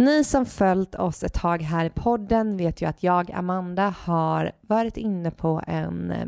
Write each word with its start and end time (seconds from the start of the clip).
Ni 0.00 0.24
som 0.24 0.46
följt 0.46 0.94
oss 0.94 1.22
ett 1.22 1.34
tag 1.34 1.62
här 1.62 1.84
i 1.84 1.90
podden 1.90 2.56
vet 2.56 2.82
ju 2.82 2.86
att 2.86 3.02
jag, 3.02 3.30
Amanda, 3.32 3.94
har 3.98 4.52
varit 4.60 4.96
inne 4.96 5.30
på 5.30 5.62
en 5.66 6.10
eh, 6.10 6.26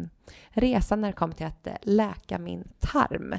resa 0.51 0.97
när 0.97 1.09
det 1.09 1.15
kommer 1.15 1.35
till 1.35 1.47
att 1.47 1.67
eh, 1.67 1.73
läka 1.83 2.39
min 2.39 2.69
tarm. 2.81 3.35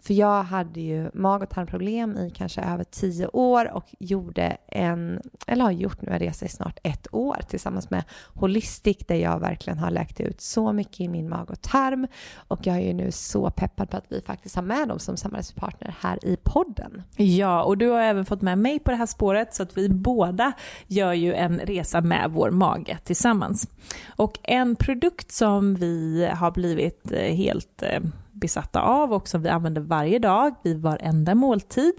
För 0.00 0.14
jag 0.14 0.42
hade 0.42 0.80
ju 0.80 1.10
mag 1.14 1.42
och 1.42 1.50
tarmproblem 1.50 2.18
i 2.18 2.30
kanske 2.30 2.60
över 2.60 2.84
tio 2.84 3.26
år 3.26 3.70
och 3.74 3.84
gjorde 3.98 4.56
en, 4.66 5.20
eller 5.46 5.64
har 5.64 5.70
gjort 5.70 6.02
nu 6.02 6.12
en 6.12 6.18
resa 6.18 6.46
i 6.46 6.48
snart 6.48 6.78
ett 6.82 7.14
år 7.14 7.36
tillsammans 7.48 7.90
med 7.90 8.04
Holistic 8.34 8.96
där 8.98 9.14
jag 9.14 9.40
verkligen 9.40 9.78
har 9.78 9.90
läkt 9.90 10.20
ut 10.20 10.40
så 10.40 10.72
mycket 10.72 11.00
i 11.00 11.08
min 11.08 11.28
mag 11.28 11.50
och 11.50 11.62
tarm. 11.62 12.06
Och 12.48 12.66
jag 12.66 12.76
är 12.76 12.80
ju 12.80 12.92
nu 12.92 13.12
så 13.12 13.50
peppad 13.50 13.90
på 13.90 13.96
att 13.96 14.04
vi 14.08 14.20
faktiskt 14.20 14.56
har 14.56 14.62
med 14.62 14.88
dem 14.88 14.98
som 14.98 15.16
samarbetspartner 15.16 15.94
här 16.00 16.24
i 16.24 16.36
podden. 16.42 17.02
Ja, 17.16 17.62
och 17.62 17.78
du 17.78 17.88
har 17.88 18.00
även 18.00 18.24
fått 18.24 18.42
med 18.42 18.58
mig 18.58 18.78
på 18.78 18.90
det 18.90 18.96
här 18.96 19.06
spåret 19.06 19.54
så 19.54 19.62
att 19.62 19.76
vi 19.78 19.88
båda 19.88 20.52
gör 20.86 21.12
ju 21.12 21.34
en 21.34 21.58
resa 21.58 22.00
med 22.00 22.30
vår 22.30 22.50
mage 22.50 22.98
tillsammans. 23.04 23.68
Och 24.16 24.38
en 24.42 24.76
produkt 24.76 25.32
som 25.32 25.74
vi 25.74 26.30
har 26.34 26.50
blivit 26.50 27.12
eh, 27.12 27.34
helt 27.34 27.82
eh, 27.82 28.00
besatta 28.32 28.80
av 28.80 29.12
och 29.12 29.28
som 29.28 29.42
vi 29.42 29.48
använder 29.48 29.80
varje 29.80 30.18
dag 30.18 30.54
vid 30.64 30.82
varenda 30.82 31.34
måltid 31.34 31.94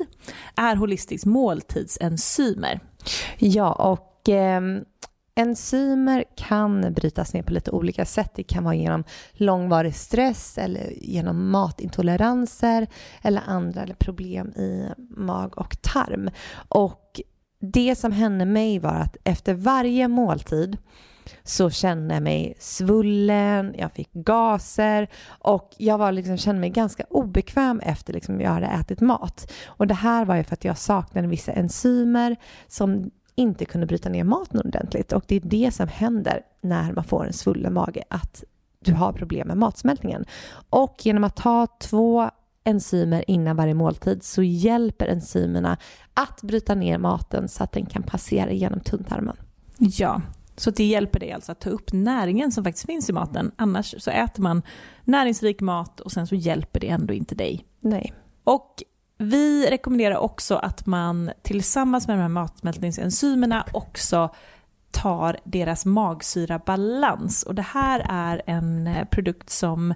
är 0.56 0.76
holistisk 0.76 1.26
måltidsenzymer. 1.26 2.80
Ja, 3.38 3.72
och 3.74 4.30
eh, 4.30 4.62
enzymer 5.36 6.24
kan 6.36 6.94
brytas 6.94 7.34
ner 7.34 7.44
på 7.44 7.54
lite 7.54 7.72
olika 7.72 8.06
sätt. 8.06 8.32
Det 8.36 8.44
kan 8.44 8.64
vara 8.64 8.76
genom 8.76 9.04
långvarig 9.34 9.96
stress 9.96 10.58
eller 10.58 10.94
genom 11.02 11.50
matintoleranser 11.52 12.88
eller 13.22 13.42
andra 13.46 13.84
eller 13.84 13.96
problem 13.96 14.48
i 14.48 14.90
mag 15.10 15.58
och 15.58 15.82
tarm. 15.82 16.30
Och 16.70 17.22
det 17.60 17.96
som 17.96 18.12
hände 18.12 18.46
mig 18.46 18.80
var 18.80 18.96
att 18.96 19.18
efter 19.24 19.54
varje 19.54 20.08
måltid 20.08 20.78
så 21.44 21.70
kände 21.70 22.14
jag 22.14 22.24
mig 22.24 22.56
svullen, 22.60 23.76
jag 23.78 23.92
fick 23.92 24.14
gaser 24.14 25.08
och 25.28 25.76
jag 25.78 25.98
var 25.98 26.12
liksom, 26.12 26.38
kände 26.38 26.60
mig 26.62 26.70
ganska 26.70 27.04
obekväm 27.10 27.80
efter 27.80 28.14
liksom 28.14 28.42
jag 28.42 28.52
hade 28.52 28.66
ätit 28.66 29.02
mat. 29.02 29.52
Och 29.68 29.88
det 29.88 29.94
här 29.94 30.26
var 30.26 30.36
ju 30.36 30.44
för 30.44 30.54
att 30.54 30.66
jag 30.66 30.78
saknade 30.78 31.28
vissa 31.28 31.52
enzymer 31.52 32.36
som 32.68 33.12
inte 33.36 33.66
kunde 33.66 33.88
bryta 33.88 34.10
ner 34.10 34.24
maten 34.24 34.60
ordentligt 34.60 35.14
och 35.14 35.24
det 35.28 35.36
är 35.36 35.42
det 35.44 35.74
som 35.74 35.88
händer 35.88 36.42
när 36.62 36.94
man 36.94 37.04
får 37.04 37.26
en 37.26 37.34
svullen 37.34 37.74
mage, 37.74 38.04
att 38.10 38.44
du 38.80 38.94
har 38.94 39.14
problem 39.14 39.48
med 39.48 39.58
matsmältningen. 39.58 40.26
Och 40.70 40.96
genom 41.00 41.24
att 41.24 41.36
ta 41.36 41.68
två 41.80 42.30
enzymer 42.64 43.24
innan 43.28 43.56
varje 43.56 43.74
måltid 43.74 44.24
så 44.24 44.44
hjälper 44.44 45.08
enzymerna 45.08 45.78
att 46.14 46.42
bryta 46.42 46.76
ner 46.76 46.98
maten 46.98 47.48
så 47.48 47.64
att 47.64 47.72
den 47.72 47.86
kan 47.86 48.04
passera 48.04 48.52
genom 48.52 48.80
tunntarmen. 48.80 49.38
Ja, 49.78 50.22
så 50.56 50.72
det 50.72 50.84
hjälper 50.84 51.20
dig 51.20 51.32
alltså 51.32 51.52
att 51.52 51.60
ta 51.60 51.70
upp 51.70 51.94
näringen 51.94 52.52
som 52.52 52.64
faktiskt 52.64 52.86
finns 52.86 53.10
i 53.10 53.14
maten. 53.14 53.52
Annars 53.56 53.96
så 53.98 54.12
äter 54.12 54.44
man 54.44 54.62
näringsrik 55.04 55.62
mat 55.62 56.00
och 56.00 56.12
sen 56.12 56.28
så 56.28 56.36
hjälper 56.36 56.80
det 56.80 56.88
ändå 56.90 57.14
inte 57.14 57.36
dig. 57.36 57.66
Nej. 57.80 58.14
Och 58.44 58.84
vi 59.18 59.70
rekommenderar 59.70 60.18
också 60.18 60.56
att 60.56 60.86
man 60.86 61.32
tillsammans 61.42 62.08
med 62.08 62.18
de 62.18 62.22
här 62.22 62.30
matsmältningsenzymerna 62.30 63.66
också 63.74 64.30
tar 64.92 65.38
deras 65.44 65.86
magsyrabalans. 65.86 67.44
Och 67.44 67.56
det 67.56 67.62
här 67.62 68.06
är 68.10 68.42
en 68.46 68.88
eh, 68.88 69.06
produkt 69.06 69.50
som 69.50 69.94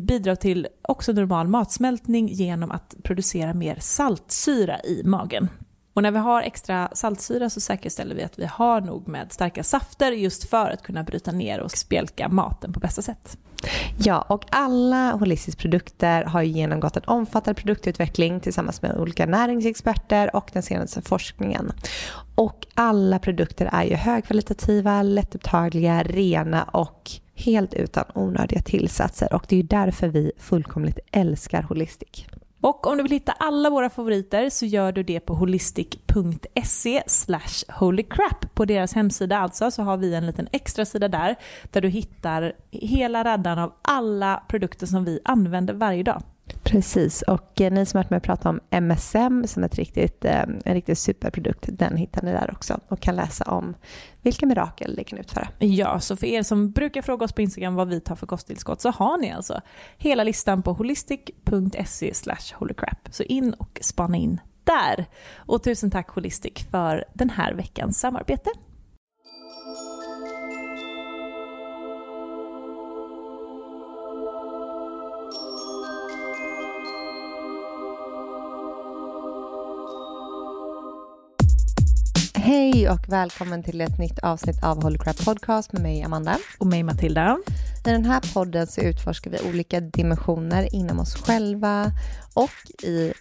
bidrar 0.00 0.34
till 0.34 0.66
också 0.82 1.12
normal 1.12 1.48
matsmältning 1.48 2.28
genom 2.28 2.70
att 2.70 2.94
producera 3.02 3.54
mer 3.54 3.76
saltsyra 3.80 4.80
i 4.80 5.02
magen. 5.04 5.48
Och 5.96 6.02
när 6.02 6.10
vi 6.10 6.18
har 6.18 6.42
extra 6.42 6.88
saltsyra 6.92 7.50
så 7.50 7.60
säkerställer 7.60 8.14
vi 8.14 8.22
att 8.22 8.38
vi 8.38 8.44
har 8.44 8.80
nog 8.80 9.08
med 9.08 9.32
starka 9.32 9.62
safter 9.62 10.12
just 10.12 10.50
för 10.50 10.70
att 10.70 10.82
kunna 10.82 11.02
bryta 11.02 11.32
ner 11.32 11.60
och 11.60 11.70
spjälka 11.70 12.28
maten 12.28 12.72
på 12.72 12.80
bästa 12.80 13.02
sätt. 13.02 13.38
Ja, 13.98 14.20
och 14.28 14.44
alla 14.50 15.12
Holistics 15.12 15.56
produkter 15.56 16.24
har 16.24 16.42
genomgått 16.42 16.96
en 16.96 17.02
omfattande 17.06 17.60
produktutveckling 17.60 18.40
tillsammans 18.40 18.82
med 18.82 18.96
olika 18.96 19.26
näringsexperter 19.26 20.36
och 20.36 20.50
den 20.52 20.62
senaste 20.62 21.02
forskningen. 21.02 21.72
Och 22.34 22.66
alla 22.74 23.18
produkter 23.18 23.70
är 23.72 23.84
ju 23.84 23.94
högkvalitativa, 23.94 25.02
lättupptagliga, 25.02 26.02
rena 26.02 26.62
och 26.62 27.10
helt 27.34 27.74
utan 27.74 28.04
onödiga 28.14 28.62
tillsatser 28.62 29.34
och 29.34 29.44
det 29.48 29.56
är 29.56 29.60
ju 29.60 29.66
därför 29.66 30.08
vi 30.08 30.32
fullkomligt 30.38 30.98
älskar 31.12 31.62
Holistic. 31.62 32.26
Och 32.60 32.86
om 32.86 32.96
du 32.96 33.02
vill 33.02 33.12
hitta 33.12 33.32
alla 33.32 33.70
våra 33.70 33.90
favoriter 33.90 34.50
så 34.50 34.66
gör 34.66 34.92
du 34.92 35.02
det 35.02 35.20
på 35.20 35.34
holistic.se 35.34 37.02
holycrap. 37.68 38.54
På 38.54 38.64
deras 38.64 38.94
hemsida 38.94 39.38
alltså 39.38 39.70
så 39.70 39.82
har 39.82 39.96
vi 39.96 40.14
en 40.14 40.26
liten 40.26 40.48
extra 40.52 40.84
sida 40.84 41.08
där 41.08 41.36
där 41.70 41.80
du 41.80 41.88
hittar 41.88 42.52
hela 42.70 43.24
raddan 43.24 43.58
av 43.58 43.72
alla 43.82 44.42
produkter 44.48 44.86
som 44.86 45.04
vi 45.04 45.20
använder 45.24 45.74
varje 45.74 46.02
dag. 46.02 46.22
Precis, 46.62 47.22
och 47.22 47.60
eh, 47.60 47.72
ni 47.72 47.86
som 47.86 47.98
har 47.98 48.04
varit 48.04 48.10
med 48.10 48.16
och 48.16 48.22
pratat 48.22 48.46
om 48.46 48.60
MSM 48.70 49.46
som 49.46 49.64
ett 49.64 49.74
riktigt, 49.74 50.24
eh, 50.24 50.42
en 50.64 50.74
riktigt 50.74 50.98
superprodukt, 50.98 51.68
den 51.72 51.96
hittar 51.96 52.22
ni 52.22 52.32
där 52.32 52.50
också 52.52 52.80
och 52.88 53.00
kan 53.00 53.16
läsa 53.16 53.44
om 53.44 53.74
vilka 54.22 54.46
mirakel 54.46 54.96
det 54.96 55.04
kan 55.04 55.18
utföra. 55.18 55.48
Ja, 55.58 56.00
så 56.00 56.16
för 56.16 56.26
er 56.26 56.42
som 56.42 56.70
brukar 56.70 57.02
fråga 57.02 57.24
oss 57.24 57.32
på 57.32 57.42
Instagram 57.42 57.74
vad 57.74 57.88
vi 57.88 58.00
tar 58.00 58.16
för 58.16 58.26
kosttillskott 58.26 58.80
så 58.80 58.90
har 58.90 59.18
ni 59.18 59.32
alltså 59.32 59.60
hela 59.96 60.24
listan 60.24 60.62
på 60.62 60.72
holistic.se 60.72 62.12
holycrap. 62.54 63.08
Så 63.10 63.22
in 63.22 63.52
och 63.52 63.78
spana 63.82 64.16
in 64.16 64.40
där. 64.64 65.06
Och 65.36 65.62
tusen 65.62 65.90
tack 65.90 66.08
Holistic 66.08 66.66
för 66.70 67.04
den 67.14 67.30
här 67.30 67.54
veckans 67.54 68.00
samarbete. 68.00 68.50
Hej 82.56 82.90
och 82.90 83.08
välkommen 83.08 83.62
till 83.62 83.80
ett 83.80 83.98
nytt 83.98 84.18
avsnitt 84.18 84.64
av 84.64 84.82
Holy 84.82 84.98
Crap 84.98 85.24
Podcast 85.24 85.72
med 85.72 85.82
mig 85.82 86.02
Amanda. 86.02 86.38
Och 86.58 86.66
mig 86.66 86.82
Matilda. 86.82 87.38
I 87.86 87.90
den 87.90 88.04
här 88.04 88.34
podden 88.34 88.66
så 88.66 88.80
utforskar 88.80 89.30
vi 89.30 89.50
olika 89.50 89.80
dimensioner 89.80 90.74
inom 90.74 91.00
oss 91.00 91.14
själva 91.14 91.92
och 92.34 92.84
i 92.86 93.12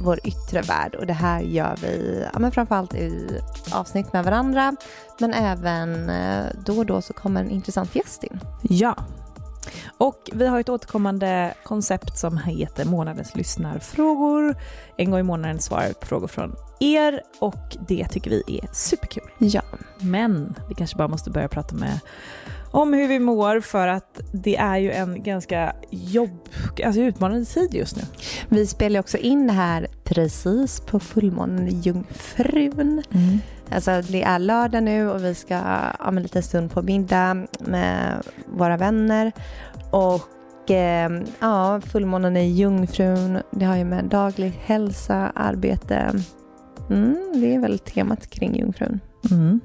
vår 0.00 0.20
yttre 0.24 0.62
värld 0.62 0.94
och 0.94 1.06
det 1.06 1.12
här 1.12 1.40
gör 1.40 1.76
vi 1.82 2.24
ja, 2.32 2.38
men 2.38 2.52
framförallt 2.52 2.94
i 2.94 3.40
avsnitt 3.72 4.12
med 4.12 4.24
varandra 4.24 4.76
men 5.18 5.34
även 5.34 6.10
eh, 6.10 6.46
då 6.66 6.78
och 6.78 6.86
då 6.86 7.02
så 7.02 7.12
kommer 7.12 7.40
en 7.40 7.50
intressant 7.50 7.94
gäst 7.94 8.24
in. 8.24 8.40
Ja, 8.62 8.96
och 9.98 10.30
vi 10.32 10.46
har 10.46 10.60
ett 10.60 10.68
återkommande 10.68 11.54
koncept 11.64 12.18
som 12.18 12.38
heter 12.38 12.84
månadens 12.84 13.36
lyssnarfrågor. 13.36 14.56
En 14.96 15.10
gång 15.10 15.20
i 15.20 15.22
månaden 15.22 15.58
svarar 15.58 15.88
vi 15.88 15.94
på 15.94 16.06
frågor 16.06 16.28
från 16.28 16.56
er 16.80 17.22
och 17.38 17.76
det 17.88 18.08
tycker 18.08 18.30
vi 18.30 18.60
är 18.62 18.68
superkul. 18.72 19.30
Ja. 19.38 19.62
Men 19.98 20.54
vi 20.68 20.74
kanske 20.74 20.96
bara 20.96 21.08
måste 21.08 21.30
börja 21.30 21.48
prata 21.48 21.74
med 21.74 22.00
om 22.70 22.92
hur 22.92 23.08
vi 23.08 23.18
mår 23.18 23.60
för 23.60 23.88
att 23.88 24.20
det 24.32 24.56
är 24.56 24.76
ju 24.78 24.92
en 24.92 25.22
ganska 25.22 25.72
jobb, 25.90 26.48
alltså 26.84 27.00
utmanande 27.00 27.44
tid 27.44 27.74
just 27.74 27.96
nu. 27.96 28.02
Vi 28.48 28.66
spelar 28.66 29.00
också 29.00 29.18
in 29.18 29.46
det 29.46 29.52
här 29.52 29.86
precis 30.04 30.80
på 30.80 31.00
fullmånen 31.00 31.80
Jungfrun. 31.80 33.02
Mm. 33.10 33.38
Alltså 33.72 34.02
det 34.12 34.22
är 34.22 34.38
lördag 34.38 34.82
nu 34.82 35.10
och 35.10 35.24
vi 35.24 35.34
ska 35.34 35.56
ha 35.56 36.08
en 36.08 36.22
liten 36.22 36.42
stund 36.42 36.70
på 36.70 36.82
middag 36.82 37.46
med 37.60 38.22
våra 38.46 38.76
vänner. 38.76 39.32
Och 39.90 40.70
eh, 40.70 41.10
ja, 41.40 41.80
fullmånen 41.80 42.36
i 42.36 42.52
Jungfrun, 42.52 43.38
det 43.50 43.64
har 43.64 43.76
ju 43.76 43.84
med 43.84 44.04
daglig 44.04 44.60
hälsa, 44.64 45.32
arbete. 45.34 46.12
Mm, 46.90 47.32
det 47.34 47.54
är 47.54 47.58
väl 47.58 47.78
temat 47.78 48.30
kring 48.30 48.58
Jungfrun. 48.58 49.00
Mm. 49.30 49.60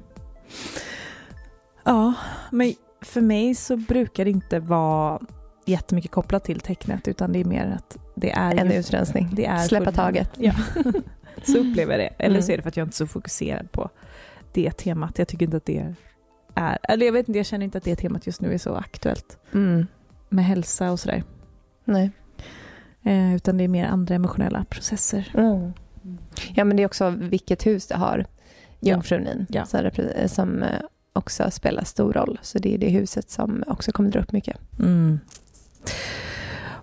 Ja, 1.84 2.14
men 2.50 2.72
för 3.02 3.20
mig 3.20 3.54
så 3.54 3.76
brukar 3.76 4.24
det 4.24 4.30
inte 4.30 4.60
vara 4.60 5.20
jättemycket 5.66 6.10
kopplat 6.10 6.44
till 6.44 6.60
tecknet 6.60 7.08
utan 7.08 7.32
det 7.32 7.40
är 7.40 7.44
mer 7.44 7.74
att 7.76 7.96
det 8.14 8.30
är 8.30 8.56
en 8.56 8.72
utrensning. 8.72 9.30
Det 9.32 9.46
är 9.46 9.58
Släppa 9.58 9.92
taget. 9.92 10.30
Ja. 10.38 10.52
så 11.42 11.58
upplever 11.58 11.92
jag 11.92 12.00
det. 12.00 12.24
Eller 12.24 12.40
så 12.40 12.52
är 12.52 12.56
det 12.56 12.62
för 12.62 12.68
att 12.68 12.76
jag 12.76 12.84
inte 12.84 12.94
är 12.94 12.96
så 12.96 13.06
fokuserad 13.06 13.72
på 13.72 13.90
det 14.52 14.70
temat. 14.70 15.18
Jag 15.18 15.28
tycker 15.28 15.46
inte 15.46 15.56
att 15.56 15.66
det 15.66 15.94
är, 16.54 16.78
eller 16.82 17.06
jag 17.06 17.12
vet 17.12 17.28
inte, 17.28 17.38
jag 17.38 17.46
känner 17.46 17.64
inte 17.64 17.78
att 17.78 17.84
det 17.84 17.96
temat 17.96 18.26
just 18.26 18.40
nu 18.40 18.54
är 18.54 18.58
så 18.58 18.74
aktuellt. 18.74 19.38
Mm. 19.52 19.86
Med 20.28 20.44
hälsa 20.44 20.92
och 20.92 21.00
sådär. 21.00 21.22
Nej. 21.84 22.10
Eh, 23.02 23.34
utan 23.34 23.56
det 23.56 23.64
är 23.64 23.68
mer 23.68 23.86
andra 23.86 24.14
emotionella 24.14 24.64
processer. 24.64 25.32
Mm. 25.34 25.72
Ja 26.54 26.64
men 26.64 26.76
det 26.76 26.82
är 26.82 26.86
också 26.86 27.10
vilket 27.10 27.66
hus 27.66 27.86
det 27.86 27.96
har, 27.96 28.26
jungfrun 28.80 29.46
ja. 29.48 29.66
ja. 29.70 30.28
som 30.28 30.62
eh, 30.62 30.80
också 31.12 31.50
spelar 31.50 31.84
stor 31.84 32.12
roll. 32.12 32.38
Så 32.42 32.58
det 32.58 32.74
är 32.74 32.78
det 32.78 32.88
huset 32.88 33.30
som 33.30 33.64
också 33.66 33.92
kommer 33.92 34.10
dra 34.10 34.20
upp 34.20 34.32
mycket. 34.32 34.56
Mm. 34.78 35.20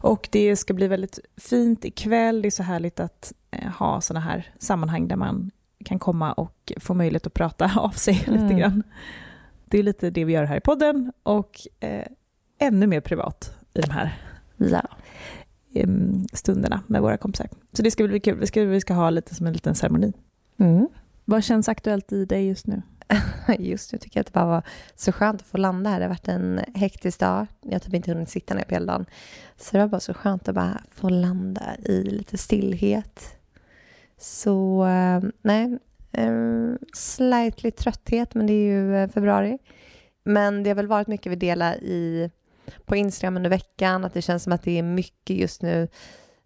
Och 0.01 0.27
det 0.31 0.55
ska 0.55 0.73
bli 0.73 0.87
väldigt 0.87 1.19
fint 1.37 1.85
ikväll. 1.85 2.41
Det 2.41 2.47
är 2.47 2.51
så 2.51 2.63
härligt 2.63 2.99
att 2.99 3.33
ha 3.77 4.01
sådana 4.01 4.25
här 4.25 4.53
sammanhang 4.59 5.07
där 5.07 5.15
man 5.15 5.51
kan 5.85 5.99
komma 5.99 6.33
och 6.33 6.71
få 6.79 6.93
möjlighet 6.93 7.27
att 7.27 7.33
prata 7.33 7.71
av 7.79 7.89
sig 7.89 8.23
Mm. 8.27 8.43
lite 8.43 8.59
grann. 8.59 8.83
Det 9.65 9.79
är 9.79 9.83
lite 9.83 10.09
det 10.09 10.25
vi 10.25 10.33
gör 10.33 10.43
här 10.43 10.57
i 10.57 10.61
podden 10.61 11.11
och 11.23 11.59
eh, 11.79 12.05
ännu 12.59 12.87
mer 12.87 13.01
privat 13.01 13.55
i 13.73 13.81
de 13.81 13.91
här 13.91 14.17
Ja. 14.57 14.81
stunderna 16.33 16.81
med 16.87 17.01
våra 17.01 17.17
kompisar. 17.17 17.47
Så 17.73 17.81
det 17.81 17.91
ska 17.91 18.07
bli 18.07 18.19
kul. 18.19 18.39
Vi 18.39 18.47
ska, 18.47 18.63
vi 18.63 18.81
ska 18.81 18.93
ha 18.93 19.09
lite 19.09 19.35
som 19.35 19.47
en 19.47 19.53
liten 19.53 19.75
ceremoni. 19.75 20.13
Mm. 20.57 20.87
Vad 21.25 21.43
känns 21.43 21.69
aktuellt 21.69 22.11
i 22.11 22.25
dig 22.25 22.47
just 22.47 22.67
nu? 22.67 22.81
Just 23.59 23.93
nu 23.93 23.99
tycker 23.99 24.17
jag 24.17 24.21
att 24.21 24.27
det 24.27 24.33
bara 24.33 24.45
var 24.45 24.63
så 24.95 25.11
skönt 25.11 25.41
att 25.41 25.47
få 25.47 25.57
landa 25.57 25.89
här. 25.89 25.99
Det 25.99 26.05
har 26.05 26.09
varit 26.09 26.27
en 26.27 26.59
hektisk 26.75 27.19
dag. 27.19 27.47
Jag 27.61 27.71
har 27.71 27.79
typ 27.79 27.93
inte 27.93 28.11
hunnit 28.11 28.29
sitta 28.29 28.53
ner 28.53 28.63
på 28.63 28.73
hela 28.75 28.93
dagen. 28.93 29.05
Så 29.57 29.69
det 29.71 29.79
var 29.79 29.87
bara 29.87 29.99
så 29.99 30.13
skönt 30.13 30.47
att 30.49 30.55
bara 30.55 30.81
få 30.91 31.09
landa 31.09 31.61
i 31.77 32.03
lite 32.03 32.37
stillhet. 32.37 33.37
Så 34.21 34.85
eh, 34.85 35.21
nej, 35.41 35.79
slightly 36.93 37.71
trötthet, 37.71 38.35
men 38.35 38.47
det 38.47 38.53
är 38.53 38.65
ju 38.65 38.95
eh, 38.95 39.09
februari. 39.09 39.57
Men 40.23 40.63
det 40.63 40.69
har 40.69 40.75
väl 40.75 40.87
varit 40.87 41.07
mycket 41.07 41.31
vi 41.31 41.35
delar 41.35 41.75
i, 41.83 42.31
på 42.85 42.95
Instagram 42.95 43.37
under 43.37 43.49
veckan, 43.49 44.05
att 44.05 44.13
det 44.13 44.21
känns 44.21 44.43
som 44.43 44.53
att 44.53 44.63
det 44.63 44.79
är 44.79 44.83
mycket 44.83 45.35
just 45.35 45.61
nu 45.61 45.87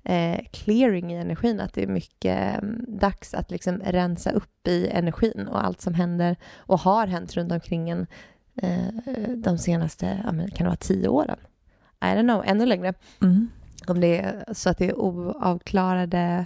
eh, 0.04 0.40
clearing 0.52 1.14
i 1.14 1.18
energin, 1.18 1.60
att 1.60 1.74
det 1.74 1.84
är 1.84 1.88
mycket 1.88 2.56
eh, 2.56 2.62
dags 2.88 3.34
att 3.34 3.52
liksom 3.52 3.82
rensa 3.86 4.32
upp 4.32 4.68
i 4.68 4.88
energin 4.88 5.48
och 5.48 5.66
allt 5.66 5.82
som 5.82 5.94
händer 5.94 6.36
och 6.56 6.80
har 6.80 7.08
hänt 7.08 7.34
runt 7.34 7.52
omkring 7.52 7.90
en 7.90 8.08
eh, 8.62 9.30
de 9.36 9.58
senaste, 9.58 10.20
kan 10.24 10.48
det 10.58 10.64
vara 10.64 10.76
tio 10.76 11.08
åren? 11.08 11.38
I 12.02 12.06
don't 12.06 12.22
know, 12.22 12.44
ännu 12.46 12.66
längre. 12.66 12.94
Mm. 13.22 13.50
Om 13.88 14.02
det 14.02 14.20
är 14.20 14.54
så 14.54 14.70
att 14.70 14.78
det 14.78 14.90
är 14.90 15.00
oavklarade 15.00 16.46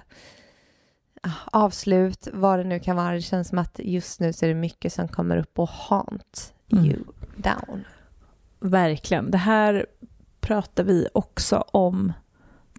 avslut, 1.45 2.27
vad 2.33 2.59
det 2.59 2.63
nu 2.63 2.79
kan 2.79 2.95
vara. 2.95 3.11
Det 3.13 3.21
känns 3.21 3.47
som 3.47 3.57
att 3.57 3.79
just 3.83 4.19
nu 4.19 4.33
så 4.33 4.45
är 4.45 4.49
det 4.49 4.55
mycket 4.55 4.93
som 4.93 5.07
kommer 5.07 5.37
upp 5.37 5.59
och 5.59 5.69
haunt 5.69 6.53
Mm. 6.71 6.85
you 6.85 6.97
down. 7.35 7.83
Verkligen. 8.59 9.31
Det 9.31 9.37
här 9.37 9.85
pratar 10.39 10.83
vi 10.83 11.07
också 11.13 11.57
om 11.71 12.13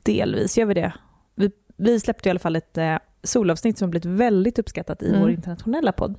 delvis. 0.02 0.58
Gör 0.58 0.66
vi 0.66 0.74
det? 0.74 0.92
Vi, 1.34 1.50
vi 1.76 2.00
släppte 2.00 2.28
i 2.28 2.30
alla 2.30 2.38
fall 2.38 2.56
ett 2.56 2.78
eh, 2.78 2.96
solavsnitt 3.22 3.78
som 3.78 3.90
blivit 3.90 4.04
väldigt 4.04 4.58
uppskattat 4.58 5.02
i 5.02 5.08
Mm. 5.08 5.20
vår 5.20 5.30
internationella 5.30 5.92
podd. 5.92 6.18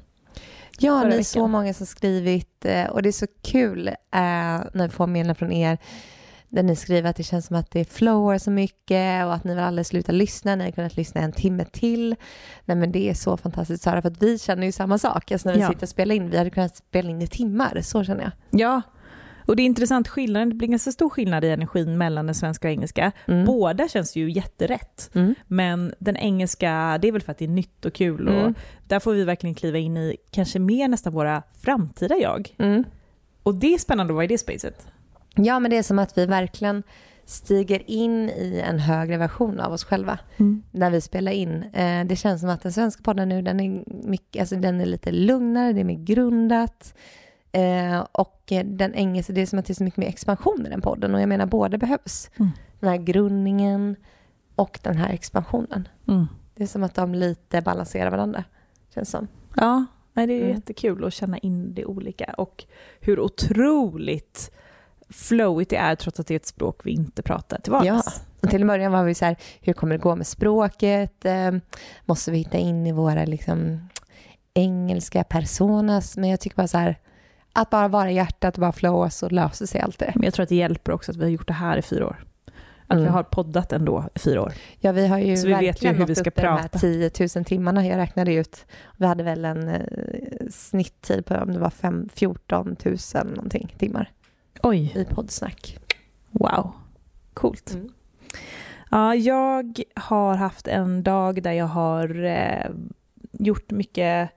Ja, 0.79 1.03
ni 1.03 1.15
är 1.15 1.23
så 1.23 1.47
många 1.47 1.73
som 1.73 1.85
skrivit 1.85 2.65
och 2.91 3.01
det 3.01 3.09
är 3.09 3.11
så 3.11 3.27
kul 3.41 3.87
eh, 3.87 3.93
när 4.11 4.81
vi 4.83 4.89
får 4.89 5.07
meddelanden 5.07 5.35
från 5.35 5.51
er 5.51 5.77
där 6.51 6.63
ni 6.63 6.75
skriver 6.75 7.09
att 7.09 7.15
det 7.15 7.23
känns 7.23 7.45
som 7.45 7.55
att 7.55 7.71
det 7.71 7.85
flowar 7.93 8.37
så 8.37 8.51
mycket 8.51 9.25
och 9.25 9.33
att 9.33 9.43
ni 9.43 9.53
vill 9.55 9.63
aldrig 9.63 9.85
sluta 9.85 10.11
lyssna. 10.11 10.55
Ni 10.55 10.63
har 10.63 10.71
kunnat 10.71 10.97
lyssna 10.97 11.21
en 11.21 11.31
timme 11.31 11.65
till. 11.65 12.15
Nej, 12.65 12.77
men 12.77 12.91
det 12.91 13.09
är 13.09 13.13
så 13.13 13.37
fantastiskt 13.37 13.83
Sara, 13.83 14.01
för 14.01 14.09
att 14.09 14.23
vi 14.23 14.39
känner 14.39 14.65
ju 14.65 14.71
samma 14.71 14.97
sak. 14.97 15.31
Alltså 15.31 15.49
när 15.49 15.55
vi 15.55 15.61
Ja. 15.61 15.67
sitter 15.69 15.83
och 15.83 15.89
spelar 15.89 16.15
in, 16.15 16.29
vi 16.29 16.37
hade 16.37 16.49
kunnat 16.49 16.75
spela 16.75 17.09
in 17.09 17.21
i 17.21 17.27
timmar. 17.27 17.81
Så 17.81 18.03
känner 18.03 18.23
jag. 18.23 18.31
Ja, 18.61 18.81
och 19.47 19.55
det 19.55 19.61
är 19.63 19.65
intressant 19.65 20.07
skillnad. 20.07 20.49
Det 20.49 20.55
blir 20.55 20.67
ganska 20.67 20.91
stor 20.91 21.09
skillnad 21.09 21.43
i 21.43 21.49
energin 21.49 21.97
mellan 21.97 22.25
den 22.25 22.35
svenska 22.35 22.67
och 22.67 22.71
engelska. 22.71 23.11
Mm. 23.27 23.45
Båda 23.45 23.87
känns 23.87 24.15
ju 24.15 24.31
jätterätt. 24.31 25.09
Mm. 25.13 25.35
Men 25.47 25.93
den 25.99 26.17
engelska, 26.17 26.97
det 27.01 27.07
är 27.07 27.11
väl 27.11 27.21
för 27.21 27.31
att 27.31 27.37
det 27.37 27.45
är 27.45 27.49
nytt 27.49 27.85
och 27.85 27.93
kul 27.93 28.27
och 28.27 28.33
Mm. 28.41 28.53
där 28.87 28.99
får 28.99 29.13
vi 29.13 29.23
verkligen 29.23 29.55
kliva 29.55 29.77
in 29.77 29.97
i 29.97 30.17
kanske 30.31 30.59
mer 30.59 30.87
nästan 30.87 31.13
våra 31.13 31.43
framtida 31.61 32.15
jag. 32.17 32.55
Mm. 32.59 32.83
Och 33.43 33.55
det 33.55 33.73
är 33.73 33.77
spännande 33.77 34.11
att 34.11 34.15
vara 34.15 34.23
i 34.25 34.27
det 34.27 34.37
spacet. 34.37 34.87
Ja, 35.35 35.59
men 35.59 35.71
det 35.71 35.77
är 35.77 35.83
som 35.83 35.99
att 35.99 36.17
vi 36.17 36.25
verkligen 36.25 36.83
stiger 37.25 37.91
in 37.91 38.29
i 38.29 38.61
en 38.65 38.79
högre 38.79 39.17
version 39.17 39.59
av 39.59 39.73
oss 39.73 39.83
själva 39.83 40.19
när 40.71 40.91
vi 40.91 41.01
spelar 41.01 41.31
in. 41.31 41.63
Eh, 41.63 42.05
det 42.05 42.15
känns 42.15 42.41
som 42.41 42.49
att 42.49 42.61
den 42.61 42.73
svenska 42.73 43.03
podden 43.03 43.29
nu, 43.29 43.41
den 43.41 43.59
är, 43.59 43.83
mycket, 44.07 44.39
alltså 44.39 44.55
den 44.55 44.81
är 44.81 44.85
lite 44.85 45.11
lugnare, 45.11 45.73
det 45.73 45.79
är 45.79 45.83
mer 45.83 46.03
grundat. 46.03 46.93
Eh, 47.51 47.99
och 48.11 48.53
den 48.65 48.93
engelska, 48.93 49.33
det 49.33 49.41
är 49.41 49.45
som 49.45 49.59
att 49.59 49.65
det 49.65 49.73
är 49.73 49.75
så 49.75 49.83
mycket 49.83 49.97
mer 49.97 50.07
expansion 50.07 50.65
i 50.65 50.69
den 50.69 50.81
podden. 50.81 51.15
Och 51.15 51.21
jag 51.21 51.29
menar, 51.29 51.45
båda 51.45 51.77
behövs. 51.77 52.29
Mm. 52.39 52.51
Den 52.79 52.89
här 52.89 52.97
grundningen 52.97 53.95
och 54.55 54.79
den 54.83 54.97
här 54.97 55.09
expansionen. 55.13 55.87
Mm. 56.07 56.27
Det 56.55 56.63
är 56.63 56.67
som 56.67 56.83
att 56.83 56.95
de 56.95 57.15
lite 57.15 57.61
balanserar 57.61 58.11
varandra, 58.11 58.43
känns 58.93 59.09
som. 59.09 59.27
Ja, 59.55 59.85
nej, 60.13 60.27
det 60.27 60.33
är 60.33 60.41
Mm. 60.43 60.55
jättekul 60.55 61.05
att 61.05 61.13
känna 61.13 61.37
in 61.37 61.73
det 61.73 61.85
olika 61.85 62.33
och 62.37 62.63
hur 62.99 63.19
otroligt 63.19 64.51
flowigt 65.11 65.69
det 65.69 65.75
är 65.77 65.95
trots 65.95 66.19
att 66.19 66.27
det 66.27 66.33
är 66.33 66.35
ett 66.35 66.45
språk 66.45 66.81
vi 66.83 66.91
inte 66.91 67.21
pratar 67.21 67.61
till 67.61 67.71
vardags. 67.71 68.05
Ja. 68.05 68.11
Och 68.41 68.49
till 68.49 68.61
en 68.61 68.67
början 68.67 68.91
var 68.91 69.03
vi 69.03 69.15
så 69.15 69.25
här, 69.25 69.35
hur 69.61 69.73
kommer 69.73 69.97
det 69.97 70.01
gå 70.01 70.15
med 70.15 70.27
språket? 70.27 71.25
Eh, 71.25 71.51
måste 72.05 72.31
vi 72.31 72.37
hitta 72.37 72.57
in 72.57 72.87
i 72.87 72.91
våra 72.91 73.25
liksom, 73.25 73.89
engelska 74.53 75.23
personas? 75.23 76.17
Men 76.17 76.29
jag 76.29 76.39
tycker 76.39 76.57
bara 76.57 76.67
så 76.67 76.77
här, 76.77 76.95
att 77.53 77.69
bara 77.69 77.87
vara 77.87 78.11
i 78.11 78.15
hjärtat 78.15 78.55
och 78.55 78.61
bara 78.61 78.71
flowa 78.71 79.09
så 79.09 79.29
löser 79.29 79.65
sig 79.65 79.81
allt 79.81 79.99
det. 79.99 80.11
Men 80.15 80.23
jag 80.23 80.33
tror 80.33 80.43
att 80.43 80.49
det 80.49 80.55
hjälper 80.55 80.91
också 80.91 81.11
att 81.11 81.17
vi 81.17 81.23
har 81.23 81.29
gjort 81.29 81.47
det 81.47 81.53
här 81.53 81.77
i 81.77 81.81
fyra 81.81 82.07
år. 82.07 82.23
Att 82.87 82.95
Mm. 82.95 83.03
vi 83.03 83.09
har 83.09 83.23
poddat 83.23 83.73
ändå 83.73 84.05
i 84.15 84.19
fyra 84.19 84.41
år. 84.41 84.53
Ja, 84.79 84.91
vi 84.91 85.07
har 85.07 85.17
ju 85.19 85.37
Så 85.37 85.47
vi 85.47 85.53
vet 85.53 85.83
ju 85.83 85.89
hur 85.89 86.05
vi 86.05 86.15
ska 86.15 86.29
i 86.29 86.33
de 86.35 86.41
här 86.41 86.57
prata. 86.57 86.79
10 86.79 87.11
000 87.35 87.45
timmarna. 87.45 87.87
Jag 87.87 87.97
räknade 87.97 88.33
ut. 88.33 88.65
Vi 88.97 89.05
hade 89.05 89.23
väl 89.23 89.45
en 89.45 89.67
eh, 89.67 89.81
snitttid 90.49 91.25
på 91.25 91.35
om 91.35 91.53
det 91.53 91.59
var 91.59 91.69
5, 91.69 92.09
14 92.13 92.75
000 92.85 92.97
någonting 93.25 93.75
timmar 93.77 94.11
Oj, 94.63 94.93
i 94.95 95.05
poddsnack. 95.05 95.77
wow. 96.31 96.71
Coolt. 97.33 97.73
Mm. 97.73 97.89
Ja, 98.91 99.15
jag 99.15 99.79
har 99.95 100.35
haft 100.35 100.67
en 100.67 101.03
dag 101.03 101.43
där 101.43 101.51
jag 101.51 101.65
har 101.65 102.23
eh, 102.23 102.71
gjort 103.31 103.71
mycket 103.71 104.29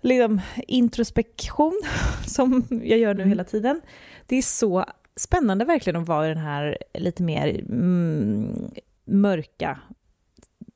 liksom, 0.00 0.40
introspektion 0.66 1.80
som 2.26 2.64
jag 2.70 2.98
gör 2.98 3.14
nu 3.14 3.20
Mm. 3.22 3.28
hela 3.28 3.44
tiden. 3.44 3.80
Det 4.26 4.36
är 4.36 4.42
så 4.42 4.84
spännande 5.16 5.64
verkligen 5.64 6.02
att 6.02 6.08
vara 6.08 6.26
i 6.26 6.28
den 6.28 6.44
här 6.44 6.78
lite 6.94 7.22
mer 7.22 7.60
mm, 7.60 8.70
mörka 9.04 9.78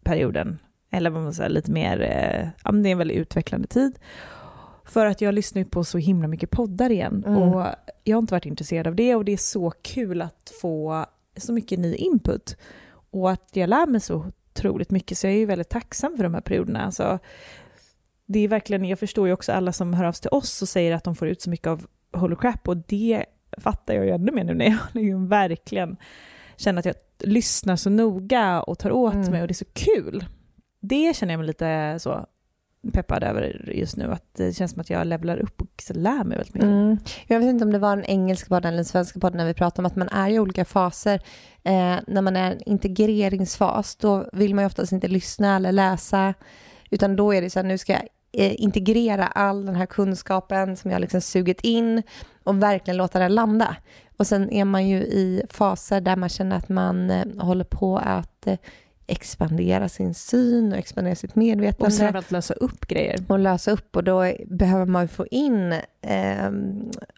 perioden. 0.05 0.59
Eller 0.91 1.11
vad 1.11 1.23
man 1.23 1.35
säger, 1.35 1.51
lite 1.51 1.71
mer, 1.71 2.01
eh, 2.03 2.49
ja, 2.65 2.73
det 2.73 2.89
är 2.89 2.93
en 2.93 2.99
väldigt 2.99 3.17
utvecklande 3.17 3.69
tid. 3.69 3.99
För 4.89 5.07
att 5.07 5.21
jag 5.21 5.35
lyssnar 5.35 5.63
ju 5.63 5.69
på 5.69 5.85
så 5.85 5.99
himla 5.99 6.29
mycket 6.29 6.51
poddar 6.51 6.91
igen. 6.91 7.25
Mm. 7.27 7.43
Och 7.43 7.67
jag 8.05 8.17
har 8.17 8.23
inte 8.23 8.35
varit 8.35 8.47
intresserad 8.47 8.87
av 8.87 8.95
det 8.95 9.15
och 9.15 9.25
det 9.25 9.33
är 9.33 9.37
så 9.37 9.71
kul 9.71 10.23
att 10.23 10.53
få 10.61 11.07
så 11.37 11.53
mycket 11.53 11.79
ny 11.79 11.95
input. 11.95 12.57
Och 13.11 13.31
att 13.31 13.51
jag 13.53 13.69
lär 13.71 13.87
mig 13.87 14.01
så 14.01 14.33
otroligt 14.53 14.91
mycket, 14.91 15.19
så 15.19 15.27
jag 15.27 15.35
är 15.35 15.39
ju 15.39 15.47
väldigt 15.47 15.69
tacksam 15.69 16.17
för 16.17 16.25
de 16.25 16.35
här 16.35 16.41
perioderna. 16.41 16.85
Alltså, 16.85 17.19
det 18.27 18.39
är 18.39 18.49
verkligen, 18.49 18.85
jag 18.85 18.99
förstår 18.99 19.27
ju 19.27 19.33
också 19.33 19.53
alla 19.53 19.73
som 19.73 19.95
hör 19.95 20.05
av 20.05 20.13
sig 20.13 20.23
till 20.23 20.31
oss 20.37 20.63
och 20.63 20.69
säger 20.69 20.93
att 20.93 21.05
de 21.05 21.15
får 21.17 21.29
ut 21.29 21.41
så 21.43 21.51
mycket 21.51 21.67
av 21.67 21.87
Holy 22.13 22.37
Crap 22.37 22.69
och 22.69 22.77
det 22.77 23.25
fattar 23.59 23.95
jag 23.95 24.05
ju 24.05 24.11
ännu 24.11 24.33
mer 24.33 24.45
nu 24.45 24.55
när 24.55 24.65
jag 24.67 24.79
liksom 24.93 25.29
verkligen 25.29 25.97
känner 26.57 26.79
att 26.79 26.85
jag 26.85 26.95
lyssnar 27.19 27.77
så 27.77 27.91
noga 27.91 28.63
och 28.63 28.79
tar 28.79 28.91
åt 28.91 29.15
Mm. 29.15 29.31
mig 29.31 29.43
och 29.43 29.49
det 29.49 29.53
är 29.53 29.55
så 29.55 29.65
kul. 29.73 30.25
Det 30.81 31.17
känner 31.17 31.33
jag 31.33 31.39
mig 31.39 31.47
lite 31.47 31.99
så 32.01 32.27
peppad 32.93 33.23
över 33.23 33.71
just 33.75 33.97
nu, 33.97 34.13
att 34.13 34.35
det 34.37 34.53
känns 34.53 34.71
som 34.73 34.81
att 34.81 34.91
jag 34.91 35.07
levlar 35.07 35.37
upp 35.37 35.61
och 35.61 35.83
lär 35.95 36.25
mig 36.25 36.39
väldigt 36.39 36.55
mycket. 36.55 36.69
Mm. 36.69 36.99
Jag 37.27 37.41
vet 37.41 37.49
inte 37.49 37.65
om 37.65 37.73
det 37.73 37.79
var 37.79 37.97
den 37.97 38.05
engelska 38.05 38.49
podden 38.49 38.69
eller 38.69 38.77
den 38.77 38.85
svenska 38.85 39.21
podden 39.21 39.37
när 39.37 39.47
vi 39.47 39.55
pratade 39.55 39.83
om 39.83 39.87
att 39.87 39.97
man 39.97 40.09
är 40.09 40.31
i 40.31 40.39
olika 40.39 40.65
faser. 40.65 41.15
Eh, 41.63 41.97
när 42.07 42.23
man 42.23 42.37
är 42.37 42.51
i 42.51 42.55
en 42.55 42.63
integreringsfas, 42.67 43.97
då 43.97 44.29
vill 44.33 44.55
man 44.55 44.63
ju 44.63 44.67
oftast 44.67 44.93
inte 44.93 45.09
lyssna 45.09 45.57
eller 45.57 45.73
läsa, 45.73 46.35
utan 46.91 47.17
då 47.17 47.35
är 47.35 47.43
det 47.43 47.51
så 47.51 47.59
här, 47.59 47.67
nu 47.67 47.79
ska 47.79 47.93
jag 47.93 48.09
eh, 48.33 48.55
integrera 48.61 49.27
all 49.27 49.67
den 49.67 49.77
här 49.77 49.87
kunskapen 49.87 50.77
som 50.77 50.91
jag 50.91 51.01
liksom 51.01 51.21
sugit 51.21 51.61
in 51.61 52.03
och 52.45 52.63
verkligen 52.63 52.97
låta 52.97 53.19
den 53.19 53.35
landa. 53.35 53.77
Och 54.17 54.27
sen 54.27 54.51
är 54.51 54.65
man 54.65 54.89
ju 54.89 54.97
i 54.97 55.43
faser 55.51 56.01
där 56.01 56.17
man 56.17 56.29
känner 56.29 56.57
att 56.57 56.69
man 56.69 57.11
eh, 57.11 57.27
håller 57.39 57.65
på 57.65 57.99
att 57.99 58.47
eh, 58.47 58.57
expandera 59.07 59.89
sin 59.89 60.15
syn 60.15 60.73
och 60.73 60.79
expandera 60.79 61.15
sitt 61.15 61.31
Och 61.31 61.37
medvetande 61.37 61.97
framförallt 61.97 62.31
lösa 62.31 62.55
upp 62.55 62.87
grejer. 62.87 63.25
och 63.29 63.39
lösa 63.39 63.71
upp 63.71 63.97
och 63.97 64.05
då 64.05 64.33
behöver 64.47 64.87
man 64.87 65.09
få 65.09 65.27
in 65.27 65.73
eh, 66.03 66.51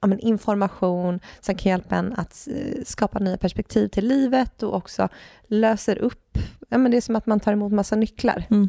ja, 0.01 0.17
information 0.19 1.21
som 1.41 1.55
kan 1.55 1.71
hjälpa 1.71 1.97
en 1.97 2.13
att 2.13 2.49
eh, 2.51 2.83
skapa 2.87 3.19
nya 3.19 3.37
perspektiv 3.37 3.89
till 3.89 4.09
livet 4.09 4.63
och 4.63 4.75
också 4.75 5.09
löser 5.47 5.99
upp, 5.99 6.39
ja, 6.69 6.79
men 6.79 6.91
det 6.91 6.97
är 6.97 7.01
som 7.01 7.17
att 7.17 7.27
man 7.27 7.41
tar 7.41 7.53
emot 7.53 7.73
massa 7.73 7.97
nycklar. 7.97 8.45
Mm. 8.51 8.69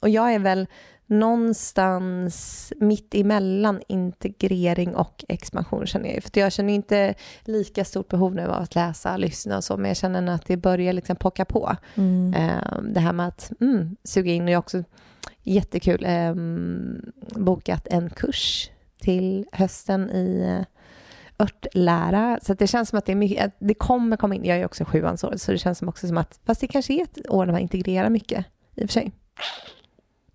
Och 0.00 0.08
jag 0.08 0.34
är 0.34 0.38
väl 0.38 0.66
någonstans 1.06 2.72
mitt 2.76 3.14
emellan 3.14 3.82
integrering 3.88 4.96
och 4.96 5.24
expansion 5.28 5.86
känner 5.86 6.14
jag. 6.14 6.22
För 6.22 6.40
jag 6.40 6.52
känner 6.52 6.74
inte 6.74 7.14
lika 7.44 7.84
stort 7.84 8.08
behov 8.08 8.34
nu 8.34 8.42
av 8.42 8.62
att 8.62 8.74
läsa, 8.74 9.16
lyssna 9.16 9.56
och 9.56 9.64
så, 9.64 9.76
men 9.76 9.88
jag 9.88 9.96
känner 9.96 10.34
att 10.34 10.46
det 10.46 10.56
börjar 10.56 10.92
liksom 10.92 11.16
pocka 11.16 11.44
på. 11.44 11.76
Mm. 11.94 12.34
Eh, 12.34 12.82
det 12.82 13.00
här 13.00 13.12
med 13.12 13.26
att 13.26 13.52
mm, 13.60 13.96
suga 14.04 14.32
in 14.32 14.44
och 14.44 14.50
jag 14.50 14.58
också 14.58 14.84
jättekul 15.42 16.04
eh, 16.04 16.34
bokat 17.40 17.86
en 17.90 18.10
kurs 18.10 18.70
till 19.00 19.46
hösten 19.52 20.10
i 20.10 20.56
eh, 20.58 20.66
örtlära. 21.38 22.38
Så 22.42 22.54
det 22.54 22.66
känns 22.66 22.88
som 22.88 22.98
att 22.98 23.06
det 23.06 23.12
är 23.12 23.16
mycket, 23.16 23.44
att 23.44 23.56
det 23.58 23.74
kommer 23.74 24.16
komma 24.16 24.34
in, 24.34 24.44
jag 24.44 24.58
är 24.58 24.64
också 24.64 24.84
sjuansårig, 24.84 25.40
så 25.40 25.52
det 25.52 25.58
känns 25.58 25.78
som 25.78 25.88
också 25.88 26.06
som 26.06 26.18
att, 26.18 26.40
fast 26.46 26.60
det 26.60 26.66
kanske 26.66 26.94
är 26.94 27.02
ett 27.02 27.30
år 27.30 27.46
när 27.46 27.52
man 27.52 27.62
integrerar 27.62 28.08
mycket 28.08 28.46
i 28.74 28.84
och 28.84 28.88
för 28.88 28.92
sig. 28.92 29.12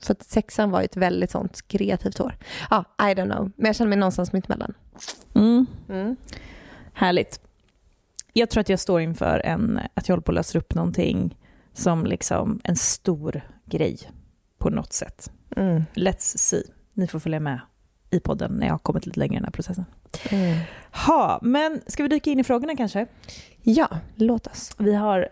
Så 0.01 0.11
att 0.11 0.23
sexan 0.23 0.71
var 0.71 0.81
ju 0.81 0.85
ett 0.85 0.97
väldigt 0.97 1.31
sånt 1.31 1.67
kreativt 1.67 2.19
år. 2.19 2.37
Ja, 2.69 2.85
I 2.99 3.03
don't 3.03 3.31
know. 3.31 3.51
Men 3.55 3.65
jag 3.65 3.75
känner 3.75 3.89
mig 3.89 3.97
någonstans 3.97 4.33
mittemellan. 4.33 4.73
Mm. 5.35 5.65
Mm. 5.89 6.15
Härligt. 6.93 7.39
Jag 8.33 8.49
tror 8.49 8.61
att 8.61 8.69
jag 8.69 8.79
står 8.79 9.01
inför 9.01 9.39
en, 9.39 9.79
att 9.93 10.07
jag 10.07 10.13
håller 10.13 10.23
på 10.23 10.31
att 10.31 10.35
lösa 10.35 10.57
upp 10.57 10.73
någonting 10.73 11.37
som 11.73 12.05
liksom 12.05 12.61
en 12.63 12.75
stor 12.75 13.41
grej 13.65 13.99
på 14.57 14.69
något 14.69 14.93
sätt. 14.93 15.31
Mm. 15.55 15.83
Let's 15.93 16.37
see. 16.37 16.63
Ni 16.93 17.07
får 17.07 17.19
följa 17.19 17.39
med 17.39 17.59
i 18.09 18.19
podden 18.19 18.51
när 18.51 18.67
jag 18.67 18.73
har 18.73 18.79
kommit 18.79 19.05
lite 19.05 19.19
längre 19.19 19.33
i 19.33 19.37
den 19.37 19.45
här 19.45 19.51
processen. 19.51 19.85
Mm. 20.29 20.59
Ha, 21.07 21.39
men 21.41 21.81
ska 21.87 22.03
vi 22.03 22.09
dyka 22.09 22.29
in 22.29 22.39
i 22.39 22.43
frågorna 22.43 22.75
kanske? 22.75 23.07
Ja, 23.61 23.89
låt 24.15 24.47
oss. 24.47 24.71
Vi 24.77 24.95
har 24.95 25.29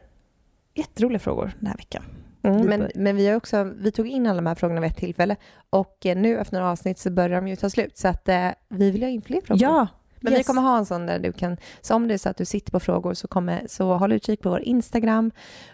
jätteroliga 0.75 1.19
frågor 1.19 1.51
den 1.59 1.67
här 1.67 1.77
veckan. 1.77 2.03
Mm, 2.43 2.62
Vi 2.62 2.67
men, 2.67 2.91
men 2.96 3.15
vi, 3.15 3.27
har 3.27 3.36
också, 3.36 3.63
vi 3.63 3.91
tog 3.91 4.08
in 4.08 4.27
alla 4.27 4.36
de 4.36 4.48
här 4.48 4.55
frågorna 4.55 4.81
vid 4.81 4.89
ett 4.89 4.98
tillfälle 4.98 5.36
och 5.69 6.05
eh, 6.05 6.17
nu 6.17 6.38
efter 6.38 6.58
några 6.58 6.72
avsnitt 6.72 7.00
så 7.00 7.12
börjar 7.12 7.41
de 7.41 7.48
ju 7.48 7.55
ta 7.55 7.69
slut. 7.69 7.98
Så 7.98 8.08
att 8.08 8.29
eh, 8.29 8.50
vi 8.69 8.91
vill 8.91 9.03
ha 9.03 9.10
in 9.10 9.22
fler 9.22 9.41
frågor. 9.41 9.63
Ja, 9.63 9.88
Men 10.21 10.33
vi 10.33 10.39
yes. 10.39 10.47
kommer 10.47 10.61
ha 10.61 10.77
en 10.77 10.85
sån 10.85 11.05
där 11.05 11.19
du 11.19 11.33
kan, 11.33 11.57
så 11.81 11.95
om 11.95 12.07
det 12.07 12.13
är 12.13 12.17
så 12.17 12.29
att 12.29 12.38
du 12.38 12.45
sitter 12.45 12.71
på 12.71 12.79
frågor 12.79 13.13
så, 13.13 13.27
kommer, 13.27 13.63
så 13.67 13.97
håll 13.97 14.11
utkik 14.11 14.41
på 14.41 14.49
vår 14.49 14.61
Instagram. 14.61 15.31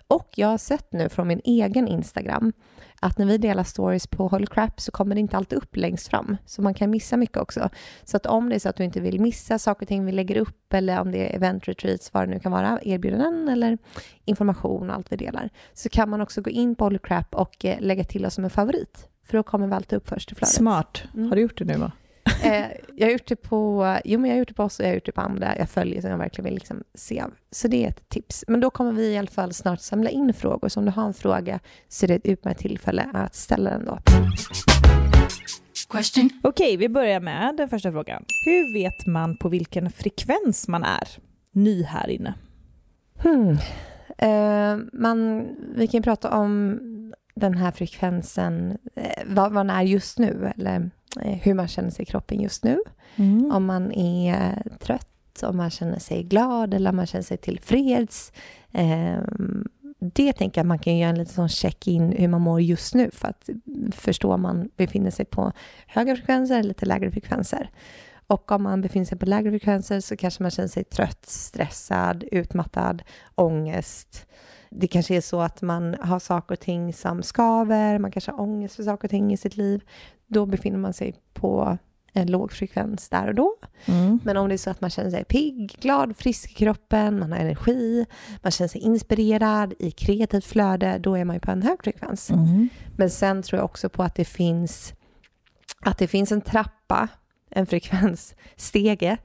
Och 0.08 0.30
jag 0.36 0.48
har 0.48 0.58
sett 0.58 0.94
nu 0.94 1.10
från 1.10 1.28
min 1.28 1.42
egen 1.44 1.88
Instagram 1.88 2.54
att 3.00 3.18
när 3.18 3.25
vi 3.25 3.38
delar 3.38 3.64
stories 3.64 4.08
på 4.08 4.28
Holy 4.28 4.46
Crap 4.46 4.82
så 4.82 4.92
kommer 4.92 5.16
det 5.16 5.22
inte 5.22 5.38
alltid 5.38 5.58
upp 5.58 5.75
längst 5.75 6.08
fram. 6.08 6.38
Så 6.46 6.62
man 6.62 6.74
kan 6.74 6.90
missa 6.90 7.18
mycket 7.18 7.38
också. 7.38 7.70
Så 8.04 8.18
att 8.18 8.25
om 8.25 8.50
det 8.50 8.56
är 8.56 8.60
så 8.60 8.70
att 8.70 8.75
du 8.75 8.84
inte 8.84 9.00
vill 9.00 9.22
missa 9.22 9.60
saker 9.60 9.82
och 9.82 9.88
ting 9.88 10.06
vi 10.06 10.12
lägger 10.12 10.38
upp 10.38 10.74
eller 10.74 11.02
om 11.02 11.12
det 11.12 11.30
är 11.30 11.36
event 11.36 11.68
retreats, 11.68 12.14
vad 12.14 12.28
det 12.28 12.34
nu 12.34 12.40
kan 12.40 12.52
vara, 12.52 12.80
erbjudanden 12.84 13.50
eller 13.50 13.78
information 14.25 14.90
och 14.90 14.96
allt 14.96 15.12
vi 15.12 15.16
delar, 15.16 15.50
så 15.74 15.90
kan 15.90 16.10
man 16.10 16.22
också 16.22 16.42
gå 16.42 16.50
in 16.50 16.75
på 16.75 16.86
Holy 16.86 17.00
Crap 17.00 17.36
och 17.36 17.66
eh, 17.66 17.82
lägga 17.82 18.04
till 18.04 18.25
oss 18.25 18.34
som 18.34 18.44
en 18.44 18.50
favorit. 18.50 19.08
För 19.25 19.38
då 19.38 19.44
kommer 19.44 19.68
vi 19.68 19.74
alltid 19.74 19.98
upp 19.98 20.08
först 20.08 20.32
i 20.32 20.36
flödet. 20.36 20.56
smart. 20.56 21.04
Mm. 21.14 21.30
Har 21.30 21.36
du 21.36 21.42
gjort 21.42 21.58
det 21.58 21.66
nu 21.66 21.78
va? 21.78 21.92
Eh, 22.44 22.65
jag 22.96 23.08
har 23.08 23.12
gjort 23.12 23.27
det 23.27 23.36
på, 23.36 23.98
jo 24.05 24.20
men 24.20 24.29
jag 24.29 24.36
har 24.36 24.39
gjort 24.39 24.48
det 24.48 24.53
på 24.53 24.63
oss 24.63 24.79
och 24.79 24.86
jag 24.86 24.89
har 24.89 24.96
gjort 24.96 25.05
det 25.05 25.12
på 25.12 25.22
andra 25.22 25.58
jag 25.58 25.70
följer 25.70 26.01
som 26.01 26.10
jag 26.10 26.17
verkligen 26.17 26.46
vill 26.46 26.53
liksom 26.53 26.84
se. 26.94 27.24
Så 27.51 27.67
det 27.67 27.86
är 27.86 27.89
ett 27.89 28.10
tips. 28.10 28.44
Men 28.48 28.60
då 28.60 28.70
kommer 28.70 28.91
vi 28.91 29.12
i 29.12 29.17
alla 29.17 29.27
fall 29.27 29.53
snart 29.53 29.82
samla 29.82 30.10
in 30.10 30.34
frågor. 30.34 30.70
Så 30.70 30.79
om 30.79 30.86
du 30.86 30.91
har 30.91 31.05
en 31.05 31.13
fråga 31.13 31.60
så 31.89 32.05
är 32.05 32.08
det 32.08 32.15
ett 32.15 32.25
utmärkt 32.25 32.60
tillfälle 32.60 33.10
att 33.13 33.36
ställa 33.36 33.70
den 33.70 33.86
då. 33.86 34.00
Question. 35.89 36.29
Okej, 36.44 36.77
vi 36.77 36.89
börjar 36.89 37.20
med 37.20 37.55
den 37.58 37.70
första 37.70 37.91
frågan. 37.91 38.25
Hur 38.46 38.74
vet 38.74 39.05
man 39.08 39.38
på 39.38 39.50
vilken 39.50 39.91
frekvens 39.91 40.67
man 40.67 40.84
är 40.84 41.08
ny 41.51 41.84
här 41.84 42.10
inne? 42.10 42.34
Hmm. 43.20 43.58
Eh, 44.17 44.77
man, 44.94 45.48
vi 45.75 45.88
kan 45.88 45.98
ju 45.98 46.03
prata 46.03 46.29
om 46.38 46.79
den 47.36 47.58
här 47.58 47.72
frekvensen, 47.72 48.77
eh, 48.96 49.24
vad 49.25 49.51
man 49.51 49.70
är 49.70 49.82
just 49.82 50.20
nu 50.20 50.51
eller 50.58 50.89
eh, 51.22 51.38
hur 51.38 51.54
man 51.54 51.68
känner 51.68 51.89
sig 51.89 52.04
i 52.04 52.06
kroppen 52.06 52.42
just 52.42 52.63
nu. 52.63 52.80
Om 53.51 53.65
man 53.65 53.92
är 53.92 54.63
trött, 54.80 55.44
om 55.44 55.58
man 55.58 55.70
känner 55.70 56.00
sig 56.00 56.24
glad 56.24 56.74
eller 56.74 56.89
om 56.89 56.96
man 56.96 57.06
känner 57.06 57.24
sig 57.24 57.38
tillfreds. 57.38 58.32
Eh, 58.72 59.18
det 60.00 60.34
tänker 60.34 60.62
jag 60.62 60.65
man 60.65 60.80
kan 60.80 60.98
göra 60.98 61.10
en 61.10 61.18
liten 61.18 61.34
sån 61.34 61.50
check-in 61.50 62.12
hur 62.12 62.27
man 62.27 62.42
mår 62.42 62.62
just 62.62 62.96
nu 62.96 63.12
för 63.12 63.27
att 63.27 63.50
förstå 63.92 64.34
om 64.34 64.42
man 64.42 64.70
befinner 64.75 65.12
sig 65.12 65.25
på 65.25 65.51
högre 65.88 66.15
frekvenser 66.15 66.60
eller 66.60 66.68
lite 66.68 66.86
lägre 66.86 67.12
frekvenser. 67.12 67.70
Och 68.27 68.51
om 68.51 68.63
man 68.63 68.82
befinner 68.82 69.06
sig 69.06 69.18
på 69.18 69.25
lägre 69.25 69.51
frekvenser 69.51 70.00
så 70.00 70.18
kanske 70.18 70.44
man 70.44 70.51
känner 70.51 70.70
sig 70.70 70.84
trött, 70.84 71.25
stressad, 71.25 72.24
utmattad, 72.32 73.04
ångest. 73.36 74.27
Det 74.70 74.88
kanske 74.88 75.16
är 75.16 75.22
så 75.22 75.42
att 75.42 75.62
man 75.62 75.96
har 76.02 76.20
saker 76.20 76.56
och 76.56 76.60
ting 76.60 76.94
som 76.94 77.24
skaver, 77.24 78.00
man 78.00 78.12
kanske 78.12 78.32
har 78.32 78.42
ångest 78.42 78.76
för 78.76 78.84
saker 78.84 79.08
och 79.08 79.12
ting 79.12 79.34
i 79.34 79.38
sitt 79.38 79.58
liv. 79.58 79.84
Då 80.28 80.46
befinner 80.46 80.78
man 80.78 80.94
sig 80.94 81.16
på 81.34 81.78
en 82.16 82.32
låg 82.32 82.52
frekvens 82.52 83.10
där 83.10 83.28
och 83.28 83.36
då. 83.36 83.56
Mm. 83.86 84.20
Men 84.24 84.38
om 84.38 84.50
det 84.50 84.56
är 84.56 84.58
så 84.58 84.70
att 84.70 84.82
man 84.82 84.90
känner 84.90 85.12
sig 85.12 85.24
pigg, 85.24 85.78
glad, 85.82 86.18
frisk 86.18 86.52
i 86.52 86.54
kroppen, 86.54 87.20
man 87.20 87.32
har 87.32 87.40
energi, 87.40 88.06
man 88.42 88.52
känner 88.52 88.68
sig 88.68 88.82
inspirerad 88.82 89.74
i 89.80 89.92
kreativt 89.92 90.46
flöde, 90.46 90.98
då 90.98 91.18
är 91.18 91.26
man 91.26 91.36
ju 91.36 91.40
på 91.40 91.52
en 91.52 91.62
hög 91.62 91.84
frekvens. 91.84 92.30
Mm. 92.30 92.70
Men 92.98 93.10
sen 93.10 93.42
tror 93.42 93.58
jag 93.58 93.66
också 93.66 93.90
på 93.90 94.04
att 94.04 94.16
det 94.16 94.26
finns, 94.26 94.94
att 95.82 95.98
det 95.98 96.08
finns 96.08 96.32
en 96.32 96.42
trappa, 96.42 97.08
en 97.50 97.66
frekvensstege, 97.66 99.18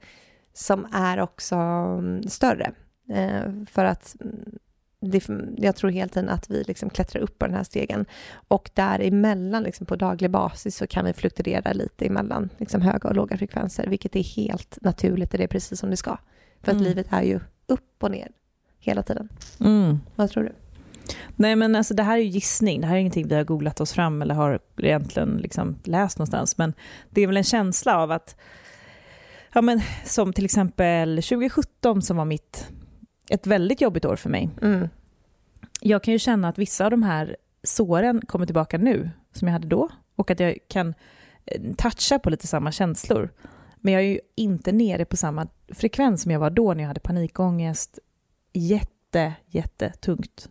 som 0.53 0.87
är 0.93 1.19
också 1.19 1.55
mm, 1.55 2.23
större. 2.23 2.71
Eh, 3.09 3.65
för 3.71 3.85
att 3.85 4.15
mm, 4.21 4.59
det, 5.01 5.29
jag 5.57 5.75
tror 5.75 5.89
hela 5.89 6.07
tiden 6.09 6.29
att 6.29 6.49
vi 6.49 6.63
liksom 6.63 6.89
klättrar 6.89 7.21
upp 7.21 7.39
på 7.39 7.45
den 7.45 7.55
här 7.55 7.63
stegen. 7.63 8.05
Och 8.33 8.69
däremellan, 8.73 9.63
liksom 9.63 9.85
på 9.85 9.95
daglig 9.95 10.31
basis, 10.31 10.75
så 10.77 10.87
kan 10.87 11.05
vi 11.05 11.13
fluktuera 11.13 11.73
lite 11.73 12.05
emellan 12.05 12.49
liksom 12.57 12.81
höga 12.81 13.09
och 13.09 13.15
låga 13.15 13.37
frekvenser, 13.37 13.87
vilket 13.87 14.15
är 14.15 14.23
helt 14.23 14.77
naturligt 14.81 15.31
och 15.33 15.37
det 15.37 15.43
är 15.43 15.47
precis 15.47 15.79
som 15.79 15.89
det 15.89 15.97
ska. 15.97 16.17
För 16.61 16.71
att 16.71 16.77
Mm. 16.77 16.83
livet 16.83 17.07
är 17.09 17.21
ju 17.21 17.39
upp 17.67 18.03
och 18.03 18.11
ner 18.11 18.27
hela 18.79 19.03
tiden. 19.03 19.29
Mm. 19.59 19.99
Vad 20.15 20.29
tror 20.29 20.43
du? 20.43 20.53
Nej 21.35 21.55
men 21.55 21.75
alltså 21.75 21.93
det 21.93 22.03
här 22.03 22.17
är 22.17 22.21
ju 22.21 22.29
gissning, 22.29 22.81
det 22.81 22.87
här 22.87 22.95
är 22.95 22.99
ingenting 22.99 23.27
vi 23.27 23.35
har 23.35 23.43
googlat 23.43 23.81
oss 23.81 23.93
fram 23.93 24.21
eller 24.21 24.35
har 24.35 24.59
egentligen 24.77 25.37
liksom 25.37 25.75
läst 25.83 26.17
någonstans. 26.17 26.57
Men 26.57 26.73
det 27.09 27.21
är 27.21 27.27
väl 27.27 27.37
en 27.37 27.43
känsla 27.43 27.97
av 27.97 28.11
att, 28.11 28.35
ja 29.53 29.61
men 29.61 29.81
som 30.05 30.33
till 30.33 30.45
exempel 30.45 31.15
2017 31.15 32.01
som 32.01 32.17
var 32.17 32.25
mitt, 32.25 32.67
ett 33.31 33.47
väldigt 33.47 33.81
jobbigt 33.81 34.05
år 34.05 34.15
för 34.15 34.29
mig. 34.29 34.49
Mm. 34.61 34.89
Jag 35.81 36.03
kan 36.03 36.11
ju 36.11 36.19
känna 36.19 36.47
att 36.47 36.57
vissa 36.57 36.85
av 36.85 36.91
de 36.91 37.03
här 37.03 37.37
såren 37.63 38.21
kommer 38.21 38.45
tillbaka 38.45 38.77
nu, 38.77 39.09
som 39.33 39.47
jag 39.47 39.53
hade 39.53 39.67
då. 39.67 39.89
Och 40.15 40.31
att 40.31 40.39
jag 40.39 40.57
kan 40.67 40.93
eh, 41.45 41.61
toucha 41.77 42.19
på 42.19 42.29
lite 42.29 42.47
samma 42.47 42.71
känslor. 42.71 43.29
Men 43.77 43.93
jag 43.93 44.03
är 44.03 44.07
ju 44.07 44.19
inte 44.35 44.71
nere 44.71 45.05
på 45.05 45.17
samma 45.17 45.47
frekvens 45.73 46.21
som 46.21 46.31
jag 46.31 46.39
var 46.39 46.49
då 46.49 46.73
när 46.73 46.83
jag 46.83 46.87
hade 46.87 46.99
panikångest. 46.99 47.99
Jätte, 48.53 49.33
jättetungt. 49.45 50.49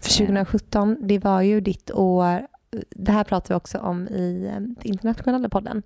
För 0.00 0.18
2017, 0.18 0.96
det 1.00 1.18
var 1.18 1.42
ju 1.42 1.60
ditt 1.60 1.90
år, 1.90 2.46
det 2.90 3.12
här 3.12 3.24
pratar 3.24 3.54
vi 3.54 3.58
också 3.58 3.78
om 3.78 4.08
i 4.08 4.46
eh, 4.46 4.88
internationella 4.90 5.48
podden. 5.48 5.82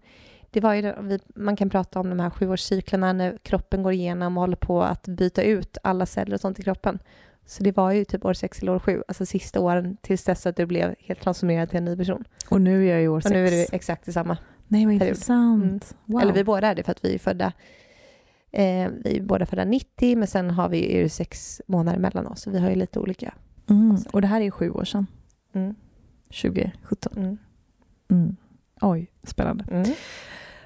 Det 0.50 0.60
var 0.60 0.74
ju, 0.74 0.94
man 1.34 1.56
kan 1.56 1.70
prata 1.70 2.00
om 2.00 2.08
de 2.10 2.20
här 2.20 2.30
sjuårscyklerna 2.30 3.12
när 3.12 3.38
kroppen 3.42 3.82
går 3.82 3.92
igenom 3.92 4.36
och 4.36 4.40
håller 4.40 4.56
på 4.56 4.82
att 4.82 5.08
byta 5.08 5.42
ut 5.42 5.78
alla 5.82 6.06
celler 6.06 6.34
och 6.34 6.40
sånt 6.40 6.58
i 6.58 6.62
kroppen. 6.62 6.98
Så 7.46 7.62
det 7.62 7.76
var 7.76 7.92
ju 7.92 8.04
typ 8.04 8.24
år 8.24 8.34
sex 8.34 8.62
eller 8.62 8.72
år 8.74 8.78
sju, 8.78 9.02
alltså 9.08 9.26
sista 9.26 9.60
åren 9.60 9.96
tills 10.00 10.24
dess 10.24 10.46
att 10.46 10.56
du 10.56 10.66
blev 10.66 10.94
helt 10.98 11.20
transformerad 11.20 11.68
till 11.70 11.78
en 11.78 11.84
ny 11.84 11.96
person. 11.96 12.24
Och 12.50 12.60
nu 12.60 12.86
är 12.88 12.92
jag 12.92 13.02
i 13.02 13.08
år 13.08 13.16
Och 13.16 13.22
sex. 13.22 13.32
nu 13.32 13.46
är 13.46 13.50
du 13.50 13.66
exakt 13.72 14.04
detsamma. 14.06 14.36
Nej 14.68 14.84
vad 14.84 14.94
intressant. 14.94 15.96
Wow. 16.04 16.20
Eller 16.22 16.32
vi 16.32 16.44
båda 16.44 16.66
är 16.68 16.74
det 16.74 16.82
för 16.82 16.92
att 16.92 17.04
vi 17.04 17.14
är 17.14 17.18
födda 17.18 17.52
eh, 18.52 18.88
vi 19.04 19.16
är 19.16 19.22
båda 19.22 19.46
födda 19.46 19.64
90 19.64 20.16
men 20.18 20.28
sen 20.28 20.50
har 20.50 20.68
vi 20.68 20.96
ju 20.98 21.08
sex 21.08 21.62
månader 21.66 21.98
mellan 21.98 22.26
oss 22.26 22.40
så 22.42 22.50
vi 22.50 22.58
har 22.58 22.68
ju 22.70 22.74
lite 22.76 22.98
olika. 23.00 23.34
mm. 23.70 23.96
Och 24.12 24.20
det 24.20 24.26
här 24.26 24.40
är 24.40 24.50
sju 24.50 24.70
år 24.70 24.84
sedan, 24.84 25.06
Mm. 25.52 25.74
2017. 26.42 27.12
Mm. 27.16 27.38
Mm. 28.10 28.36
Oj, 28.80 29.10
spännande. 29.22 29.64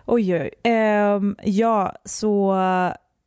Oj, 0.07 0.35
oj. 0.35 0.73
Um, 0.73 1.37
ja, 1.43 1.95
så 2.05 2.55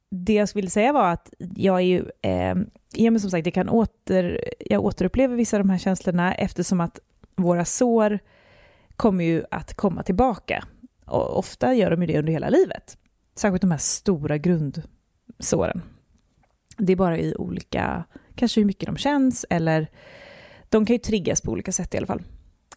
det 0.10 0.34
jag 0.34 0.50
ville 0.55 0.69
säga 0.69 0.93
var 0.93 1.12
att 1.12 1.34
jag 1.55 1.75
är 1.75 1.86
ju, 1.86 2.05
eh, 2.22 2.55
ja, 2.93 3.12
men 3.12 3.19
som 3.19 3.31
sagt, 3.31 3.46
jag, 3.46 3.53
kan 3.53 3.69
åter, 3.69 4.39
jag 4.60 4.86
återupplever 4.86 5.36
vissa 5.36 5.57
av 5.57 5.63
de 5.63 5.69
här 5.69 5.77
känslorna 5.77 6.36
eftersom 6.36 6.81
att 6.81 7.00
våra 7.36 7.65
sår 7.65 8.19
kommer 8.96 9.24
ju 9.24 9.43
att 9.51 9.74
komma 9.74 10.03
tillbaka. 10.03 10.63
Och 11.05 11.38
ofta 11.38 11.74
gör 11.74 11.91
de 11.91 12.01
ju 12.01 12.07
det 12.07 12.19
under 12.19 12.34
hela 12.34 12.50
livet. 12.50 12.98
Särskilt 13.36 13.62
de 13.62 13.72
här 13.72 13.77
stora 13.77 14.38
grundsåren. 14.38 15.81
Det 16.77 16.91
är 16.91 16.96
bara 16.96 17.17
i 17.17 17.36
olika, 17.36 18.03
kanske 18.36 18.62
hur 18.62 18.65
mycket 18.65 18.86
de 18.86 18.98
känns 18.98 19.46
eller 19.50 19.88
de 20.69 20.86
kan 20.86 20.93
ju 20.93 21.00
triggas 21.00 21.41
på 21.41 21.51
olika 21.51 21.72
sätt 21.72 21.93
i 21.93 21.98
alla 21.98 22.07
fall. 22.07 22.24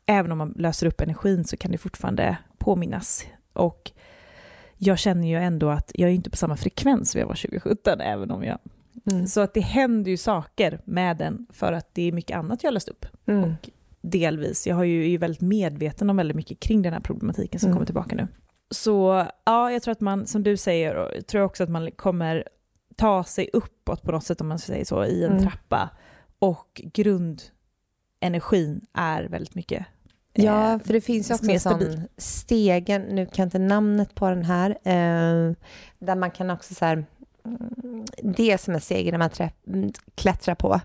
Även 0.07 0.33
om 0.33 0.39
man 0.39 0.55
löser 0.57 0.87
upp 0.87 1.01
energin 1.01 1.45
så 1.45 1.57
kan 1.57 1.73
det 1.73 1.79
fortfarande 1.79 2.39
påminnas. 2.59 3.27
Och 3.53 3.91
jag 4.77 4.99
känner 4.99 5.29
ju 5.29 5.37
ändå 5.37 5.71
att 5.71 5.93
jag 5.95 6.11
är 6.11 6.15
inte 6.15 6.31
på 6.31 6.37
samma 6.37 6.57
frekvens 6.57 7.11
som 7.11 7.21
jag 7.21 7.27
var 7.29 7.35
2017, 7.35 8.01
även 8.01 8.31
om 8.31 8.45
jag... 8.45 8.59
Mm. 9.13 9.27
Så 9.27 9.41
att 9.41 9.55
det 9.55 9.61
händer 9.61 10.11
ju 10.11 10.17
saker 10.17 10.81
med 10.85 11.17
den 11.17 11.47
för 11.51 11.73
att 11.73 11.95
det 11.95 12.03
är 12.09 12.13
mycket 12.13 12.37
annat 12.37 12.63
jag 12.63 12.69
har 12.71 12.73
löst 12.75 12.89
upp. 12.89 13.07
Mm. 13.27 13.43
Och 13.45 13.71
delvis, 14.03 14.67
jag 14.67 14.77
har 14.77 14.85
ju, 14.85 15.05
är 15.05 15.09
ju 15.09 15.17
väldigt 15.19 15.41
medveten 15.41 16.11
om 16.11 16.17
väldigt 16.17 16.37
mycket 16.37 16.61
kring 16.61 16.83
den 16.83 16.93
här 16.93 17.01
problematiken 17.01 17.61
som 17.61 17.67
Mm. 17.67 17.77
kommer 17.77 17.87
tillbaka 17.87 18.17
nu. 18.17 18.29
Så 18.71 19.27
ja, 19.45 19.73
jag 19.73 19.83
tror 19.83 19.93
att 19.93 20.01
man, 20.01 20.27
som 20.27 20.43
du 20.43 20.57
säger, 20.57 20.95
och 20.95 21.11
jag 21.17 21.27
tror 21.27 21.43
också 21.43 21.63
att 21.63 21.69
man 21.71 21.91
kommer 21.91 22.49
ta 22.97 23.25
sig 23.25 23.51
uppåt 23.53 24.03
på 24.03 24.13
något 24.13 24.25
sätt, 24.25 24.41
om 24.41 24.49
man 24.49 24.59
säger 24.59 24.85
så, 24.85 25.05
i 25.05 25.25
en 25.25 25.31
Mm. 25.33 25.43
trappa. 25.43 25.91
Och 26.39 26.81
grundenergin 26.85 28.81
är 28.93 29.23
väldigt 29.25 29.55
mycket 29.55 29.87
Ja, 30.33 30.73
eh, 30.73 30.79
för 30.79 30.93
det 30.93 31.01
finns 31.01 31.31
ju 31.31 31.35
också 31.35 31.51
en 31.51 31.61
sån 31.61 32.09
stegen, 32.17 33.03
nu 33.03 33.27
kan 33.27 33.33
jag 33.37 33.47
inte 33.47 33.59
namnet 33.59 34.15
på 34.15 34.29
den 34.29 34.45
här, 34.45 34.71
eh, 34.71 35.55
där 35.99 36.15
man 36.17 36.31
kan 36.31 36.51
också 36.51 36.75
så 36.75 36.85
här, 36.85 37.05
mm, 37.45 38.05
det 38.23 38.51
är 38.53 38.57
som 38.57 38.75
en 38.75 38.81
stege 38.81 39.11
när 39.11 39.19
man 39.19 39.31
trä, 39.31 39.51
mm, 39.67 39.93
klättrar 40.15 40.55
på. 40.55 40.81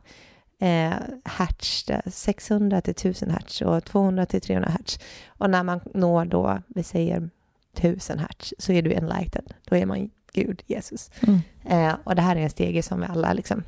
eh, 0.60 0.94
hertz, 1.26 1.86
600 2.06 2.82
till 2.82 2.92
1000 2.96 3.30
hertz 3.32 3.62
och 3.62 3.84
200 3.86 4.26
till 4.26 4.42
300 4.42 4.70
hertz. 4.70 5.00
Och 5.28 5.50
när 5.50 5.64
man 5.64 5.80
når 5.94 6.26
då, 6.26 6.60
vi 6.68 6.84
säger 6.84 7.30
1000 7.78 8.20
hertz, 8.20 8.54
så 8.58 8.72
är 8.72 8.82
du 8.82 8.94
enlightened. 8.94 9.54
Då 9.66 9.76
är 9.76 9.86
man 9.86 10.10
Gud, 10.34 10.64
Jesus. 10.68 11.12
Mm. 11.20 11.40
Eh, 11.66 11.96
och 12.04 12.16
det 12.16 12.22
här 12.22 12.36
är 12.36 12.40
en 12.40 12.50
stege 12.50 12.84
som 12.84 13.00
vi 13.02 13.08
alla 13.08 13.34
liksom 13.34 13.64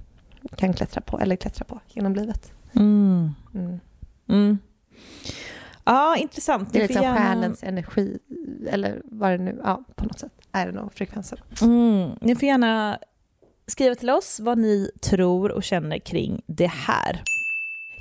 kan 0.55 0.73
klättra 0.73 1.01
på, 1.01 1.19
eller 1.19 1.35
klättra 1.35 1.65
på 1.65 1.79
genom 1.87 2.15
livet. 2.15 2.51
Mm. 2.75 3.31
Mm. 4.27 4.57
Ja, 5.87 6.15
intressant. 6.17 6.73
Det 6.73 6.79
är 6.79 6.81
liksom 6.87 7.01
gärna- 7.03 7.17
själens 7.17 7.63
energi, 7.63 8.19
eller 8.69 9.01
vad 9.05 9.31
det 9.31 9.37
nu, 9.37 9.59
ja, 9.63 9.83
på 9.95 10.05
något 10.05 10.19
sätt 10.19 10.31
är 10.51 10.65
det 10.65 10.71
nog 10.71 10.93
frekvensen. 10.93 11.39
Mm. 11.61 12.09
Ni 12.21 12.35
får 12.35 12.43
gärna 12.43 12.99
skriva 13.67 13.95
till 13.95 14.09
oss 14.09 14.39
vad 14.39 14.57
ni 14.57 14.91
tror 15.01 15.51
och 15.51 15.63
känner 15.63 15.99
kring 15.99 16.41
det 16.47 16.67
här. 16.71 17.21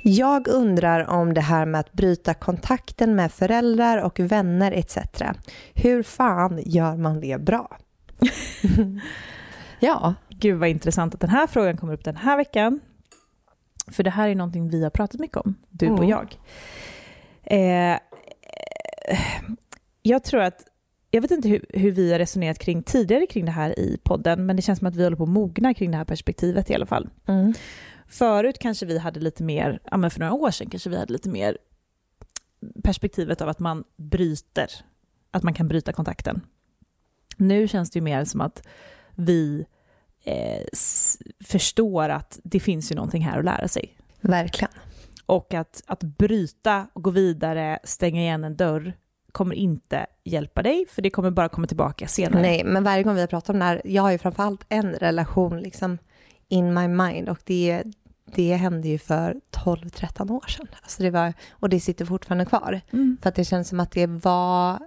Jag 0.03 0.47
undrar 0.47 1.05
om 1.09 1.33
det 1.33 1.41
här 1.41 1.65
med 1.65 1.79
att 1.79 1.93
bryta 1.93 2.33
kontakten 2.33 3.15
med 3.15 3.31
föräldrar 3.31 3.97
och 3.97 4.19
vänner 4.19 4.71
etc. 4.71 4.97
Hur 5.73 6.03
fan 6.03 6.61
gör 6.65 6.95
man 6.97 7.19
det 7.19 7.41
bra? 7.41 7.77
ja, 9.79 10.13
Gud 10.29 10.59
vad 10.59 10.69
intressant 10.69 11.13
att 11.13 11.19
den 11.21 11.29
här 11.29 11.47
frågan 11.47 11.77
kommer 11.77 11.93
upp 11.93 12.03
den 12.03 12.15
här 12.17 12.37
veckan. 12.37 12.79
För 13.91 14.03
det 14.03 14.09
här 14.09 14.29
är 14.29 14.35
någonting 14.35 14.69
vi 14.69 14.83
har 14.83 14.89
pratat 14.89 15.19
mycket 15.19 15.37
om, 15.37 15.55
du 15.69 15.89
och 15.89 15.97
Mm. 15.97 16.09
jag. 16.09 16.35
Eh, 17.49 17.99
jag 20.01 20.23
tror 20.23 20.41
att, 20.41 20.65
jag 21.11 21.21
vet 21.21 21.31
inte 21.31 21.49
hur, 21.49 21.65
hur 21.69 21.91
vi 21.91 22.11
har 22.11 22.19
resonerat 22.19 22.59
kring 22.59 22.83
tidigare 22.83 23.25
kring 23.25 23.45
det 23.45 23.51
här 23.51 23.79
i 23.79 23.99
podden, 24.03 24.45
men 24.45 24.55
det 24.55 24.61
känns 24.61 24.79
som 24.79 24.87
att 24.87 24.95
vi 24.95 25.03
håller 25.03 25.17
på 25.17 25.23
att 25.23 25.29
mogna 25.29 25.73
kring 25.73 25.91
det 25.91 25.97
här 25.97 26.05
perspektivet 26.05 26.69
i 26.69 26.75
alla 26.75 26.85
fall. 26.85 27.09
mm. 27.27 27.53
Förut 28.09 28.59
kanske 28.59 28.85
vi 28.85 28.97
hade 28.97 29.19
lite 29.19 29.43
mer, 29.43 29.79
ja 29.91 29.97
men 29.97 30.11
för 30.11 30.19
några 30.19 30.33
år 30.33 30.51
sedan 30.51 30.69
kanske 30.69 30.89
vi 30.89 30.97
hade 30.97 31.13
lite 31.13 31.29
mer 31.29 31.57
perspektivet 32.83 33.41
av 33.41 33.49
att 33.49 33.59
man 33.59 33.83
bryter, 33.97 34.71
att 35.31 35.43
man 35.43 35.53
kan 35.53 35.67
bryta 35.67 35.93
kontakten. 35.93 36.41
Nu 37.37 37.67
känns 37.67 37.91
det 37.91 37.97
ju 37.97 38.03
mer 38.03 38.25
som 38.25 38.41
att 38.41 38.67
vi 39.15 39.65
eh, 40.23 40.63
förstår 41.45 42.09
att 42.09 42.39
det 42.43 42.59
finns 42.59 42.91
ju 42.91 42.95
någonting 42.95 43.21
här 43.21 43.39
att 43.39 43.45
lära 43.45 43.67
sig. 43.67 43.97
verkligen. 44.21 44.71
Och 45.27 45.53
att, 45.53 45.83
att 45.87 46.03
bryta 46.03 46.87
och 46.93 47.03
gå 47.03 47.09
vidare, 47.09 47.79
stänga 47.83 48.21
igen 48.21 48.43
en 48.43 48.55
dörr, 48.55 48.93
kommer 49.31 49.55
inte 49.55 50.05
hjälpa 50.23 50.61
dig, 50.61 50.85
för 50.89 51.01
det 51.01 51.09
kommer 51.09 51.31
bara 51.31 51.49
komma 51.49 51.67
tillbaka 51.67 52.07
senare. 52.07 52.41
Nej, 52.41 52.63
men 52.63 52.83
varje 52.83 53.03
gång 53.03 53.15
vi 53.15 53.19
har 53.21 53.27
pratat 53.27 53.49
om 53.49 53.59
det 53.59 53.65
här, 53.65 53.81
jag 53.85 54.01
har 54.03 54.11
ju 54.11 54.17
framförallt 54.17 54.65
en 54.69 54.93
relation 54.93 55.59
liksom 55.59 55.97
in 56.47 56.73
my 56.73 56.87
mind 56.87 57.29
och 57.29 57.39
det, 57.43 57.83
det 58.35 58.53
hände 58.53 58.87
ju 58.87 58.97
för 58.97 59.41
12-13 59.51 60.31
år 60.31 60.47
sedan. 60.47 60.67
Alltså 60.81 61.03
det 61.03 61.09
var, 61.09 61.33
och 61.49 61.69
det 61.69 61.79
sitter 61.79 62.05
fortfarande 62.05 62.45
kvar. 62.45 62.81
Mm. 62.93 63.17
För 63.21 63.29
att 63.29 63.35
det 63.35 63.45
känns 63.45 63.69
som 63.69 63.79
att 63.79 63.91
det 63.91 64.07
var 64.07 64.79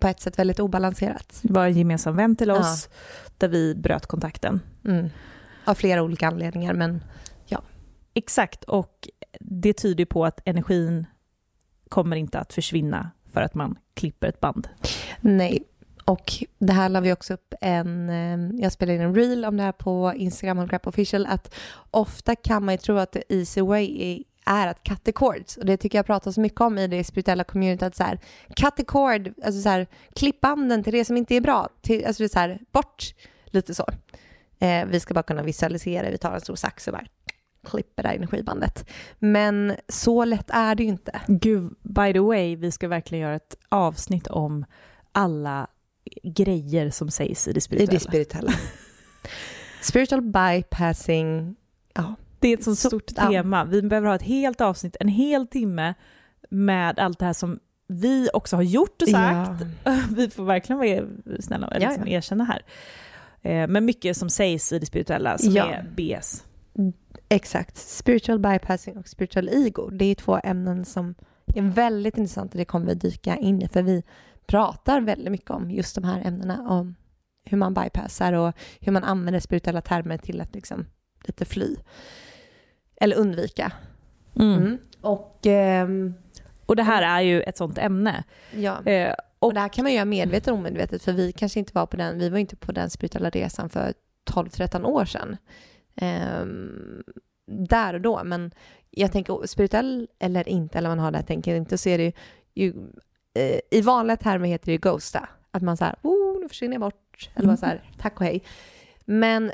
på 0.00 0.08
ett 0.08 0.20
sätt 0.20 0.38
väldigt 0.38 0.60
obalanserat. 0.60 1.38
Det 1.42 1.52
var 1.52 1.66
en 1.66 1.78
gemensam 1.78 2.16
vän 2.16 2.36
till 2.36 2.48
Ja. 2.48 2.60
oss, 2.60 2.88
där 3.38 3.48
vi 3.48 3.74
bröt 3.74 4.06
kontakten. 4.06 4.60
Mm. 4.84 5.10
Av 5.64 5.74
flera 5.74 6.02
olika 6.02 6.26
anledningar, 6.26 6.74
men 6.74 7.00
Exakt, 8.16 8.64
och 8.64 9.08
det 9.40 9.72
tyder 9.72 10.04
på 10.04 10.24
att 10.24 10.40
energin 10.44 11.06
kommer 11.88 12.16
inte 12.16 12.38
att 12.38 12.52
försvinna 12.52 13.10
för 13.32 13.42
att 13.42 13.54
man 13.54 13.78
klipper 13.94 14.28
ett 14.28 14.40
band. 14.40 14.68
nej. 15.20 15.64
Och 16.06 16.32
det 16.58 16.72
här 16.72 16.88
la 16.88 17.00
vi 17.00 17.12
också 17.12 17.34
upp 17.34 17.54
en, 17.60 18.10
eh, 18.10 18.62
jag 18.62 18.72
spelade 18.72 18.96
in 18.96 19.02
en 19.02 19.14
reel 19.14 19.44
om 19.44 19.56
det 19.56 19.62
här 19.62 19.72
på 19.72 20.12
Instagram 20.16 20.58
och 20.58 20.86
Official, 20.86 21.26
att 21.26 21.54
ofta 21.90 22.36
kan 22.36 22.64
man 22.64 22.74
ju 22.74 22.78
tro 22.78 22.96
att 22.96 23.12
the 23.12 23.22
easy 23.28 23.60
way 23.60 24.12
är 24.12 24.22
är 24.46 24.66
att 24.66 24.82
cut 24.82 25.04
the 25.04 25.12
cords. 25.12 25.56
Och 25.56 25.66
det 25.66 25.76
tycker 25.76 25.98
jag 25.98 26.06
pratas 26.06 26.38
mycket 26.38 26.60
om 26.60 26.78
i 26.78 26.86
det 26.86 27.04
spirituella 27.04 27.44
communityt. 27.44 27.82
Att 27.82 27.96
så 27.96 28.02
här, 28.02 28.18
cut 28.56 28.76
the 28.76 28.84
cord, 28.84 29.32
alltså 29.44 29.62
så 29.62 29.68
här, 29.68 29.86
klipp 30.14 30.40
banden 30.40 30.84
till 30.84 30.92
det 30.92 31.04
som 31.04 31.16
inte 31.16 31.34
är 31.34 31.40
bra. 31.40 31.68
Till, 31.80 32.06
alltså 32.06 32.28
så 32.28 32.38
här, 32.38 32.60
bort, 32.72 33.14
lite 33.46 33.74
så. 33.74 33.86
Eh, 34.58 34.86
vi 34.86 35.00
ska 35.00 35.14
bara 35.14 35.22
kunna 35.22 35.42
visualisera, 35.42 36.10
vi 36.10 36.18
tar 36.18 36.32
en 36.32 36.40
stor 36.40 36.56
sax 36.56 36.88
och 36.88 36.92
bara 36.92 37.04
klipper 37.64 38.02
det 38.02 38.08
här 38.08 38.16
energibandet. 38.16 38.86
Men 39.18 39.76
så 39.88 40.24
lätt 40.24 40.50
är 40.50 40.74
det 40.74 40.82
ju 40.82 40.88
inte. 40.88 41.20
Gud, 41.28 41.74
by 41.82 42.12
the 42.12 42.20
way, 42.20 42.56
vi 42.56 42.70
ska 42.70 42.88
verkligen 42.88 43.22
göra 43.22 43.34
ett 43.34 43.56
avsnitt 43.68 44.26
om 44.26 44.64
alla 45.12 45.66
grejer 46.22 46.90
som 46.90 47.10
sägs 47.10 47.48
i 47.48 47.52
det 47.52 47.58
I 47.58 47.60
spirituella. 47.60 47.92
det 47.92 48.00
spirituella. 48.00 48.52
Spiritual 49.82 50.20
bypassing, 50.22 51.56
ja. 51.94 52.14
Det 52.38 52.48
är 52.48 52.56
ett 52.56 52.64
så 52.64 52.76
Så- 52.76 52.88
stort 52.88 53.10
ja. 53.16 53.28
tema. 53.30 53.64
Vi 53.64 53.82
behöver 53.82 54.08
ha 54.08 54.14
ett 54.14 54.22
helt 54.22 54.60
avsnitt, 54.60 54.96
en 55.00 55.08
hel 55.08 55.46
timme 55.46 55.94
med 56.50 56.98
allt 56.98 57.18
det 57.18 57.24
här 57.24 57.32
som 57.32 57.58
vi 57.88 58.28
också 58.32 58.56
har 58.56 58.62
gjort 58.62 59.02
och 59.02 59.08
sagt. 59.08 59.62
Vi 60.16 60.30
får 60.30 60.44
verkligen 60.44 60.78
vara 60.78 61.06
snälla 61.40 61.66
och 61.66 61.72
Ja, 61.80 61.88
liksom 61.88 62.06
ja. 62.08 62.16
erkänna 62.16 62.44
här. 62.44 62.62
Eh, 63.42 63.68
Men 63.68 63.84
mycket 63.84 64.16
som 64.16 64.30
sägs 64.30 64.72
i 64.72 64.78
det 64.78 64.86
spirituella 64.86 65.38
som 65.38 65.52
Ja. 65.52 65.64
är 65.70 65.86
BS. 65.96 66.44
Exakt. 67.28 67.76
Spiritual 67.76 68.38
bypassing 68.38 68.96
och 68.96 69.08
spiritual 69.08 69.48
ego. 69.48 69.90
Det 69.90 70.04
är 70.04 70.14
två 70.14 70.40
ämnen 70.44 70.84
som 70.84 71.14
är 71.54 71.62
väldigt 71.62 72.18
intressanta. 72.18 72.58
Det 72.58 72.64
kommer 72.64 72.86
vi 72.86 72.94
dyka 72.94 73.36
in 73.36 73.62
i 73.62 73.68
för 73.68 73.82
vi 73.82 74.02
pratar 74.46 75.00
väldigt 75.00 75.32
mycket 75.32 75.50
om 75.50 75.70
just 75.70 75.94
de 75.94 76.04
här 76.04 76.22
ämnena. 76.24 76.68
Om 76.68 76.94
hur 77.44 77.58
man 77.58 77.74
bypassar 77.74 78.32
och 78.32 78.54
hur 78.80 78.92
man 78.92 79.04
använder 79.04 79.40
spirituella 79.40 79.80
termer 79.80 80.18
till 80.18 80.40
att 80.40 80.54
liksom 80.54 80.86
lite 81.26 81.44
fly. 81.44 81.76
Eller 82.96 83.16
undvika. 83.16 83.72
Mm. 84.36 84.78
Och 85.00 85.46
ehm, 85.46 86.14
Och 86.66 86.76
det 86.76 86.82
här 86.82 87.02
är 87.02 87.20
ju 87.20 87.42
ett 87.42 87.56
sånt 87.56 87.78
ämne. 87.78 88.24
ja. 88.56 88.86
Eh, 88.86 89.14
Och 89.38 89.48
Och 89.48 89.54
det 89.54 89.60
här 89.60 89.68
kan 89.68 89.82
man 89.82 89.92
göra 89.92 90.04
medvetet 90.04 90.48
och 90.48 90.54
omedvetet 90.54 91.02
för 91.02 91.12
vi 91.12 91.32
kanske 91.32 91.58
inte 91.58 91.72
var 91.74 91.86
på 91.86 91.96
den, 91.96 92.18
vi 92.18 92.28
var 92.28 92.38
inte 92.38 92.56
på 92.56 92.72
den 92.72 92.90
spirituella 92.90 93.30
resan 93.30 93.68
för 93.70 93.94
12-13 94.30 94.84
år 94.84 95.04
sedan. 95.04 95.36
Ehm, 95.96 97.02
där 97.46 97.94
och 97.94 98.00
då, 98.00 98.24
men 98.24 98.50
jag 98.90 99.12
tänker 99.12 99.46
spirituell 99.46 100.08
eller 100.18 100.48
inte, 100.48 100.78
eller 100.78 100.88
man 100.88 100.98
har 100.98 101.10
där, 101.10 101.22
tänker 101.22 101.54
inte, 101.54 101.78
så 101.78 101.88
är 101.88 101.98
det 101.98 102.12
ju, 102.54 102.74
eh, 103.34 103.60
i 103.70 103.80
vanliga 103.80 104.16
termer 104.16 104.48
heter 104.48 104.66
det 104.66 104.72
ju 104.72 104.78
ghosta. 104.78 105.28
Att 105.50 105.62
man 105.62 105.76
så 105.76 105.84
här, 105.84 105.96
oh, 106.02 106.40
nu 106.40 106.48
försvinner 106.48 106.74
jag 106.74 106.80
bort, 106.80 107.30
eller 107.34 107.46
bara 107.46 107.56
så 107.56 107.66
här, 107.66 107.90
tack 107.98 108.20
och 108.20 108.26
hej. 108.26 108.42
Men 109.04 109.52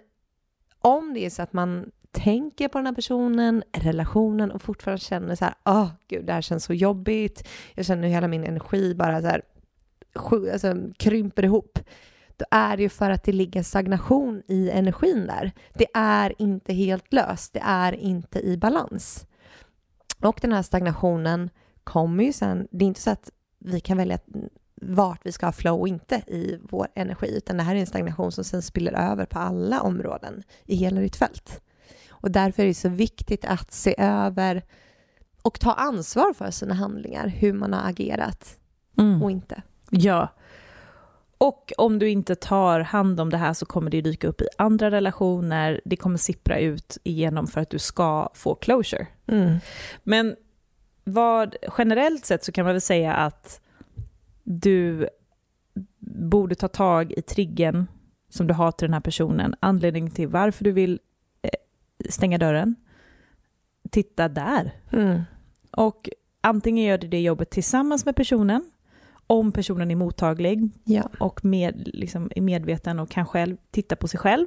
om 0.78 1.14
det 1.14 1.26
är 1.26 1.30
så 1.30 1.42
att 1.42 1.52
man 1.52 1.90
tänker 2.10 2.68
på 2.68 2.78
den 2.78 2.86
här 2.86 2.94
personen, 2.94 3.62
relationen 3.72 4.50
och 4.50 4.62
fortfarande 4.62 5.00
känner 5.00 5.34
så 5.34 5.44
här, 5.44 5.54
åh 5.64 5.88
gud, 6.08 6.24
det 6.24 6.32
här 6.32 6.40
känns 6.40 6.64
så 6.64 6.74
jobbigt, 6.74 7.48
jag 7.74 7.86
känner 7.86 8.02
hur 8.02 8.14
hela 8.14 8.28
min 8.28 8.44
energi 8.44 8.94
bara 8.94 9.20
så 9.20 9.26
här, 9.26 9.42
alltså, 10.52 10.74
krymper 10.98 11.44
ihop, 11.44 11.78
då 12.40 12.46
är 12.50 12.76
det 12.76 12.82
ju 12.82 12.88
för 12.88 13.10
att 13.10 13.22
det 13.24 13.32
ligger 13.32 13.62
stagnation 13.62 14.42
i 14.48 14.70
energin 14.70 15.26
där. 15.26 15.52
Det 15.74 15.86
är 15.94 16.42
inte 16.42 16.72
helt 16.72 17.12
löst, 17.12 17.52
det 17.52 17.62
är 17.64 17.92
inte 17.92 18.40
i 18.40 18.56
balans. 18.56 19.26
Och 20.20 20.38
den 20.42 20.52
här 20.52 20.62
stagnationen 20.62 21.50
kommer 21.84 22.24
ju 22.24 22.32
sen, 22.32 22.68
det 22.70 22.84
är 22.84 22.86
inte 22.86 23.00
så 23.00 23.10
att 23.10 23.30
vi 23.58 23.80
kan 23.80 23.96
välja 23.96 24.18
vart 24.74 25.20
vi 25.26 25.32
ska 25.32 25.46
ha 25.46 25.52
flow 25.52 25.80
och 25.80 25.88
inte 25.88 26.14
i 26.16 26.58
vår 26.62 26.88
energi, 26.94 27.36
utan 27.36 27.56
det 27.56 27.62
här 27.62 27.74
är 27.74 27.80
en 27.80 27.86
stagnation 27.86 28.32
som 28.32 28.44
sen 28.44 28.62
spiller 28.62 28.92
över 28.92 29.24
på 29.24 29.38
alla 29.38 29.80
områden 29.80 30.42
i 30.64 30.76
hela 30.76 31.00
ditt 31.00 31.16
fält. 31.16 31.60
Och 32.10 32.30
därför 32.30 32.62
är 32.62 32.66
det 32.66 32.74
så 32.74 32.88
viktigt 32.88 33.44
att 33.44 33.72
se 33.72 33.94
över 33.98 34.62
och 35.42 35.60
ta 35.60 35.72
ansvar 35.72 36.32
för 36.32 36.50
sina 36.50 36.74
handlingar, 36.74 37.28
hur 37.28 37.52
man 37.52 37.72
har 37.72 37.90
agerat 37.90 38.56
Mm. 38.98 39.22
och 39.22 39.30
inte. 39.30 39.62
Ja. 39.90 40.28
Och 41.40 41.72
om 41.78 41.98
du 41.98 42.08
inte 42.08 42.34
tar 42.34 42.80
hand 42.80 43.20
om 43.20 43.30
det 43.30 43.36
här 43.36 43.52
så 43.52 43.66
kommer 43.66 43.90
det 43.90 44.00
dyka 44.00 44.28
upp 44.28 44.40
i 44.40 44.46
andra 44.58 44.90
relationer. 44.90 45.80
Det 45.84 45.96
kommer 45.96 46.18
sippra 46.18 46.58
ut 46.58 46.98
igenom 47.02 47.46
för 47.46 47.60
att 47.60 47.70
du 47.70 47.78
ska 47.78 48.30
få 48.34 48.54
closure. 48.54 49.06
Mm. 49.26 49.56
Men 50.02 50.36
vad, 51.04 51.56
generellt 51.78 52.24
sett 52.24 52.44
så 52.44 52.52
kan 52.52 52.64
man 52.64 52.74
väl 52.74 52.80
säga 52.80 53.14
att 53.14 53.60
du 54.42 55.08
borde 55.98 56.54
ta 56.54 56.68
tag 56.68 57.12
i 57.12 57.22
triggen 57.22 57.86
som 58.28 58.46
du 58.46 58.54
har 58.54 58.72
till 58.72 58.86
den 58.86 58.94
här 58.94 59.00
personen. 59.00 59.54
Anledningen 59.60 60.10
till 60.10 60.28
varför 60.28 60.64
du 60.64 60.72
vill 60.72 61.00
eh, 61.42 61.50
stänga 62.10 62.38
dörren. 62.38 62.74
Titta 63.90 64.28
där. 64.28 64.72
Mm. 64.92 65.22
Och 65.70 66.08
antingen 66.40 66.84
gör 66.84 66.98
du 66.98 67.08
det 67.08 67.20
jobbet 67.20 67.50
tillsammans 67.50 68.04
med 68.04 68.16
personen, 68.16 68.70
om 69.30 69.52
personen 69.52 69.90
är 69.90 69.96
mottaglig 69.96 70.70
Ja. 70.84 71.10
och 71.18 71.44
med, 71.44 71.88
liksom, 71.94 72.30
är 72.36 72.40
medveten 72.40 72.98
och 72.98 73.10
kan 73.10 73.26
själv 73.26 73.56
titta 73.70 73.96
på 73.96 74.08
sig 74.08 74.20
själv. 74.20 74.46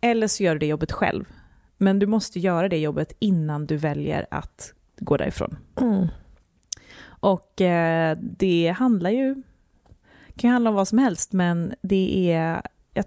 Eller 0.00 0.26
så 0.26 0.42
gör 0.42 0.52
du 0.54 0.58
det 0.58 0.66
jobbet 0.66 0.92
själv. 0.92 1.24
Men 1.76 1.98
du 1.98 2.06
måste 2.06 2.40
göra 2.40 2.68
det 2.68 2.78
jobbet 2.78 3.12
innan 3.18 3.66
du 3.66 3.76
väljer 3.76 4.26
att 4.30 4.74
gå 4.96 5.16
därifrån. 5.16 5.56
Mm. 5.80 6.06
Och 7.02 7.60
eh, 7.60 8.18
det 8.20 8.74
handlar 8.78 9.10
ju, 9.10 9.34
kan 10.36 10.48
ju 10.48 10.52
handla 10.52 10.70
om 10.70 10.76
vad 10.76 10.88
som 10.88 10.98
helst, 10.98 11.32
men 11.32 11.74
det 11.82 12.32
är, 12.32 12.62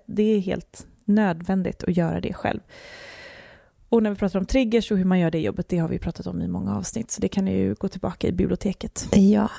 det 0.06 0.24
är 0.24 0.40
helt 0.40 0.88
nödvändigt 1.06 1.84
att 1.84 1.98
göra 1.98 2.22
det 2.22 2.34
själv. 2.34 2.60
Och 3.94 4.04
när 4.04 4.10
vi 4.10 4.16
pratar 4.16 4.40
om 4.40 4.46
triggers 4.46 4.92
och 4.92 4.98
hur 4.98 5.06
man 5.06 5.20
gör 5.20 5.32
det 5.32 5.40
jobbet, 5.40 5.70
det 5.70 5.78
har 5.78 5.88
vi 5.88 6.00
pratat 6.00 6.28
om 6.28 6.42
i 6.42 6.48
många 6.48 6.78
avsnitt. 6.78 7.12
Så 7.12 7.22
det 7.22 7.28
kan 7.28 7.46
ni 7.46 7.58
ju 7.58 7.74
gå 7.74 7.88
tillbaka 7.88 8.28
i 8.28 8.32
biblioteket. 8.32 9.08
Ja, 9.12 9.50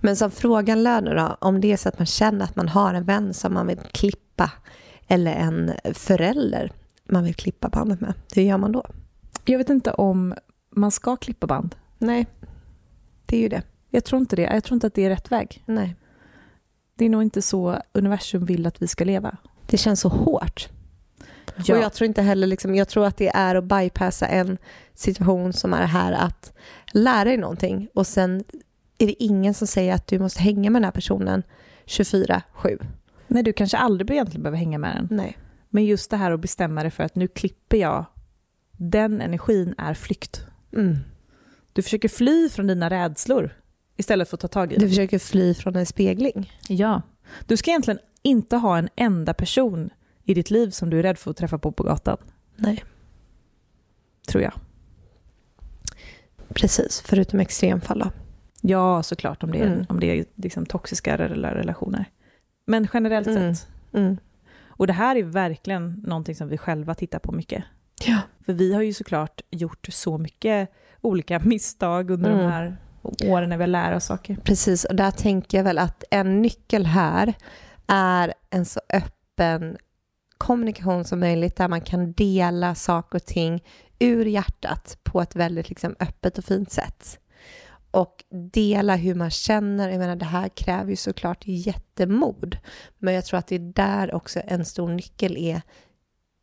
men 0.00 0.16
som 0.16 0.30
frågan 0.30 0.82
löd 0.82 1.04
då, 1.04 1.36
om 1.40 1.60
det 1.60 1.72
är 1.72 1.76
så 1.76 1.88
att 1.88 1.98
man 1.98 2.06
känner 2.06 2.44
att 2.44 2.56
man 2.56 2.68
har 2.68 2.94
en 2.94 3.04
vän 3.04 3.34
som 3.34 3.54
man 3.54 3.66
vill 3.66 3.78
klippa 3.78 4.50
eller 5.08 5.32
en 5.32 5.72
förälder 5.94 6.72
man 7.04 7.24
vill 7.24 7.34
klippa 7.34 7.68
bandet 7.68 8.00
med, 8.00 8.14
hur 8.34 8.42
gör 8.42 8.58
man 8.58 8.72
då? 8.72 8.84
Jag 9.44 9.58
vet 9.58 9.70
inte 9.70 9.92
om 9.92 10.34
man 10.70 10.90
ska 10.90 11.16
klippa 11.16 11.46
band. 11.46 11.74
Nej, 11.98 12.26
det 13.26 13.36
är 13.36 13.40
ju 13.40 13.48
det. 13.48 13.62
Jag 13.90 14.04
tror 14.04 14.20
inte 14.20 14.36
det. 14.36 14.42
Jag 14.42 14.64
tror 14.64 14.76
inte 14.76 14.86
att 14.86 14.94
det 14.94 15.04
är 15.04 15.10
rätt 15.10 15.32
väg. 15.32 15.62
Nej. 15.66 15.96
Det 16.98 17.04
är 17.04 17.08
nog 17.08 17.22
inte 17.22 17.42
så 17.42 17.82
universum 17.92 18.44
vill 18.44 18.66
att 18.66 18.82
vi 18.82 18.88
ska 18.88 19.04
leva. 19.04 19.36
Det 19.66 19.76
känns 19.76 20.00
så 20.00 20.08
hårt. 20.08 20.68
Ja. 21.64 21.76
Och 21.76 21.82
jag 21.82 21.92
tror 21.92 22.06
inte 22.06 22.22
heller, 22.22 22.46
liksom, 22.46 22.74
jag 22.74 22.88
tror 22.88 23.06
att 23.06 23.16
det 23.16 23.28
är 23.28 23.54
att 23.54 23.64
bypassa 23.64 24.26
en 24.26 24.58
situation 24.94 25.52
som 25.52 25.74
är 25.74 25.86
här 25.86 26.12
att 26.12 26.52
lära 26.92 27.24
dig 27.24 27.36
någonting 27.36 27.88
och 27.94 28.06
sen 28.06 28.44
är 28.98 29.06
det 29.06 29.22
ingen 29.22 29.54
som 29.54 29.66
säger 29.66 29.94
att 29.94 30.06
du 30.06 30.18
måste 30.18 30.42
hänga 30.42 30.70
med 30.70 30.82
den 30.82 30.84
här 30.84 30.92
personen 30.92 31.42
24-7. 31.86 32.42
Nej, 33.28 33.42
du 33.42 33.52
kanske 33.52 33.76
aldrig 33.76 34.10
egentligen 34.10 34.42
behöver 34.42 34.58
hänga 34.58 34.78
med 34.78 34.96
den. 34.96 35.08
Nej. 35.16 35.38
Men 35.68 35.84
just 35.84 36.10
det 36.10 36.16
här 36.16 36.30
att 36.32 36.40
bestämma 36.40 36.82
dig 36.82 36.90
för 36.90 37.04
att 37.04 37.14
nu 37.14 37.28
klipper 37.28 37.76
jag, 37.76 38.04
den 38.76 39.20
energin 39.20 39.74
är 39.78 39.94
flykt. 39.94 40.46
Mm. 40.72 40.96
Du 41.72 41.82
försöker 41.82 42.08
fly 42.08 42.48
från 42.48 42.66
dina 42.66 42.90
rädslor 42.90 43.56
istället 43.96 44.28
för 44.28 44.36
att 44.36 44.40
ta 44.40 44.48
tag 44.48 44.72
i 44.72 44.74
Du 44.74 44.80
dem. 44.80 44.88
försöker 44.88 45.18
fly 45.18 45.54
från 45.54 45.76
en 45.76 45.86
spegling. 45.86 46.52
Ja. 46.68 47.02
Du 47.46 47.56
ska 47.56 47.70
egentligen 47.70 48.00
inte 48.22 48.56
ha 48.56 48.78
en 48.78 48.88
enda 48.96 49.34
person 49.34 49.90
i 50.24 50.34
ditt 50.34 50.50
liv 50.50 50.70
som 50.70 50.90
du 50.90 50.98
är 50.98 51.02
rädd 51.02 51.18
för 51.18 51.30
att 51.30 51.36
träffa 51.36 51.58
på 51.58 51.72
på 51.72 51.82
gatan, 51.82 52.18
Nej. 52.56 52.84
tror 54.28 54.42
jag. 54.42 54.52
Precis, 56.48 57.02
förutom 57.06 57.40
extremfall 57.40 57.98
då. 57.98 58.10
Ja, 58.60 59.02
såklart, 59.02 59.42
om 59.42 59.52
det 59.52 59.58
är, 59.58 59.66
Mm. 59.66 59.86
om 59.88 60.00
det 60.00 60.06
är 60.06 60.24
liksom 60.34 60.66
toxiska 60.66 61.16
rela- 61.18 61.54
relationer. 61.54 62.04
Men 62.66 62.88
generellt 62.94 63.26
Mm. 63.26 63.54
sett. 63.54 63.68
Mm. 63.92 64.16
Och 64.66 64.86
det 64.86 64.92
här 64.92 65.16
är 65.16 65.22
verkligen 65.22 65.92
någonting 66.06 66.34
som 66.34 66.48
vi 66.48 66.58
själva 66.58 66.94
tittar 66.94 67.18
på 67.18 67.32
mycket. 67.32 67.64
Ja. 68.06 68.18
För 68.46 68.52
vi 68.52 68.74
har 68.74 68.82
ju 68.82 68.92
såklart 68.92 69.40
gjort 69.50 69.86
så 69.90 70.18
mycket 70.18 70.68
olika 71.00 71.38
misstag 71.44 72.10
under 72.10 72.30
Mm. 72.30 72.42
de 72.44 72.50
här 72.52 72.76
åren 73.24 73.48
när 73.48 73.56
vi 73.58 73.66
lär 73.66 73.96
oss 73.96 74.04
saker. 74.04 74.36
Precis, 74.44 74.84
och 74.84 74.96
där 74.96 75.10
tänker 75.10 75.58
jag 75.58 75.64
väl 75.64 75.78
att 75.78 76.04
en 76.10 76.42
nyckel 76.42 76.86
här 76.86 77.34
är 77.86 78.34
en 78.50 78.64
så 78.64 78.80
öppen 78.92 79.76
kommunikation 80.42 81.04
som 81.04 81.20
möjligt 81.20 81.56
där 81.56 81.68
man 81.68 81.80
kan 81.80 82.12
dela 82.12 82.74
saker 82.74 83.18
och 83.18 83.24
ting 83.24 83.64
ur 83.98 84.26
hjärtat 84.26 84.98
på 85.02 85.20
ett 85.20 85.36
väldigt 85.36 85.68
liksom, 85.68 85.96
öppet 86.00 86.38
och 86.38 86.44
fint 86.44 86.72
sätt. 86.72 87.18
Och 87.90 88.24
dela 88.52 88.96
hur 88.96 89.14
man 89.14 89.30
känner. 89.30 89.88
Jag 89.88 89.98
menar, 89.98 90.16
det 90.16 90.24
här 90.24 90.48
kräver 90.48 90.90
ju 90.90 90.96
såklart 90.96 91.42
jättemod. 91.44 92.56
Men 92.98 93.14
jag 93.14 93.24
tror 93.24 93.38
att 93.38 93.46
det 93.46 93.54
är 93.54 93.72
där 93.72 94.14
också 94.14 94.40
en 94.44 94.64
stor 94.64 94.88
nyckel 94.88 95.36
är, 95.36 95.62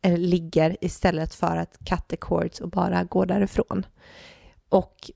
är 0.02 0.16
ligger 0.16 0.76
istället 0.80 1.34
för 1.34 1.56
att 1.56 1.78
cut 1.78 2.08
the 2.08 2.16
cords 2.16 2.60
och 2.60 2.70
bara 2.70 3.04
gå 3.04 3.24
därifrån. 3.24 3.86
Och 4.68 5.10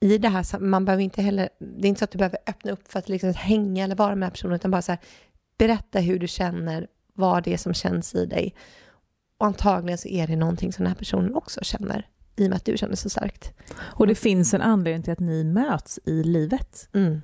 i 0.00 0.18
det 0.18 0.28
här, 0.28 0.58
man 0.58 0.84
behöver 0.84 1.02
inte 1.02 1.22
heller, 1.22 1.48
det 1.58 1.86
är 1.86 1.88
inte 1.88 1.98
så 1.98 2.04
att 2.04 2.10
du 2.10 2.18
behöver 2.18 2.38
öppna 2.46 2.72
upp 2.72 2.92
för 2.92 2.98
att 2.98 3.08
liksom 3.08 3.34
hänga 3.34 3.84
eller 3.84 3.96
vara 3.96 4.08
med 4.08 4.16
den 4.16 4.22
här 4.22 4.30
personen, 4.30 4.56
utan 4.56 4.70
bara 4.70 4.82
så 4.82 4.92
här, 4.92 5.00
berätta 5.58 5.98
hur 6.00 6.18
du 6.18 6.28
känner, 6.28 6.86
vad 7.20 7.44
det 7.44 7.52
är 7.52 7.56
som 7.56 7.74
känns 7.74 8.14
i 8.14 8.26
dig. 8.26 8.54
Och 9.38 9.46
antagligen 9.46 9.98
så 9.98 10.08
är 10.08 10.26
det 10.26 10.36
någonting 10.36 10.72
som 10.72 10.84
den 10.84 10.90
här 10.90 10.98
personen 10.98 11.34
också 11.34 11.60
känner, 11.62 12.08
i 12.36 12.46
och 12.46 12.50
med 12.50 12.56
att 12.56 12.64
du 12.64 12.76
känner 12.76 12.96
så 12.96 13.10
starkt. 13.10 13.52
Och 13.78 14.06
det 14.06 14.14
finns 14.14 14.54
en 14.54 14.62
anledning 14.62 15.02
till 15.02 15.12
att 15.12 15.20
ni 15.20 15.44
möts 15.44 16.00
i 16.04 16.22
livet. 16.22 16.88
Mm. 16.92 17.22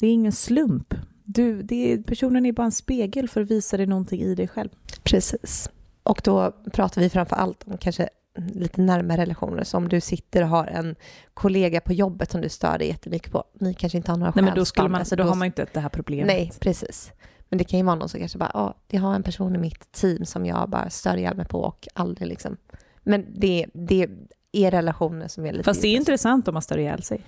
Det 0.00 0.06
är 0.06 0.12
ingen 0.12 0.32
slump. 0.32 0.94
Du, 1.24 1.62
det 1.62 1.92
är, 1.92 2.02
personen 2.02 2.46
är 2.46 2.52
bara 2.52 2.64
en 2.64 2.72
spegel 2.72 3.28
för 3.28 3.40
att 3.40 3.50
visa 3.50 3.76
dig 3.76 3.86
någonting 3.86 4.20
i 4.20 4.34
dig 4.34 4.48
själv. 4.48 4.68
Precis. 5.02 5.70
Och 6.02 6.20
då 6.24 6.52
pratar 6.72 7.00
vi 7.00 7.10
framför 7.10 7.36
allt 7.36 7.64
om 7.66 7.78
kanske 7.78 8.08
lite 8.38 8.80
närmare 8.80 9.20
relationer. 9.20 9.64
Så 9.64 9.76
om 9.76 9.88
du 9.88 10.00
sitter 10.00 10.42
och 10.42 10.48
har 10.48 10.66
en 10.66 10.96
kollega 11.34 11.80
på 11.80 11.92
jobbet 11.92 12.30
som 12.30 12.40
du 12.40 12.48
stör 12.48 12.78
dig 12.78 12.88
jättemycket 12.88 13.32
på. 13.32 13.44
Ni 13.60 13.74
kanske 13.74 13.98
inte 13.98 14.10
har 14.10 14.18
några 14.18 14.32
Nej, 14.34 14.44
men 14.44 14.54
då, 14.54 14.64
skulle 14.64 14.88
man, 14.88 14.98
alltså 14.98 15.16
då 15.16 15.24
har 15.24 15.34
man 15.34 15.46
inte 15.46 15.66
det 15.72 15.80
här 15.80 15.88
problemet. 15.88 16.26
Nej, 16.26 16.52
precis. 16.60 17.12
Men 17.48 17.58
det 17.58 17.64
kan 17.64 17.78
ju 17.78 17.84
vara 17.84 17.96
någon 17.96 18.08
som 18.08 18.20
kanske 18.20 18.38
bara, 18.38 18.50
ja, 18.54 18.74
det 18.86 18.96
har 18.96 19.14
en 19.14 19.22
person 19.22 19.54
i 19.54 19.58
mitt 19.58 19.92
team 19.92 20.24
som 20.24 20.46
jag 20.46 20.68
bara 20.70 20.90
stör 20.90 21.16
ihjäl 21.16 21.36
mig 21.36 21.46
på 21.46 21.60
och 21.60 21.88
aldrig 21.94 22.28
liksom. 22.28 22.56
Men 23.02 23.26
det, 23.34 23.66
det 23.74 24.08
är 24.52 24.70
relationer 24.70 25.28
som 25.28 25.46
är 25.46 25.52
lite... 25.52 25.64
Fast 25.64 25.82
det 25.82 25.88
är 25.88 25.96
intressant 25.96 26.48
om 26.48 26.54
man 26.54 26.62
stör 26.62 26.78
ihjäl 26.78 27.02
sig. 27.02 27.24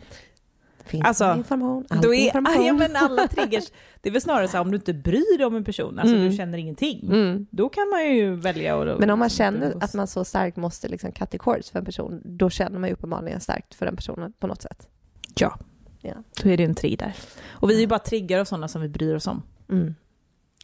Finns 0.85 1.05
alltså, 1.07 1.25
det 1.25 1.37
information? 1.37 1.87
Allt 1.91 2.03
Då 2.03 2.15
är, 2.15 2.25
information. 2.27 2.67
ja, 2.67 2.73
men 2.73 2.97
alla 2.97 3.29
triggers, 3.29 3.65
det 4.01 4.09
är 4.09 4.13
väl 4.13 4.23
snarare 4.23 4.49
så 4.49 4.53
här, 4.57 4.61
om 4.61 4.71
du 4.71 4.77
inte 4.77 4.93
bryr 4.95 5.39
dig 5.39 5.47
om 5.47 5.57
en 5.57 5.65
person, 5.65 5.99
alltså 5.99 6.17
Mm. 6.17 6.29
du 6.31 6.37
känner 6.37 6.59
ingenting, 6.59 7.01
Mm. 7.13 7.47
då 7.51 7.69
kan 7.69 7.89
man 7.89 8.15
ju 8.15 8.35
välja 8.35 8.81
att... 8.93 8.99
Men 8.99 9.11
om 9.11 9.19
man 9.19 9.29
känner 9.29 9.75
att 9.81 9.95
man 9.95 10.07
så 10.07 10.25
starkt 10.25 10.57
måste 10.57 10.89
liksom 10.89 11.13
cut 11.13 11.31
the 11.31 11.39
cords 11.39 11.71
för 11.71 11.79
en 11.79 11.85
person, 11.85 12.21
då 12.25 12.51
känner 12.51 12.79
man 12.79 12.89
ju 12.89 12.93
uppenbarligen 12.95 13.41
starkt 13.41 13.75
för 13.75 13.87
den 13.87 13.97
personen 13.97 14.33
på 14.33 14.47
något 14.47 14.63
sätt. 14.63 14.89
Ja, 15.37 15.59
Ja. 16.03 16.15
då 16.43 16.49
är 16.51 16.57
det 16.57 16.65
en 16.65 16.75
trigg 16.75 16.99
där. 16.99 17.15
Och 17.51 17.71
vi 17.71 17.77
är 17.77 17.81
ju 17.81 17.87
bara 17.87 17.99
triggar 17.99 18.39
av 18.41 18.45
sådana 18.45 18.69
som 18.69 18.83
vi 18.83 18.89
bryr 18.89 19.15
oss 19.15 19.27
om. 19.27 19.43
Mm. 19.71 19.95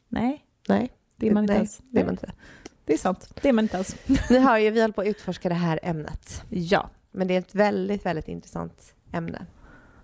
Nej, 0.08 0.44
Nej, 0.68 0.92
det 1.16 1.28
är 1.28 1.32
man 1.32 1.42
inte 1.44 1.52
nej, 1.52 1.60
alls. 1.60 1.80
det 1.90 2.00
är 2.00 2.04
man 2.04 2.14
inte. 2.14 2.32
Det 2.84 2.92
är 2.92 2.98
sant, 2.98 3.30
det 3.42 3.48
är 3.48 3.52
man 3.52 3.64
inte 3.64 3.78
alls. 3.78 3.96
Ni 4.30 4.38
har 4.38 4.58
ju, 4.58 4.70
vi 4.70 4.80
håller 4.80 4.94
på 4.94 5.00
att 5.00 5.06
utforska 5.06 5.48
det 5.48 5.54
här 5.54 5.80
ämnet. 5.82 6.42
Ja, 6.48 6.90
Men 7.12 7.28
det 7.28 7.34
är 7.34 7.38
ett 7.38 7.54
väldigt, 7.54 8.06
väldigt 8.06 8.28
intressant 8.28 8.94
ämne. 9.12 9.46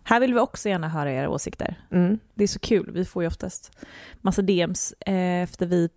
här 0.05 0.21
vill 0.21 0.35
vi 0.35 0.41
också 0.41 0.69
gärna 0.69 0.89
höra 0.89 1.13
era 1.13 1.29
åsikter. 1.31 1.85
Mm. 1.91 2.19
Det 2.35 2.45
är 2.45 2.49
så 2.49 2.59
kul, 2.59 2.91
vi 2.93 3.05
får 3.05 3.23
ju 3.23 3.27
oftast 3.27 3.73
massa 4.21 4.43
DMs 4.43 4.93
eh, 4.93 5.43
efter 5.43 5.67
vi 5.67 5.89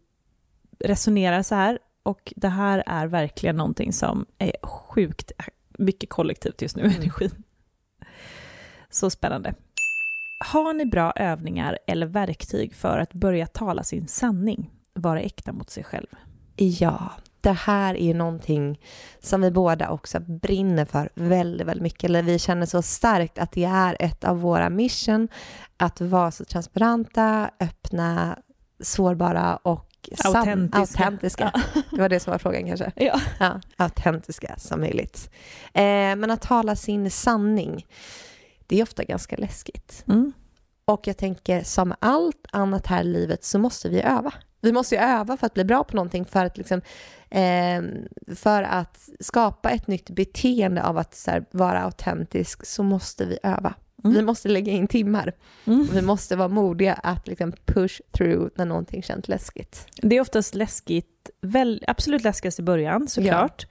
resonerar 0.79 1.41
så 1.43 1.55
här. 1.55 1.79
Och 2.03 2.33
det 2.35 2.47
här 2.47 2.83
är 2.85 3.07
verkligen 3.07 3.55
någonting 3.55 3.93
som 3.93 4.25
är 4.37 4.53
sjukt 4.63 5.31
mycket 5.77 6.09
kollektivt 6.09 6.61
just 6.61 6.75
nu, 6.75 6.83
Mm. 6.83 6.95
energin. 6.95 7.43
Så 8.89 9.09
spännande. 9.09 9.53
Har 10.37 10.73
ni 10.73 10.85
bra 10.85 11.11
övningar 11.15 11.79
eller 11.87 12.05
verktyg 12.05 12.75
för 12.75 12.97
att 12.97 13.13
börja 13.13 13.47
tala 13.47 13.83
sin 13.83 14.07
sanning? 14.07 14.71
Vara 14.93 15.21
äkta 15.21 15.53
mot 15.53 15.69
sig 15.69 15.83
själv. 15.83 16.07
Ja, 16.55 17.11
det 17.41 17.51
här 17.51 17.95
är 17.95 18.05
ju 18.05 18.13
någonting 18.13 18.79
som 19.19 19.41
vi 19.41 19.51
båda 19.51 19.89
också 19.89 20.19
brinner 20.19 20.85
för 20.85 21.09
väldigt, 21.15 21.67
väldigt 21.67 21.83
mycket. 21.83 22.03
Eller 22.03 22.21
vi 22.21 22.39
känner 22.39 22.65
så 22.65 22.81
starkt 22.81 23.37
att 23.37 23.51
det 23.51 23.63
är 23.63 23.97
ett 23.99 24.23
av 24.23 24.41
våra 24.41 24.69
mission 24.69 25.27
att 25.77 26.01
vara 26.01 26.31
så 26.31 26.45
transparenta, 26.45 27.49
öppna, 27.59 28.39
sårbara 28.79 29.55
och 29.55 29.91
Autentiska. 30.25 30.79
autentiska. 30.79 31.51
Det 31.91 32.01
var 32.01 32.09
det 32.09 32.19
som 32.19 32.31
var 32.31 32.37
frågan 32.37 32.67
kanske. 32.67 32.91
Ja. 32.95 33.19
Ja, 33.39 33.61
autentiska 33.77 34.55
som 34.57 34.79
möjligt. 34.79 35.29
Eh, 35.73 35.81
men 36.15 36.31
att 36.31 36.41
tala 36.41 36.75
sin 36.75 37.11
sanning, 37.11 37.85
det 38.67 38.79
är 38.79 38.83
ofta 38.83 39.03
ganska 39.03 39.35
läskigt. 39.35 40.03
Mm. 40.07 40.33
Och 40.85 41.07
jag 41.07 41.17
tänker 41.17 41.63
som 41.63 41.93
allt 41.99 42.45
annat 42.51 42.87
här 42.87 43.01
i 43.01 43.07
livet 43.07 43.43
så 43.43 43.59
måste 43.59 43.89
vi 43.89 44.01
öva. 44.01 44.33
Vi 44.61 44.71
måste 44.71 44.95
ju 44.95 45.01
öva 45.01 45.37
för 45.37 45.45
att 45.45 45.53
bli 45.53 45.63
bra 45.63 45.83
på 45.83 45.95
någonting, 45.95 46.25
för 46.25 46.45
att, 46.45 46.57
liksom, 46.57 46.81
eh, 47.29 47.81
för 48.35 48.63
att 48.63 49.09
skapa 49.19 49.69
ett 49.69 49.87
nytt 49.87 50.09
beteende 50.09 50.83
av 50.83 50.97
att 50.97 51.23
här, 51.27 51.45
vara 51.51 51.83
autentisk 51.83 52.65
så 52.65 52.83
måste 52.83 53.25
vi 53.25 53.37
öva. 53.43 53.73
Mm. 54.03 54.17
Vi 54.17 54.21
måste 54.21 54.49
lägga 54.49 54.71
in 54.71 54.87
timmar. 54.87 55.33
Mm. 55.65 55.87
Vi 55.93 56.01
måste 56.01 56.35
vara 56.35 56.47
modiga 56.47 56.93
att 56.93 57.27
liksom, 57.27 57.53
push 57.65 58.01
through 58.11 58.49
när 58.55 58.65
någonting 58.65 59.03
känns 59.03 59.27
läskigt. 59.27 59.87
Det 59.95 60.15
är 60.15 60.21
oftast 60.21 60.55
läskigt, 60.55 61.29
väl, 61.41 61.83
absolut 61.87 62.23
läskigast 62.23 62.59
i 62.59 62.63
början 62.63 63.07
såklart. 63.07 63.67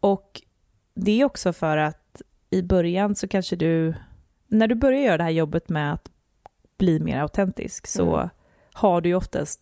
Och 0.00 0.42
det 0.94 1.20
är 1.20 1.24
också 1.24 1.52
för 1.52 1.76
att 1.76 2.22
i 2.50 2.62
början 2.62 3.14
så 3.14 3.28
kanske 3.28 3.56
du, 3.56 3.94
när 4.48 4.68
du 4.68 4.74
börjar 4.74 5.00
göra 5.00 5.16
det 5.16 5.22
här 5.24 5.30
jobbet 5.30 5.68
med 5.68 5.92
att 5.92 6.10
bli 6.78 7.00
mer 7.00 7.18
autentisk 7.20 7.86
så 7.86 8.16
Mm. 8.16 8.28
har 8.72 9.00
du 9.00 9.08
ju 9.08 9.14
oftast 9.14 9.60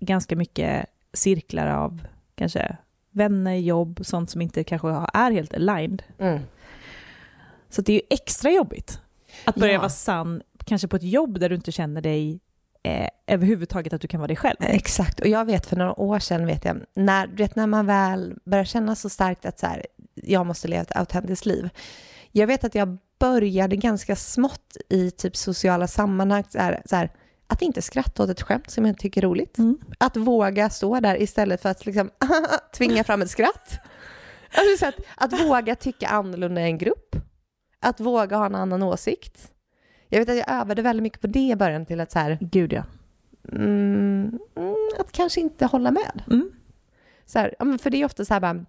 ganska 0.00 0.36
mycket 0.36 0.86
cirklar 1.12 1.66
av 1.66 2.06
kanske 2.34 2.76
vänner, 3.10 3.54
jobb, 3.54 4.00
sånt 4.04 4.30
som 4.30 4.40
inte 4.42 4.64
kanske 4.64 4.88
är 5.14 5.30
helt 5.30 5.54
aligned. 5.54 6.02
Så 7.68 7.82
det 7.82 7.92
är 7.92 7.94
ju 7.94 8.02
extra 8.10 8.50
jobbigt 8.50 9.00
att 9.44 9.54
börja 9.54 9.72
Ja. 9.72 9.78
vara 9.78 9.88
sann, 9.90 10.42
kanske 10.64 10.88
på 10.88 10.96
ett 10.96 11.02
jobb 11.02 11.40
där 11.40 11.48
du 11.48 11.54
inte 11.54 11.72
känner 11.72 12.00
dig 12.00 12.40
eh, 12.82 13.08
överhuvudtaget 13.26 13.92
att 13.92 14.00
du 14.00 14.08
kan 14.08 14.20
vara 14.20 14.26
dig 14.28 14.36
själv. 14.36 14.56
Exakt, 14.60 15.20
och 15.20 15.26
jag 15.26 15.44
vet 15.44 15.66
för 15.66 15.76
några 15.76 16.00
år 16.00 16.18
sedan, 16.18 16.46
vet 16.46 16.64
jag, 16.64 16.80
när, 16.94 17.26
vet, 17.26 17.56
när 17.56 17.66
man 17.66 17.86
väl 17.86 18.34
börjar 18.44 18.64
känna 18.64 18.94
så 18.94 19.08
starkt 19.08 19.46
att 19.46 19.58
så 19.58 19.66
här, 19.66 19.86
jag 20.14 20.46
måste 20.46 20.68
leva 20.68 20.82
ett 20.82 20.96
autentiskt 20.96 21.46
liv. 21.46 21.68
Jag 22.32 22.46
vet 22.46 22.64
att 22.64 22.74
jag 22.74 22.98
började 23.22 23.76
ganska 23.76 24.16
smått 24.16 24.76
i 24.88 25.10
typ 25.10 25.36
sociala 25.36 25.86
sammanhang, 25.86 26.44
så 26.48 26.58
här, 26.58 26.82
så 26.84 26.96
här, 26.96 27.10
att 27.46 27.62
inte 27.62 27.82
skratta 27.82 28.22
åt 28.22 28.30
ett 28.30 28.42
skämt 28.42 28.70
som 28.70 28.86
jag 28.86 28.98
tycker 28.98 29.22
är 29.22 29.26
roligt. 29.26 29.58
Mm. 29.58 29.78
Att 29.98 30.16
våga 30.16 30.70
stå 30.70 31.00
där 31.00 31.22
istället 31.22 31.62
för 31.62 31.68
att 31.68 31.86
liksom, 31.86 32.10
tvinga 32.76 33.04
fram 33.04 33.22
ett 33.22 33.30
skratt. 33.30 33.78
Alltså, 34.54 34.76
så 34.78 34.86
att, 34.86 34.94
att 35.16 35.40
våga 35.40 35.74
tycka 35.74 36.08
annorlunda 36.08 36.60
i 36.60 36.64
en 36.64 36.78
grupp. 36.78 37.16
Att 37.80 38.00
våga 38.00 38.36
ha 38.36 38.46
en 38.46 38.54
annan 38.54 38.82
åsikt. 38.82 39.52
Jag 40.08 40.18
vet 40.18 40.28
att 40.28 40.36
jag 40.36 40.50
övade 40.50 40.82
väldigt 40.82 41.02
mycket 41.02 41.20
på 41.20 41.26
det 41.26 41.48
i 41.48 41.56
början 41.56 41.86
till 41.86 42.00
att 42.00 42.12
så 42.12 42.18
här, 42.18 42.38
Gud 42.40 42.72
ja. 42.72 42.84
mm, 43.52 44.38
mm, 44.56 44.74
att 44.98 45.12
kanske 45.12 45.40
inte 45.40 45.66
hålla 45.66 45.90
med. 45.90 46.22
Mm. 46.30 46.50
Så 47.26 47.38
här, 47.38 47.78
för 47.78 47.90
det 47.90 48.00
är 48.00 48.04
ofta 48.04 48.24
så 48.24 48.34
här 48.34 48.40
bara, 48.40 48.64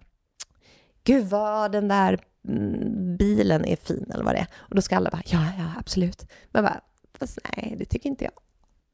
gud 1.04 1.24
vad 1.24 1.72
den 1.72 1.88
där 1.88 2.20
mm, 2.48 3.03
bilen 3.16 3.64
är 3.64 3.76
fin 3.76 4.10
eller 4.14 4.24
vad 4.24 4.34
det 4.34 4.38
är. 4.38 4.46
Och 4.56 4.74
då 4.74 4.82
ska 4.82 4.96
alla 4.96 5.10
bara, 5.10 5.22
ja, 5.26 5.46
ja, 5.58 5.64
absolut. 5.78 6.26
Men 6.50 6.64
bara, 6.64 6.80
fast 7.18 7.38
nej, 7.56 7.74
det 7.78 7.84
tycker 7.84 8.08
inte 8.10 8.24
jag. 8.24 8.32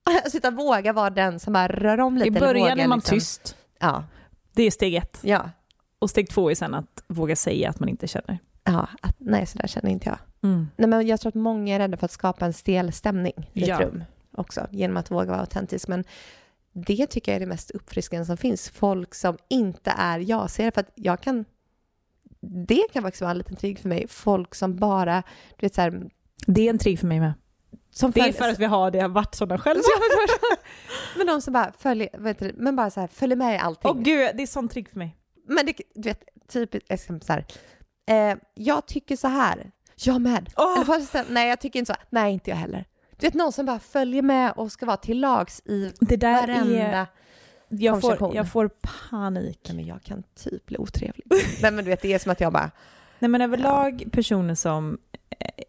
Alltså 0.24 0.38
utan 0.38 0.56
våga 0.56 0.92
vara 0.92 1.10
den 1.10 1.40
som 1.40 1.52
bara 1.52 1.68
rör 1.68 2.00
om 2.00 2.16
lite. 2.16 2.28
I 2.28 2.30
början 2.30 2.80
är 2.80 2.88
man 2.88 2.98
liksom- 2.98 3.18
tyst. 3.18 3.56
Ja, 3.78 4.04
Det 4.52 4.62
är 4.62 4.70
steg 4.70 4.94
ett. 4.94 5.18
ja, 5.22 5.50
Och 5.98 6.10
steg 6.10 6.28
två 6.30 6.50
är 6.50 6.54
sen 6.54 6.74
att 6.74 7.04
våga 7.08 7.36
säga 7.36 7.70
att 7.70 7.80
man 7.80 7.88
inte 7.88 8.06
känner. 8.08 8.38
ja, 8.64 8.88
att, 9.02 9.16
nej 9.18 9.46
så 9.46 9.58
där 9.58 9.66
känner 9.66 9.90
inte 9.90 10.08
jag. 10.08 10.18
Mm. 10.50 10.68
Nej, 10.76 10.88
men 10.88 11.06
jag 11.06 11.20
tror 11.20 11.28
att 11.28 11.34
många 11.34 11.74
är 11.74 11.78
rädda 11.78 11.96
för 11.96 12.04
att 12.04 12.10
skapa 12.12 12.44
en 12.46 12.52
stel 12.52 12.92
stämning 12.92 13.50
i 13.52 13.62
ett 13.62 13.68
Ja. 13.68 13.80
rum 13.80 14.04
också, 14.36 14.66
genom 14.70 14.96
att 14.96 15.10
våga 15.10 15.26
vara 15.30 15.40
autentisk. 15.40 15.88
Men 15.88 16.04
det 16.72 17.06
tycker 17.06 17.32
jag 17.32 17.36
är 17.36 17.40
det 17.40 17.46
mest 17.46 17.70
uppfriskande 17.70 18.24
som 18.26 18.36
finns. 18.36 18.70
Folk 18.70 19.14
som 19.14 19.36
inte 19.48 19.90
är 19.98 20.18
jag-ser, 20.18 20.70
för 20.70 20.80
att 20.80 20.90
jag 20.94 21.20
kan... 21.20 21.44
Det 22.42 22.84
kan 22.92 23.02
faktiskt 23.02 23.20
vara 23.20 23.30
en 23.30 23.38
liten 23.38 23.56
trygg 23.56 23.78
för 23.78 23.88
mig. 23.88 24.08
Folk 24.08 24.54
som 24.54 24.76
bara, 24.76 25.22
du 25.56 25.66
vet 25.66 25.74
så 25.74 25.80
här... 25.80 26.10
Det 26.46 26.66
är 26.66 26.70
en 26.70 26.78
trigg 26.78 27.00
för 27.00 27.06
mig 27.06 27.20
med. 27.20 27.32
Som 27.90 28.10
Det 28.10 28.20
är 28.20 28.32
för 28.32 28.48
att 28.48 28.58
vi 28.58 28.64
har 28.64 28.90
det, 28.90 29.08
varit 29.08 29.34
sådana 29.34 29.58
själva. 29.58 29.82
men 31.16 31.26
de 31.26 31.40
som 31.40 31.52
bara 31.52 31.72
följer, 31.78 32.18
vet 32.18 32.38
du, 32.38 32.52
men 32.56 32.76
bara 32.76 32.90
så 32.90 33.00
här, 33.00 33.08
följer 33.08 33.36
med 33.36 33.54
i 33.54 33.58
allting. 33.58 33.90
Åh 33.90 34.00
gud, 34.00 34.30
det 34.34 34.42
är 34.42 34.46
sån 34.46 34.68
trigg 34.68 34.88
för 34.88 34.98
mig. 34.98 35.16
Men 35.48 35.66
det, 35.66 35.74
du 35.94 36.08
vet, 36.08 36.22
typiskt 36.48 37.26
så 37.26 37.32
här. 37.32 37.46
Eh, 38.08 38.38
jag 38.54 38.86
tycker 38.86 39.16
så 39.16 39.28
här. 39.28 39.70
Jag 39.96 40.20
med. 40.20 40.50
Åh! 40.56 40.74
Eller 40.74 40.84
fast, 40.84 41.16
nej, 41.28 41.48
jag 41.48 41.60
tycker 41.60 41.78
inte 41.78 41.92
så. 41.94 42.00
Nej, 42.10 42.32
inte 42.32 42.50
jag 42.50 42.56
heller. 42.56 42.84
Du 43.16 43.26
vet 43.26 43.34
någon 43.34 43.52
som 43.52 43.66
bara 43.66 43.78
följer 43.78 44.22
med 44.22 44.52
och 44.52 44.72
ska 44.72 44.86
vara 44.86 44.96
till 44.96 45.20
lags 45.20 45.60
i 45.64 45.92
Det 46.00 46.16
där 46.16 46.46
varenda... 46.46 46.82
är... 46.82 47.06
Jag 47.72 48.00
får, 48.00 48.34
jag 48.34 48.48
får 48.52 48.70
panik. 49.10 49.60
Nej, 49.68 49.76
men 49.76 49.86
jag 49.86 50.02
kan 50.02 50.22
typ 50.34 50.66
bli 50.66 50.78
otrevlig. 50.78 51.26
nej, 51.62 51.72
men 51.72 51.84
du 51.84 51.90
vet, 51.90 52.02
det 52.02 52.12
är 52.12 52.18
som 52.18 52.32
att 52.32 52.40
jag 52.40 52.52
bara... 52.52 52.70
Nej 53.18 53.28
men 53.28 53.40
överlag 53.40 54.04
personer 54.12 54.54
som 54.54 54.98
eh, 55.38 55.64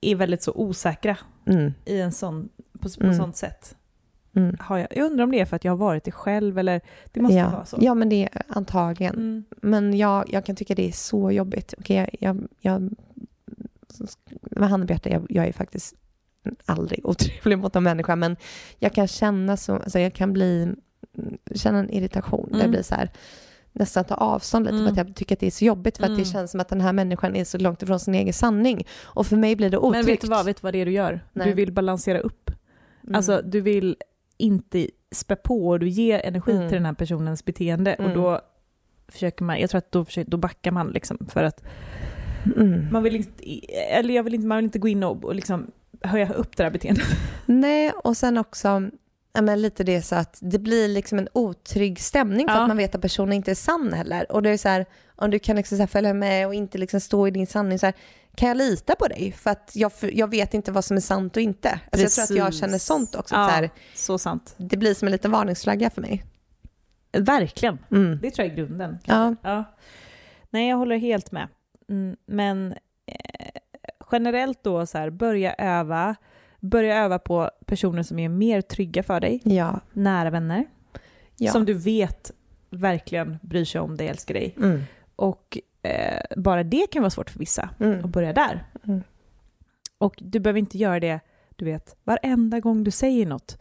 är 0.00 0.14
väldigt 0.14 0.42
så 0.42 0.52
osäkra 0.54 1.16
Mm, 1.46 1.72
i 1.84 2.00
en 2.00 2.12
sån, 2.12 2.48
på, 2.80 2.88
på 2.88 3.04
Mm. 3.04 3.16
sånt 3.16 3.36
sätt. 3.36 3.76
mm. 4.36 4.56
Har 4.60 4.78
jag, 4.78 4.88
jag 4.90 5.06
undrar 5.06 5.24
om 5.24 5.30
det 5.30 5.40
är 5.40 5.44
för 5.44 5.56
att 5.56 5.64
jag 5.64 5.72
har 5.72 5.76
varit 5.76 6.04
det 6.04 6.10
själv 6.12 6.58
eller 6.58 6.80
det 7.12 7.20
måste 7.20 7.36
ja. 7.36 7.50
vara 7.50 7.64
så. 7.64 7.78
ja, 7.80 7.94
men 7.94 8.08
det 8.08 8.24
är 8.24 8.42
antagligen. 8.48 9.14
Mm. 9.14 9.44
Men 9.62 9.96
jag, 9.98 10.24
jag 10.32 10.44
kan 10.44 10.56
tycka 10.56 10.74
det 10.74 10.88
är 10.88 10.92
så 10.92 11.30
jobbigt. 11.30 11.74
Okej, 11.78 11.96
jag, 11.96 12.08
jag, 12.20 12.48
jag, 12.60 12.90
med 14.40 14.68
handen 14.70 14.86
på 14.86 14.92
hjärtat, 14.92 15.12
jag, 15.12 15.26
jag 15.30 15.46
är 15.46 15.52
faktiskt 15.52 15.94
aldrig 16.66 17.06
otrevlig 17.06 17.58
mot 17.58 17.76
en 17.76 17.82
människa, 17.82 18.16
men 18.16 18.36
jag 18.78 18.92
kan 18.92 19.08
känna 19.08 19.56
så, 19.56 19.72
alltså 19.74 19.98
jag 19.98 20.14
kan 20.14 20.32
bli, 20.32 20.74
känna 21.54 21.78
en 21.78 21.90
irritation. 21.90 22.42
där 22.48 22.54
Mm. 22.54 22.60
jag 22.60 22.70
blir 22.70 22.82
så 22.82 22.94
här, 22.94 23.10
nästan 23.72 24.04
ta 24.04 24.14
avstånd 24.14 24.64
lite 24.64 24.76
Mm. 24.76 24.94
för 24.94 25.02
att 25.02 25.08
jag 25.08 25.16
tycker 25.16 25.34
att 25.36 25.40
det 25.40 25.46
är 25.46 25.50
så 25.50 25.64
jobbigt 25.64 25.96
för 25.96 26.04
att 26.04 26.10
det 26.10 26.14
Mm. 26.22 26.24
känns 26.24 26.50
som 26.50 26.60
att 26.60 26.68
den 26.68 26.80
här 26.80 26.92
människan 26.92 27.36
är 27.36 27.44
så 27.44 27.58
långt 27.58 27.82
ifrån 27.82 28.00
sin 28.00 28.14
egen 28.14 28.32
sanning. 28.32 28.86
Och 29.04 29.26
för 29.26 29.36
mig 29.36 29.56
blir 29.56 29.70
det 29.70 29.78
otryggt. 29.78 30.06
Men 30.06 30.06
vet 30.14 30.20
du 30.20 30.28
vad, 30.28 30.44
vet 30.46 30.56
du 30.56 30.60
vad 30.62 30.72
det 30.74 30.78
är 30.78 30.86
du 30.86 30.92
gör? 30.92 31.20
Nej. 31.32 31.46
Du 31.48 31.52
vill 31.54 31.72
balansera 31.72 32.18
upp. 32.20 32.50
Mm. 33.02 33.14
Alltså 33.14 33.42
du 33.44 33.60
vill 33.60 33.96
inte 34.36 34.88
spä 35.12 35.36
på 35.36 35.68
och 35.68 35.78
du 35.80 35.88
ger 35.88 36.20
energi 36.24 36.52
Mm. 36.52 36.68
till 36.68 36.76
den 36.76 36.86
här 36.86 36.92
personens 36.92 37.44
beteende 37.44 37.94
och 37.94 38.00
Mm. 38.04 38.14
då 38.16 38.40
försöker 39.08 39.44
man, 39.44 39.60
jag 39.60 39.70
tror 39.70 39.78
att 39.78 39.92
då, 39.92 40.04
försöker, 40.04 40.30
då 40.30 40.36
backar 40.36 40.70
man 40.70 40.88
liksom 40.88 41.18
för 41.28 41.44
att 41.44 41.64
Mm. 42.56 42.92
man 42.92 43.02
vill 43.02 43.16
inte, 43.16 43.44
eller 43.90 44.14
jag 44.14 44.22
vill 44.22 44.34
inte, 44.34 44.46
man 44.46 44.56
vill 44.56 44.64
inte 44.64 44.78
gå 44.78 44.88
in 44.88 45.02
och, 45.04 45.24
och 45.24 45.34
liksom 45.34 45.70
höja 46.06 46.32
upp 46.32 46.56
det 46.56 46.62
här 46.62 46.70
beteendet. 46.70 47.06
Nej, 47.46 47.90
och 48.04 48.16
sen 48.16 48.38
också 48.38 48.90
ja, 49.32 49.42
men 49.42 49.62
lite 49.62 49.84
det 49.84 50.02
så 50.02 50.14
att 50.16 50.38
det 50.40 50.58
blir 50.58 50.88
liksom 50.88 51.18
en 51.18 51.28
otrygg 51.32 52.00
stämning 52.00 52.48
för 52.48 52.54
Ja. 52.54 52.62
att 52.62 52.68
man 52.68 52.76
vet 52.76 52.94
att 52.94 53.00
personen 53.02 53.32
inte 53.32 53.50
är 53.50 53.54
sann 53.54 53.92
heller. 53.92 54.32
Och 54.32 54.42
det 54.42 54.50
är 54.50 54.56
så 54.56 54.68
här, 54.68 54.86
om 55.16 55.30
du 55.30 55.38
kan 55.38 55.56
liksom 55.56 55.78
så 55.78 55.86
följa 55.86 56.14
med 56.14 56.46
och 56.46 56.54
inte 56.54 56.78
liksom 56.78 57.00
stå 57.00 57.26
i 57.28 57.30
din 57.30 57.46
sanning, 57.46 57.78
så 57.78 57.86
här, 57.86 57.94
kan 58.34 58.48
jag 58.48 58.56
lita 58.56 58.94
på 58.94 59.06
dig? 59.06 59.32
För 59.32 59.50
att 59.50 59.70
jag, 59.74 59.92
jag 60.00 60.30
vet 60.30 60.54
inte 60.54 60.72
vad 60.72 60.84
som 60.84 60.96
är 60.96 61.00
sant 61.00 61.36
och 61.36 61.42
inte. 61.42 61.80
Alltså 61.92 62.20
jag 62.20 62.28
tror 62.28 62.36
att 62.38 62.44
jag 62.44 62.54
känner 62.54 62.78
sånt 62.78 63.14
också. 63.14 63.34
Ja. 63.34 63.44
Så 63.48 63.50
här, 63.54 63.70
Så 63.94 64.18
sant. 64.18 64.54
det 64.56 64.76
blir 64.76 64.94
som 64.94 65.08
en 65.08 65.12
liten 65.12 65.30
varningsflagga 65.30 65.90
för 65.90 66.00
mig. 66.02 66.24
Verkligen. 67.12 67.78
Mm. 67.90 68.18
Det 68.22 68.30
tror 68.30 68.46
jag 68.48 68.52
är 68.52 68.56
grunden. 68.56 68.98
Ja. 69.04 69.34
Ja. 69.42 69.64
Nej, 70.50 70.68
jag 70.68 70.76
håller 70.76 70.96
helt 70.96 71.32
med. 71.32 71.48
Mm, 71.90 72.16
men 72.26 72.74
generellt 74.12 74.62
då 74.62 74.86
så 74.86 74.98
här, 74.98 75.10
börja 75.10 75.54
öva. 75.54 76.16
Börja 76.60 77.04
öva 77.04 77.18
på 77.18 77.50
personer 77.66 78.02
som 78.02 78.18
är 78.18 78.28
mer 78.28 78.60
trygga 78.60 79.02
för 79.02 79.20
dig, 79.20 79.40
Ja. 79.44 79.80
nära 79.92 80.30
vänner, 80.30 80.64
ja. 81.36 81.52
som 81.52 81.64
du 81.64 81.74
vet 81.74 82.30
verkligen 82.70 83.38
bryr 83.42 83.64
sig 83.64 83.80
om 83.80 83.96
dig, 83.96 84.08
älskar 84.08 84.34
dig. 84.34 84.54
Mm. 84.56 84.82
Och 85.16 85.58
eh, 85.82 86.20
bara 86.36 86.62
det 86.64 86.86
kan 86.90 87.02
vara 87.02 87.10
svårt 87.10 87.30
för 87.30 87.38
vissa, 87.38 87.70
Mm. 87.80 88.04
att 88.04 88.10
börja 88.10 88.32
där. 88.32 88.64
Mm. 88.86 89.02
Och 89.98 90.14
du 90.18 90.40
behöver 90.40 90.58
inte 90.60 90.78
göra 90.78 91.00
det, 91.00 91.20
du 91.56 91.64
vet, 91.64 91.96
varenda 92.04 92.60
gång 92.60 92.84
du 92.84 92.90
säger 92.90 93.26
något. 93.26 93.58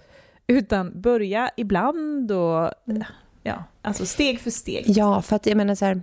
Utan 0.48 1.02
börja 1.02 1.50
ibland 1.58 2.32
och, 2.32 2.72
Mm. 2.88 3.04
ja, 3.44 3.64
alltså 3.82 4.06
steg 4.06 4.40
för 4.40 4.52
steg. 4.52 4.84
Ja, 4.88 5.22
för 5.22 5.36
att 5.36 5.46
jag 5.46 5.58
menar 5.58 5.76
så 5.76 5.86
här, 5.86 6.02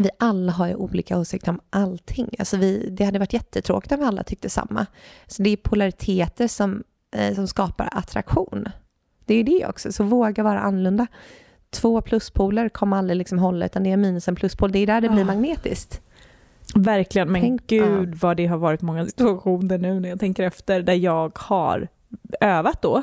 vi 0.00 0.10
alla 0.18 0.52
har 0.52 0.68
ju 0.68 0.74
olika 0.74 1.18
åsikter 1.18 1.50
om 1.50 1.60
allting. 1.70 2.28
Alltså 2.38 2.56
vi, 2.56 2.88
det 2.90 3.04
hade 3.04 3.18
varit 3.18 3.32
jättetråkigt 3.32 3.92
om 3.92 3.98
vi 3.98 4.04
alla 4.04 4.22
tyckte 4.22 4.50
samma. 4.50 4.86
Så 5.26 5.42
det 5.42 5.50
är 5.50 5.56
polariteter 5.56 6.48
som, 6.48 6.82
eh, 7.16 7.34
som 7.34 7.46
skapar 7.46 7.88
attraktion. 7.92 8.68
Det 9.24 9.34
är 9.34 9.38
ju 9.38 9.42
det 9.44 9.66
också, 9.66 9.92
så 9.92 10.04
våga 10.04 10.42
vara 10.42 10.60
annorlunda. 10.60 11.06
Två 11.70 12.00
pluspoler 12.00 12.68
kommer 12.68 12.96
aldrig 12.96 13.16
liksom 13.16 13.38
hålla, 13.38 13.66
utan 13.66 13.82
det 13.82 13.92
är 13.92 13.96
minus 13.96 14.28
en 14.28 14.34
pluspol. 14.34 14.72
Det 14.72 14.78
är 14.78 14.86
där 14.86 15.00
det 15.00 15.08
blir 15.08 15.22
Ah. 15.22 15.26
magnetiskt. 15.26 16.00
Verkligen, 16.74 17.32
men 17.32 17.40
Tänk- 17.40 17.66
gud 17.66 18.14
vad 18.14 18.36
det 18.36 18.46
har 18.46 18.56
varit 18.58 18.82
många 18.82 19.06
situationer 19.06 19.78
nu 19.78 20.00
när 20.00 20.08
jag 20.08 20.20
tänker 20.20 20.42
efter 20.44 20.82
där 20.82 20.94
jag 20.94 21.38
har 21.38 21.88
övat 22.40 22.82
då. 22.82 23.02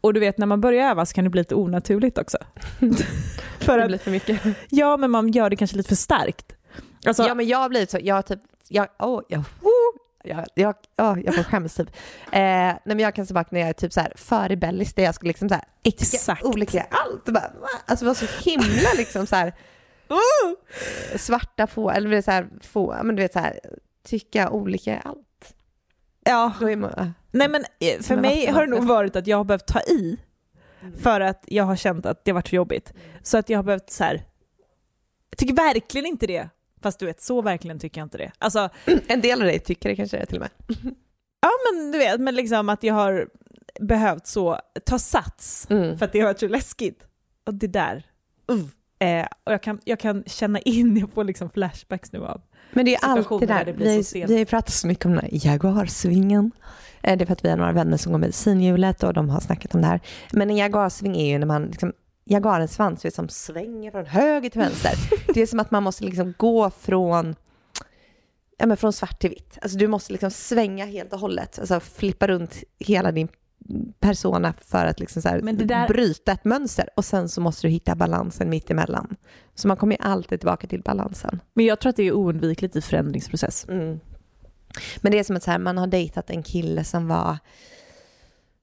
Och 0.00 0.14
du 0.14 0.20
vet 0.20 0.38
när 0.38 0.46
man 0.46 0.60
börjar 0.60 0.90
öva 0.90 1.06
så 1.06 1.14
kan 1.14 1.24
det 1.24 1.30
bli 1.30 1.40
lite 1.40 1.54
onaturligt 1.54 2.18
också. 2.18 2.38
för 3.60 3.78
Det 3.78 3.86
blir 3.86 3.98
för 3.98 4.10
mycket. 4.10 4.40
ja 4.70 4.96
men 4.96 5.10
man 5.10 5.28
gör 5.28 5.50
det 5.50 5.56
kanske 5.56 5.76
lite 5.76 5.88
för 5.88 5.96
starkt. 5.96 6.52
Alltså, 7.06 7.22
Ja, 7.22 7.34
men 7.34 7.46
jag 7.46 7.58
har 7.58 7.68
blivit 7.68 7.90
så, 7.90 7.98
jag 8.02 8.14
har 8.14 8.22
typ, 8.22 8.40
jag, 8.68 8.88
åh, 8.98 9.22
jag, 9.28 9.38
woo, 9.60 9.70
jag, 10.24 10.44
jag, 10.54 10.74
åh, 10.98 11.18
jag 11.24 11.34
får 11.34 11.42
skämmas 11.42 11.74
typ. 11.74 11.88
Eh, 12.32 12.40
nej, 12.40 12.78
men 12.84 12.98
jag 12.98 13.14
kan 13.14 13.24
se 13.24 13.26
tillbaka 13.26 13.48
när 13.52 13.60
jag 13.60 13.68
är 13.68 13.72
typ 13.72 13.92
så 13.92 14.00
här 14.00 14.12
för 14.16 14.48
rebellisk, 14.48 14.96
där 14.96 15.02
jag 15.02 15.14
skulle 15.14 15.28
liksom 15.30 15.48
så 15.48 15.54
här, 15.54 15.64
Exakt. 15.82 16.42
olika 16.44 16.86
allt. 16.90 17.24
Bara, 17.24 17.50
alltså 17.86 18.04
det 18.04 18.08
var 18.08 18.14
så 18.14 18.50
himla 18.50 18.88
liksom 18.96 19.26
så 19.26 19.36
här, 19.36 19.52
svarta 21.16 21.66
få, 21.66 21.90
eller 21.90 22.22
så 22.22 22.30
här, 22.30 22.48
få, 22.60 22.96
men 23.02 23.16
du 23.16 23.22
vet 23.22 23.32
så 23.32 23.38
här, 23.38 23.60
tycka 24.06 24.50
olika 24.50 24.98
allt. 24.98 25.23
Ja. 26.24 26.52
Nej 27.30 27.48
men 27.48 27.64
eh, 27.80 28.00
för 28.02 28.16
mig 28.16 28.46
har 28.46 28.60
det 28.66 28.70
nog 28.70 28.84
varit 28.84 29.16
att 29.16 29.26
jag 29.26 29.36
har 29.36 29.44
behövt 29.44 29.66
ta 29.66 29.80
i 29.80 30.18
för 31.02 31.20
att 31.20 31.44
jag 31.46 31.64
har 31.64 31.76
känt 31.76 32.06
att 32.06 32.24
det 32.24 32.30
har 32.30 32.34
varit 32.34 32.48
så 32.48 32.56
jobbigt. 32.56 32.92
Så 33.22 33.38
att 33.38 33.48
jag 33.48 33.58
har 33.58 33.62
behövt 33.62 33.90
så 33.90 34.04
här. 34.04 34.22
jag 35.30 35.38
tycker 35.38 35.54
verkligen 35.54 36.06
inte 36.06 36.26
det. 36.26 36.48
Fast 36.82 36.98
du 36.98 37.06
vet, 37.06 37.22
så 37.22 37.42
verkligen 37.42 37.78
tycker 37.78 38.00
jag 38.00 38.06
inte 38.06 38.18
det. 38.18 38.32
Alltså, 38.38 38.68
en 39.06 39.20
del 39.20 39.40
av 39.40 39.46
dig 39.46 39.58
tycker 39.58 39.88
det 39.88 39.96
kanske 39.96 40.16
är 40.16 40.26
till 40.26 40.36
och 40.36 40.40
med. 40.42 40.76
ja 41.40 41.50
men 41.72 41.92
du 41.92 41.98
vet, 41.98 42.20
men 42.20 42.34
liksom 42.34 42.68
att 42.68 42.82
jag 42.82 42.94
har 42.94 43.28
behövt 43.80 44.26
så 44.26 44.60
ta 44.84 44.98
sats 44.98 45.66
Mm. 45.70 45.98
för 45.98 46.04
att 46.06 46.12
det 46.12 46.20
har 46.20 46.26
varit 46.26 46.40
så 46.40 46.48
läskigt. 46.48 47.06
Och 47.46 47.54
det 47.54 47.66
där, 47.66 48.06
uh. 48.52 48.66
Eh, 49.04 49.26
och 49.44 49.52
jag 49.52 49.62
kan, 49.62 49.80
jag 49.84 49.98
kan 50.00 50.24
känna 50.26 50.58
in, 50.58 50.96
jag 50.96 51.10
får 51.10 51.24
liksom 51.24 51.50
flashbacks 51.50 52.12
nu 52.12 52.26
av. 52.26 52.40
Men 52.72 52.84
det 52.86 52.94
är 52.94 53.04
alltid 53.04 53.40
där 53.40 53.46
där, 53.46 53.64
det 53.64 53.72
blir 53.72 54.14
vi, 54.14 54.24
vi 54.26 54.38
har 54.38 54.44
pratat 54.44 54.74
så 54.74 54.86
mycket 54.86 55.06
om 55.06 55.10
den 55.12 55.20
här 55.20 55.28
Jaguarsvingen. 55.32 56.50
Eh, 57.02 57.16
Det 57.18 57.24
är 57.24 57.26
för 57.26 57.32
att 57.32 57.44
vi 57.44 57.48
har 57.50 57.56
några 57.56 57.72
vänner 57.72 57.96
som 57.96 58.12
går 58.12 58.18
medicinhjulet 58.18 59.02
och 59.02 59.12
de 59.14 59.28
har 59.28 59.40
snackat 59.40 59.74
om 59.74 59.80
det 59.80 59.86
här. 59.86 60.00
Men 60.32 60.50
en 60.50 60.56
Jaguarsving 60.56 61.16
är 61.16 61.26
ju 61.26 61.38
när 61.38 61.46
man 61.46 61.64
liksom 61.64 61.92
Jaguarens 62.24 62.74
svans 62.74 63.14
som 63.14 63.28
svänger 63.28 63.90
från 63.90 64.06
höger 64.06 64.50
till 64.50 64.60
vänster. 64.60 64.92
Det 65.34 65.42
är 65.42 65.46
som 65.46 65.60
att 65.60 65.70
man 65.70 65.82
måste 65.82 66.04
liksom 66.04 66.34
gå 66.36 66.70
från, 66.70 67.34
ja, 68.58 68.66
men 68.66 68.76
från 68.76 68.92
svart 68.92 69.20
till 69.20 69.30
vitt. 69.30 69.58
Alltså 69.62 69.78
du 69.78 69.88
måste 69.88 70.12
liksom 70.12 70.30
svänga 70.30 70.84
helt 70.86 71.12
och 71.12 71.18
hållet, 71.18 71.58
alltså 71.58 71.80
flippa 71.80 72.26
runt 72.26 72.62
hela 72.78 73.12
din 73.12 73.28
persona 74.00 74.54
för 74.60 74.86
att 74.86 75.00
liksom 75.00 75.22
så 75.22 75.28
där- 75.28 75.88
bryta 75.88 76.32
ett 76.32 76.44
mönster 76.44 76.88
och 76.96 77.04
sen 77.04 77.28
så 77.28 77.40
måste 77.40 77.66
du 77.66 77.70
hitta 77.70 77.94
balansen 77.94 78.50
mitt 78.50 78.70
emellan. 78.70 79.16
Så 79.54 79.68
man 79.68 79.76
kommer 79.76 79.96
ju 79.96 80.02
alltid 80.02 80.40
tillbaka 80.40 80.66
till 80.66 80.82
balansen. 80.82 81.40
Men 81.54 81.66
jag 81.66 81.80
tror 81.80 81.90
att 81.90 81.96
det 81.96 82.02
är 82.02 82.12
oundvikligt 82.12 82.76
i 82.76 82.80
förändringsprocess. 82.80 83.66
Mm. 83.68 84.00
Men 85.00 85.12
det 85.12 85.18
är 85.18 85.24
som 85.24 85.36
att 85.36 85.42
så 85.42 85.50
här, 85.50 85.58
man 85.58 85.78
har 85.78 85.86
dejtat 85.86 86.30
en 86.30 86.42
kille 86.42 86.84
som 86.84 87.08
var 87.08 87.38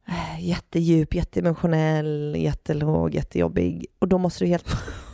eh, 0.07 0.47
jättedjup, 0.47 1.15
jätteemotionell, 1.15 2.35
jättelåg, 2.39 3.15
jättejobbig. 3.15 3.85
Och 3.99 4.07
då 4.07 4.17
måste 4.17 4.43
du 4.43 4.47
helt 4.47 4.67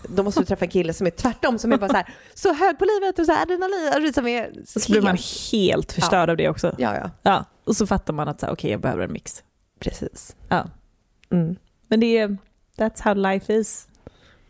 då 0.09 0.23
måste 0.23 0.41
du 0.41 0.45
träffa 0.45 0.65
en 0.65 0.71
kille 0.71 0.93
som 0.93 1.07
är 1.07 1.11
tvärtom, 1.11 1.59
som 1.59 1.71
är 1.71 1.77
bara 1.77 1.89
så 1.89 1.95
här, 1.95 2.13
så 2.33 2.53
hög 2.53 2.79
på 2.79 2.85
livet 2.85 3.19
och 3.19 3.25
så 3.25 3.31
här 3.31 3.41
adrenalin. 3.41 4.13
Som 4.13 4.27
är 4.27 4.51
så, 4.65 4.79
så 4.79 4.91
blir 4.91 5.01
man 5.01 5.17
helt 5.51 5.91
förstörd 5.91 6.29
ja. 6.29 6.31
av 6.31 6.37
det 6.37 6.49
också. 6.49 6.75
Ja, 6.77 6.95
ja. 6.95 7.09
ja. 7.21 7.45
Och 7.63 7.75
så 7.75 7.87
fattar 7.87 8.13
man 8.13 8.27
att 8.27 8.43
okej, 8.43 8.51
okay, 8.51 8.71
jag 8.71 8.81
behöver 8.81 9.03
en 9.03 9.13
mix. 9.13 9.43
Precis. 9.79 10.35
Ja. 10.49 10.67
Mm. 11.29 11.55
Men 11.87 11.99
det 11.99 12.17
är, 12.17 12.37
that's 12.77 13.01
how 13.03 13.13
life 13.13 13.53
is. 13.53 13.87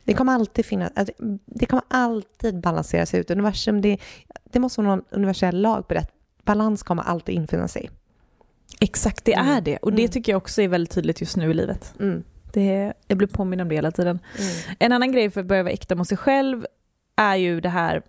Det 0.03 0.13
kommer 0.13 0.33
alltid 0.33 0.65
finnas, 0.65 0.91
alltså, 0.95 1.13
det 1.45 1.65
kommer 1.65 1.83
alltid 1.87 2.59
balanseras 2.61 3.13
ut. 3.13 3.31
Universum, 3.31 3.81
det, 3.81 3.97
det 4.43 4.59
måste 4.59 4.81
vara 4.81 4.95
någon 4.95 5.05
universell 5.09 5.61
lag 5.61 5.87
på 5.87 5.93
det. 5.93 6.05
Balans 6.43 6.83
kommer 6.83 7.03
alltid 7.03 7.35
infinna 7.35 7.67
sig. 7.67 7.89
Exakt, 8.79 9.25
det 9.25 9.33
Mm. 9.33 9.47
är 9.57 9.61
det. 9.61 9.77
Och 9.77 9.91
det 9.93 10.01
Mm. 10.01 10.11
tycker 10.11 10.31
jag 10.31 10.37
också 10.37 10.61
är 10.61 10.67
väldigt 10.67 10.91
tydligt 10.93 11.21
just 11.21 11.37
nu 11.37 11.51
i 11.51 11.53
livet. 11.53 11.93
Mm. 11.99 12.23
Det, 12.53 12.93
jag 13.07 13.17
blir 13.17 13.27
påminn 13.27 13.59
om 13.61 13.69
det 13.69 13.75
hela 13.75 13.91
tiden. 13.91 14.19
Mm. 14.39 14.75
En 14.79 14.91
annan 14.91 15.11
grej 15.11 15.29
för 15.31 15.41
att 15.41 15.47
börja 15.47 15.63
vara 15.63 15.73
äkta 15.73 15.95
mot 15.95 16.07
sig 16.07 16.17
själv 16.17 16.65
är 17.15 17.35
ju 17.35 17.61
det 17.61 17.69
här, 17.69 18.01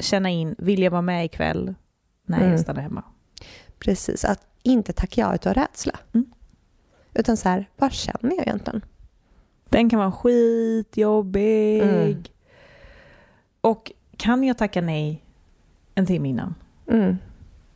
känna 0.00 0.30
in, 0.30 0.54
vill 0.58 0.82
jag 0.82 0.90
vara 0.90 1.02
med 1.02 1.24
ikväll? 1.24 1.74
Nej, 2.26 2.38
Mm. 2.40 2.50
jag 2.50 2.60
stannar 2.60 2.82
hemma. 2.82 3.02
Precis, 3.78 4.24
att 4.24 4.40
inte 4.62 4.92
tacka 4.92 5.20
ja 5.20 5.34
utav 5.34 5.54
rädsla. 5.54 5.98
Mm. 6.14 6.26
Utan 7.18 7.36
så 7.36 7.48
här, 7.48 7.68
vad 7.76 7.92
känner 7.92 8.36
jag 8.36 8.46
egentligen? 8.46 8.84
Den 9.68 9.90
kan 9.90 9.98
vara 9.98 10.12
skitjobbig. 10.12 11.82
Mm. 11.82 12.22
Och 13.60 13.92
kan 14.16 14.44
jag 14.44 14.58
tacka 14.58 14.80
nej 14.80 15.22
en 15.94 16.06
timme 16.06 16.28
innan? 16.28 16.54
Mm. 16.90 17.16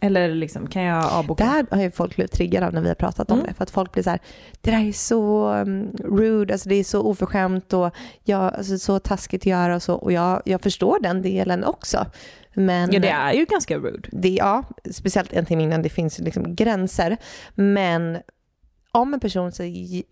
Eller 0.03 0.35
liksom, 0.35 0.66
kan 0.66 0.83
jag 0.83 1.05
avboka? 1.12 1.44
Det 1.44 1.50
här 1.50 1.66
har 1.70 1.83
ju 1.83 1.90
folk 1.90 2.14
blivit 2.16 2.33
triggade 2.33 2.66
av 2.66 2.72
när 2.74 2.81
vi 2.83 2.88
har 2.88 2.94
pratat 2.94 3.31
om 3.31 3.38
Mm. 3.38 3.46
det. 3.48 3.55
För 3.55 3.62
att 3.62 3.70
folk 3.70 3.92
blir 3.92 4.03
så 4.03 4.11
här, 4.11 4.18
det 4.61 4.70
där 4.70 4.88
är 4.88 4.92
så 4.92 5.53
um, 5.55 5.90
rude, 6.05 6.53
alltså 6.55 6.68
det 6.68 6.74
är 6.74 6.85
så 6.85 7.03
oförskämt 7.03 7.72
och 7.72 7.90
jag, 8.24 8.55
alltså, 8.55 8.79
så 8.79 8.98
taskigt 8.98 9.42
att 9.42 9.46
göra 9.46 9.74
och 9.76 9.83
så. 9.83 9.94
Och 9.94 10.12
jag, 10.12 10.42
jag 10.44 10.61
förstår 10.61 10.98
den 11.03 11.22
delen 11.22 11.64
också. 11.64 12.07
Men 12.55 12.92
Ja, 12.92 13.00
det 13.00 13.09
är 13.09 13.33
ju 13.33 13.44
ganska 13.44 13.79
rude. 13.79 14.09
det, 14.12 14.29
ja, 14.29 14.62
speciellt 14.90 15.33
en 15.33 15.46
timme 15.46 15.62
innan, 15.62 15.83
det 15.83 15.88
finns 15.88 16.18
liksom 16.18 16.55
gränser. 16.55 17.16
Men 17.55 18.18
om 18.92 19.14
en 19.14 19.20
person 19.20 19.53
så, 19.53 19.62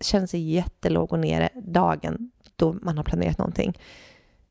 känner 0.01 0.27
sig 0.27 0.39
jättelåg 0.51 1.13
och 1.13 1.19
nere 1.19 1.49
dagen 1.55 2.31
då 2.55 2.73
man 2.81 2.97
har 2.97 3.03
planerat 3.03 3.37
någonting, 3.37 3.77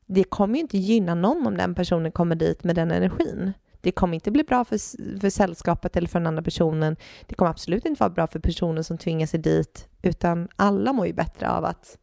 det 0.06 0.24
kommer 0.24 0.54
ju 0.54 0.60
inte 0.60 0.78
gynna 0.78 1.14
någon 1.14 1.46
om 1.46 1.56
den 1.56 1.74
personen 1.74 2.12
kommer 2.12 2.34
dit 2.34 2.64
med 2.64 2.76
den 2.76 2.90
energin. 2.90 3.52
Det 3.80 3.92
kommer 3.92 4.14
inte 4.14 4.30
bli 4.30 4.44
bra 4.44 4.64
för, 4.64 4.78
för 5.20 5.30
sällskapet 5.30 5.96
eller 5.96 6.08
för 6.08 6.18
den 6.20 6.26
andra 6.26 6.42
personen. 6.42 6.96
Det 7.26 7.34
kommer 7.34 7.50
absolut 7.50 7.84
inte 7.84 8.00
vara 8.00 8.10
bra 8.10 8.26
för 8.26 8.38
personen 8.38 8.84
som 8.84 8.98
tvingar 8.98 9.26
sig 9.26 9.40
dit, 9.40 9.88
utan 10.02 10.48
alla 10.56 10.92
mår 10.92 11.06
ju 11.06 11.12
bättre 11.12 11.50
av 11.50 11.64
att 11.64 11.98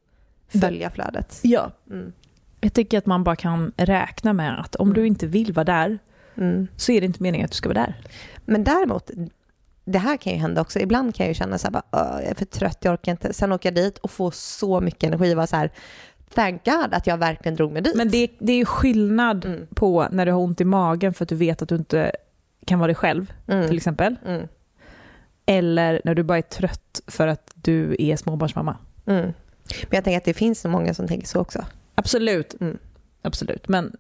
följa 0.48 0.90
flödet. 0.90 1.40
Ja. 1.44 1.72
Mm. 1.92 2.14
Jag 2.62 2.74
tycker 2.74 2.98
att 2.98 3.06
man 3.06 3.24
bara 3.24 3.36
kan 3.36 3.72
räkna 3.78 4.34
med 4.34 4.60
att 4.60 4.76
om 4.76 4.88
Mm. 4.88 4.94
du 4.96 5.08
inte 5.08 5.28
vill 5.28 5.54
vara 5.54 5.64
där 5.64 6.00
Mm. 6.38 6.68
så 6.76 6.92
är 6.92 7.02
det 7.02 7.06
inte 7.08 7.24
meningen 7.24 7.46
att 7.46 7.52
du 7.52 7.56
ska 7.58 7.70
vara 7.70 7.80
där. 7.80 7.96
Men 8.46 8.64
däremot, 8.64 9.12
det 9.86 10.00
här 10.00 10.18
kan 10.18 10.34
ju 10.34 10.40
hända 10.40 10.62
också. 10.62 10.80
Ibland 10.80 11.16
kan 11.16 11.26
jag 11.26 11.30
ju 11.32 11.34
känna 11.36 11.58
så 11.58 11.68
här, 11.68 11.72
bara, 11.72 11.84
"Åh, 11.92 12.22
jag 12.22 12.32
är 12.32 12.36
för 12.36 12.46
trött, 12.46 12.78
jag 12.82 12.94
orkar 12.94 13.12
inte. 13.12 13.34
Sen 13.34 13.52
åker 13.52 13.70
jag 13.70 13.76
dit 13.76 13.98
och 13.98 14.12
får 14.12 14.32
så 14.32 14.82
mycket 14.82 15.04
energi 15.04 15.34
vara 15.34 15.48
så 15.48 15.56
här, 15.56 15.72
thank 16.34 16.66
God 16.66 16.94
att 16.94 17.08
jag 17.08 17.18
verkligen 17.18 17.56
drog 17.56 17.72
mig 17.72 17.82
dit. 17.82 17.96
Men 17.96 18.10
det, 18.10 18.30
det 18.40 18.52
är 18.54 18.58
ju 18.58 18.66
skillnad 18.66 19.46
Mm. 19.46 19.68
på 19.76 20.08
när 20.12 20.26
du 20.26 20.32
har 20.32 20.40
ont 20.40 20.62
i 20.62 20.66
magen 20.66 21.14
för 21.14 21.26
att 21.26 21.30
du 21.30 21.36
vet 21.36 21.62
att 21.62 21.70
du 21.70 21.76
inte 21.76 22.12
kan 22.66 22.80
vara 22.80 22.88
dig 22.88 22.96
själv, 22.96 23.34
Mm. 23.48 23.68
till 23.68 23.78
exempel. 23.78 24.16
Mm. 24.26 24.48
Eller 25.46 26.02
när 26.06 26.16
du 26.16 26.24
bara 26.24 26.38
är 26.38 26.42
trött 26.42 27.02
för 27.08 27.28
att 27.28 27.52
du 27.56 27.96
är 28.00 28.16
småbarnsmamma. 28.16 28.78
Mm. 29.06 29.22
Men 29.26 29.34
jag 29.90 30.04
tänker 30.04 30.18
att 30.18 30.24
det 30.26 30.34
finns 30.34 30.62
så 30.62 30.70
många 30.70 30.94
som 30.94 31.08
tänker 31.08 31.28
så 31.28 31.40
också. 31.40 31.66
Absolut. 31.96 32.56
Mm. 32.62 32.78
Absolut. 33.22 33.68
Men 33.68 33.96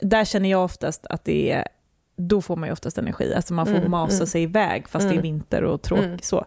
där 0.00 0.24
känner 0.24 0.50
jag 0.50 0.64
oftast 0.64 1.06
att 1.06 1.24
det 1.24 1.52
är, 1.52 1.68
då 2.16 2.42
får 2.42 2.56
man 2.56 2.68
ju 2.68 2.72
oftast 2.72 2.98
energi. 2.98 3.34
Alltså 3.34 3.54
man 3.54 3.66
får 3.66 3.74
Mm, 3.76 3.90
masa 3.90 4.14
mm. 4.14 4.26
sig 4.26 4.42
iväg 4.42 4.88
fast 4.88 5.02
det 5.02 5.06
Mm. 5.08 5.18
är 5.18 5.22
vinter 5.22 5.64
och 5.64 5.82
tråkigt 5.82 6.04
Mm. 6.06 6.18
så. 6.22 6.44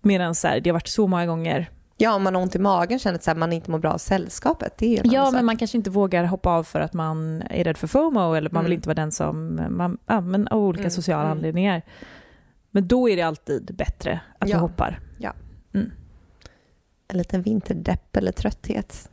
Medan 0.00 0.34
så 0.34 0.48
här, 0.48 0.60
det 0.60 0.70
har 0.70 0.74
varit 0.74 0.88
så 0.88 1.06
många 1.06 1.26
gånger. 1.26 1.70
Ja, 1.96 2.14
om 2.14 2.22
man 2.22 2.34
har 2.34 2.42
ont 2.42 2.54
i 2.54 2.58
magen 2.58 2.98
känner 2.98 3.30
att 3.30 3.36
man 3.36 3.52
inte 3.52 3.70
mår 3.70 3.78
bra 3.78 3.92
av 3.92 3.98
sällskapet. 3.98 4.78
Det 4.78 4.98
är 4.98 5.02
Ja, 5.04 5.20
annan 5.20 5.32
men 5.32 5.40
sak. 5.40 5.46
man 5.46 5.56
kanske 5.56 5.76
inte 5.76 5.90
vågar 5.90 6.24
hoppa 6.24 6.50
av 6.50 6.64
för 6.64 6.80
att 6.80 6.92
man 6.92 7.42
är 7.50 7.64
rädd 7.64 7.76
för 7.76 7.86
FOMO 7.86 8.34
eller 8.34 8.50
man 8.50 8.64
vill 8.64 8.72
Mm. 8.72 8.76
inte 8.78 8.88
vara 8.88 8.94
den 8.94 9.12
som, 9.12 9.60
man, 9.70 9.98
ja, 10.06 10.20
men 10.20 10.48
av 10.48 10.60
olika 10.64 10.80
Mm, 10.82 10.90
sociala 10.90 11.22
mm. 11.24 11.32
anledningar. 11.32 11.82
Men 12.70 12.88
då 12.88 13.08
är 13.08 13.16
det 13.16 13.22
alltid 13.22 13.74
bättre 13.74 14.20
att 14.38 14.48
Ja. 14.48 14.56
du 14.56 14.60
hoppar. 14.60 15.00
En 17.08 17.18
liten 17.18 17.42
vinterdepp 17.42 18.16
eller 18.16 18.32
trötthet. 18.32 19.10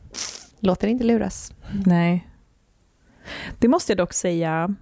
Låter 0.60 0.88
inte 0.88 1.04
luras. 1.04 1.52
Nej. 1.86 2.28
Det 3.58 3.68
måste 3.68 3.92
jag 3.92 3.96
dock 3.98 4.12
säga 4.12 4.74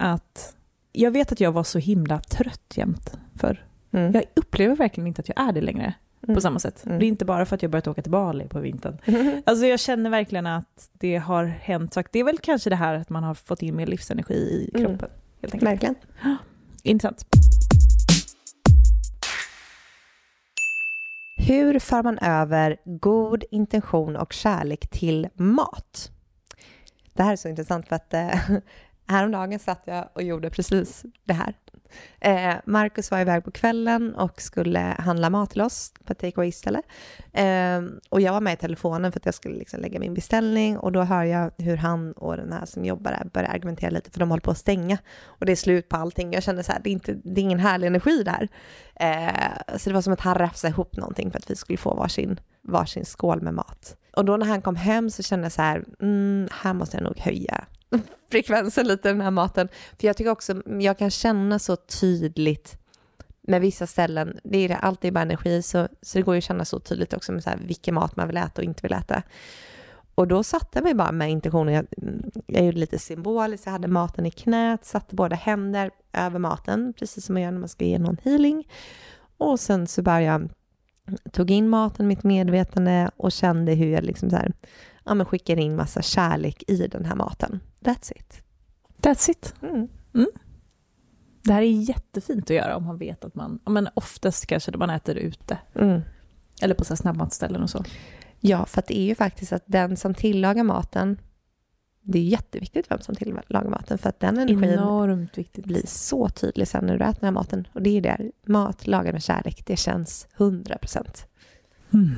att 0.00 0.56
jag 0.92 1.10
vet 1.10 1.32
att 1.32 1.40
jag 1.40 1.52
var 1.52 1.64
så 1.64 1.78
himla 1.78 2.20
trött 2.20 2.72
jämt 2.74 3.12
för 3.36 3.66
Mm. 3.92 4.12
Jag 4.12 4.24
upplever 4.34 4.76
verkligen 4.76 5.06
inte 5.06 5.20
att 5.20 5.28
jag 5.28 5.40
är 5.48 5.52
det 5.52 5.60
längre 5.60 5.94
Mm. 6.22 6.34
på 6.34 6.40
samma 6.40 6.58
sätt. 6.58 6.86
Mm. 6.86 6.98
Det 6.98 7.04
är 7.04 7.08
inte 7.08 7.24
bara 7.24 7.46
för 7.46 7.54
att 7.56 7.62
jag 7.62 7.70
börjat 7.70 7.86
åka 7.86 8.02
till 8.02 8.10
Bali 8.12 8.48
på 8.48 8.60
vintern. 8.60 8.98
Alltså 9.46 9.66
jag 9.66 9.80
känner 9.80 10.10
verkligen 10.10 10.46
att 10.46 10.90
det 10.92 11.16
har 11.16 11.44
hänt 11.44 11.94
saker. 11.94 12.10
Det 12.12 12.18
är 12.18 12.24
väl 12.24 12.38
kanske 12.38 12.70
det 12.70 12.76
här 12.76 12.94
att 12.94 13.10
man 13.10 13.24
har 13.24 13.34
fått 13.34 13.62
in 13.62 13.76
mer 13.76 13.86
livsenergi 13.86 14.34
i 14.34 14.70
Mm. 14.78 14.86
kroppen. 14.90 15.08
Helt 15.42 15.54
enkelt. 15.54 15.70
Verkligen. 15.72 15.94
Intressant. 16.82 17.24
Hur 21.36 21.78
för 21.78 22.02
man 22.02 22.18
över 22.18 22.76
god 22.84 23.44
intention 23.50 24.16
och 24.16 24.32
kärlek 24.32 24.88
till 24.90 25.28
mat? 25.34 26.10
Det 27.14 27.22
här 27.22 27.32
är 27.32 27.36
så 27.36 27.48
intressant 27.48 27.88
för 27.88 27.96
att 27.96 28.14
eh, 28.14 28.40
häromdagen 29.10 29.58
satt 29.58 29.82
jag 29.84 30.08
och 30.12 30.22
gjorde 30.22 30.50
precis 30.50 31.04
det 31.24 31.32
här. 31.32 31.54
Eh, 32.20 32.54
Marcus 32.64 33.10
var 33.10 33.20
iväg 33.20 33.44
på 33.44 33.50
kvällen 33.50 34.14
och 34.14 34.42
skulle 34.42 34.78
handla 34.78 35.30
mat 35.30 35.50
till 35.50 35.60
oss 35.60 35.92
på 36.04 36.12
ett 36.12 36.18
take 36.18 36.52
ställe 36.52 36.82
eh, 37.32 37.82
Och 38.08 38.20
jag 38.20 38.32
var 38.32 38.40
med 38.40 38.52
i 38.52 38.56
telefonen 38.56 39.12
för 39.12 39.20
att 39.20 39.26
jag 39.26 39.34
skulle 39.34 39.56
liksom 39.56 39.80
lägga 39.80 40.00
min 40.00 40.14
beställning 40.14 40.78
och 40.78 40.92
då 40.92 41.02
hör 41.02 41.24
jag 41.24 41.50
hur 41.58 41.76
han 41.76 42.12
och 42.12 42.36
den 42.36 42.52
här 42.52 42.66
som 42.66 42.84
jobbar 42.84 43.10
där 43.10 43.24
börjar 43.32 43.50
argumentera 43.50 43.90
lite 43.90 44.10
för 44.10 44.20
de 44.20 44.30
håller 44.30 44.40
på 44.40 44.50
att 44.50 44.58
stänga 44.58 44.98
och 45.24 45.46
det 45.46 45.52
är 45.52 45.56
slut 45.56 45.88
på 45.88 45.96
allting. 45.96 46.32
Jag 46.32 46.42
kände 46.42 46.62
så 46.62 46.72
här, 46.72 46.80
det 46.84 46.90
är, 46.90 46.92
inte, 46.92 47.12
det 47.24 47.40
är 47.40 47.42
ingen 47.42 47.60
härlig 47.60 47.86
energi 47.86 48.22
där. 48.22 48.48
Eh, 48.94 49.76
så 49.78 49.90
det 49.90 49.94
var 49.94 50.02
som 50.02 50.12
att 50.12 50.20
han 50.20 50.34
rafsade 50.34 50.70
ihop 50.70 50.96
någonting 50.96 51.30
för 51.30 51.38
att 51.38 51.50
vi 51.50 51.56
skulle 51.56 51.76
få 51.76 51.94
varsin, 51.94 52.40
varsin 52.62 53.04
skål 53.04 53.42
med 53.42 53.54
mat. 53.54 53.96
Och 54.16 54.24
då 54.24 54.36
när 54.36 54.46
han 54.46 54.62
kom 54.62 54.76
hem 54.76 55.10
så 55.10 55.22
kände 55.22 55.44
jag 55.44 55.52
så 55.52 55.62
här, 55.62 55.84
mm, 56.00 56.48
här 56.52 56.74
måste 56.74 56.96
jag 56.96 57.04
nog 57.04 57.18
höja 57.18 57.64
frekvensen 58.30 58.88
lite 58.88 59.08
den 59.08 59.20
här 59.20 59.30
maten. 59.30 59.68
För 60.00 60.06
jag 60.06 60.16
tycker 60.16 60.30
också, 60.30 60.62
jag 60.80 60.98
kan 60.98 61.10
känna 61.10 61.58
så 61.58 61.76
tydligt 61.76 62.76
med 63.42 63.60
vissa 63.60 63.86
ställen, 63.86 64.38
det 64.44 64.58
är 64.58 64.68
det, 64.68 64.76
allt 64.76 65.04
är 65.04 65.10
bara 65.10 65.22
energi, 65.22 65.62
så, 65.62 65.88
så 66.02 66.18
det 66.18 66.22
går 66.22 66.34
ju 66.34 66.38
att 66.38 66.44
känna 66.44 66.64
så 66.64 66.80
tydligt 66.80 67.12
också 67.12 67.32
med 67.32 67.42
så 67.42 67.50
här, 67.50 67.58
vilken 67.66 67.94
mat 67.94 68.16
man 68.16 68.26
vill 68.26 68.36
äta 68.36 68.60
och 68.60 68.64
inte 68.64 68.82
vill 68.82 68.92
äta. 68.92 69.22
Och 70.14 70.28
då 70.28 70.42
satte 70.42 70.78
jag 70.78 70.84
mig 70.84 70.94
bara 70.94 71.12
med 71.12 71.30
intentionen, 71.30 71.74
jag, 71.74 71.86
jag 72.46 72.64
gjorde 72.64 72.78
lite 72.78 72.98
symboliskt, 72.98 73.66
jag 73.66 73.72
hade 73.72 73.88
maten 73.88 74.26
i 74.26 74.30
knät, 74.30 74.84
satte 74.84 75.14
båda 75.14 75.36
händer 75.36 75.90
över 76.12 76.38
maten, 76.38 76.92
precis 76.98 77.24
som 77.24 77.32
man 77.34 77.42
gör 77.42 77.50
när 77.50 77.58
man 77.58 77.68
ska 77.68 77.84
ge 77.84 77.98
någon 77.98 78.16
healing. 78.24 78.68
Och 79.38 79.60
sen 79.60 79.86
så 79.86 80.02
bara 80.02 80.22
jag 80.22 80.48
tog 81.32 81.50
in 81.50 81.68
maten, 81.68 82.06
mitt 82.06 82.22
medvetande 82.22 83.10
och 83.16 83.32
kände 83.32 83.74
hur 83.74 83.92
jag 83.92 84.04
liksom 84.04 84.30
så 84.30 84.36
här, 84.36 84.52
ja, 85.04 85.14
men 85.14 85.26
skickade 85.26 85.62
in 85.62 85.76
massa 85.76 86.02
kärlek 86.02 86.64
i 86.66 86.86
den 86.86 87.04
här 87.04 87.14
maten. 87.14 87.60
That's 87.80 88.12
it. 88.16 88.42
That's 89.02 89.30
it. 89.30 89.54
Mm. 89.62 89.88
Det 91.42 91.52
här 91.52 91.62
är 91.62 91.66
jättefint 91.66 92.44
att 92.44 92.56
göra 92.56 92.76
om 92.76 92.84
man 92.84 92.98
vet 92.98 93.24
att 93.24 93.34
man, 93.34 93.60
men 93.66 93.88
oftast 93.94 94.46
kanske 94.46 94.76
man 94.76 94.90
äter 94.90 95.16
ute. 95.16 95.58
Mm. 95.74 96.00
Eller 96.62 96.74
på 96.74 96.84
så 96.84 96.96
snabbmatsställen 96.96 97.62
och 97.62 97.70
så. 97.70 97.84
Ja, 98.40 98.66
för 98.66 98.82
det 98.86 98.98
är 98.98 99.04
ju 99.04 99.14
faktiskt 99.14 99.52
att 99.52 99.62
den 99.66 99.96
som 99.96 100.14
tillagar 100.14 100.64
maten, 100.64 101.20
det 102.02 102.18
är 102.18 102.22
jätteviktigt 102.22 102.90
vem 102.90 103.00
som 103.00 103.14
tillagar 103.14 103.64
maten 103.70 103.98
för 103.98 104.08
att 104.08 104.20
den 104.20 104.38
energin 104.38 104.70
Enormt 104.70 105.38
viktigt. 105.38 105.64
blir 105.64 105.86
så 105.86 106.28
tydlig 106.28 106.68
sen 106.68 106.86
när 106.86 106.98
du 106.98 107.04
äter 107.04 107.20
den 107.20 107.26
här 107.26 107.32
maten. 107.32 107.68
Och 107.72 107.82
det 107.82 107.96
är 107.96 108.00
det, 108.00 108.30
mat 108.46 108.86
lagad 108.86 109.12
med 109.12 109.22
kärlek, 109.22 109.62
det 109.66 109.76
känns 109.76 110.28
100 110.36 110.78
procent. 110.78 111.26
Mm. 111.92 112.14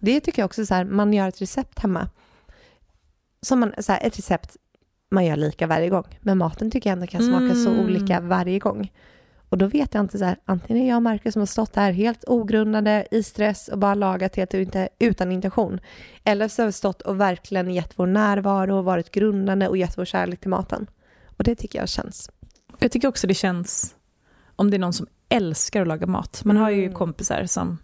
Det 0.00 0.20
tycker 0.20 0.42
jag 0.42 0.46
också 0.46 0.66
så 0.66 0.74
här, 0.74 0.84
man 0.84 1.12
gör 1.12 1.28
ett 1.28 1.42
recept 1.42 1.78
hemma. 1.78 2.08
Som 3.40 3.60
man, 3.60 3.72
så 3.78 3.92
här, 3.92 4.06
ett 4.06 4.18
recept 4.18 4.56
man 5.10 5.24
gör 5.24 5.36
lika 5.36 5.66
varje 5.66 5.88
gång. 5.88 6.18
Men 6.20 6.38
maten 6.38 6.70
tycker 6.70 6.90
jag 6.90 6.92
ändå 6.96 7.06
kan 7.06 7.22
smaka 7.26 7.54
så 7.54 7.70
Mm. 7.70 7.84
olika 7.84 8.20
varje 8.20 8.58
gång. 8.58 8.92
Och 9.48 9.58
då 9.58 9.66
vet 9.66 9.94
jag 9.94 10.00
inte 10.04 10.18
så 10.18 10.24
här, 10.24 10.36
antingen 10.44 10.82
är 10.82 10.88
jag 10.88 10.96
och 10.96 11.02
Marcus 11.02 11.32
som 11.32 11.40
har 11.40 11.46
stått 11.46 11.72
där 11.72 11.92
helt 11.92 12.24
ogrundade 12.26 13.06
i 13.10 13.22
stress 13.22 13.68
och 13.68 13.78
bara 13.78 13.94
lagat 13.94 14.36
helt 14.36 14.54
inte, 14.54 14.88
utan 14.98 15.32
intention. 15.32 15.80
Eller 16.24 16.48
så 16.48 16.62
har 16.62 16.66
vi 16.66 16.72
stått 16.72 17.02
och 17.02 17.20
verkligen 17.20 17.70
gett 17.74 17.92
vår 17.98 18.06
närvaro 18.06 18.76
och 18.78 18.84
varit 18.84 19.10
grundande 19.10 19.68
och 19.68 19.76
gett 19.76 19.98
vår 19.98 20.04
kärlek 20.04 20.40
till 20.40 20.50
maten. 20.50 20.86
Och 21.38 21.44
det 21.44 21.54
tycker 21.54 21.78
jag 21.78 21.88
känns. 21.88 22.30
Jag 22.78 22.92
tycker 22.92 23.08
också 23.08 23.26
det 23.26 23.34
känns, 23.34 23.94
om 24.56 24.70
det 24.70 24.76
är 24.76 24.78
någon 24.78 24.92
som 24.92 25.06
älskar 25.28 25.82
att 25.82 25.88
laga 25.88 26.06
mat. 26.06 26.44
Man 26.44 26.56
har 26.56 26.70
ju 26.70 26.82
Mm. 26.82 26.94
kompisar 26.94 27.46
som 27.46 27.78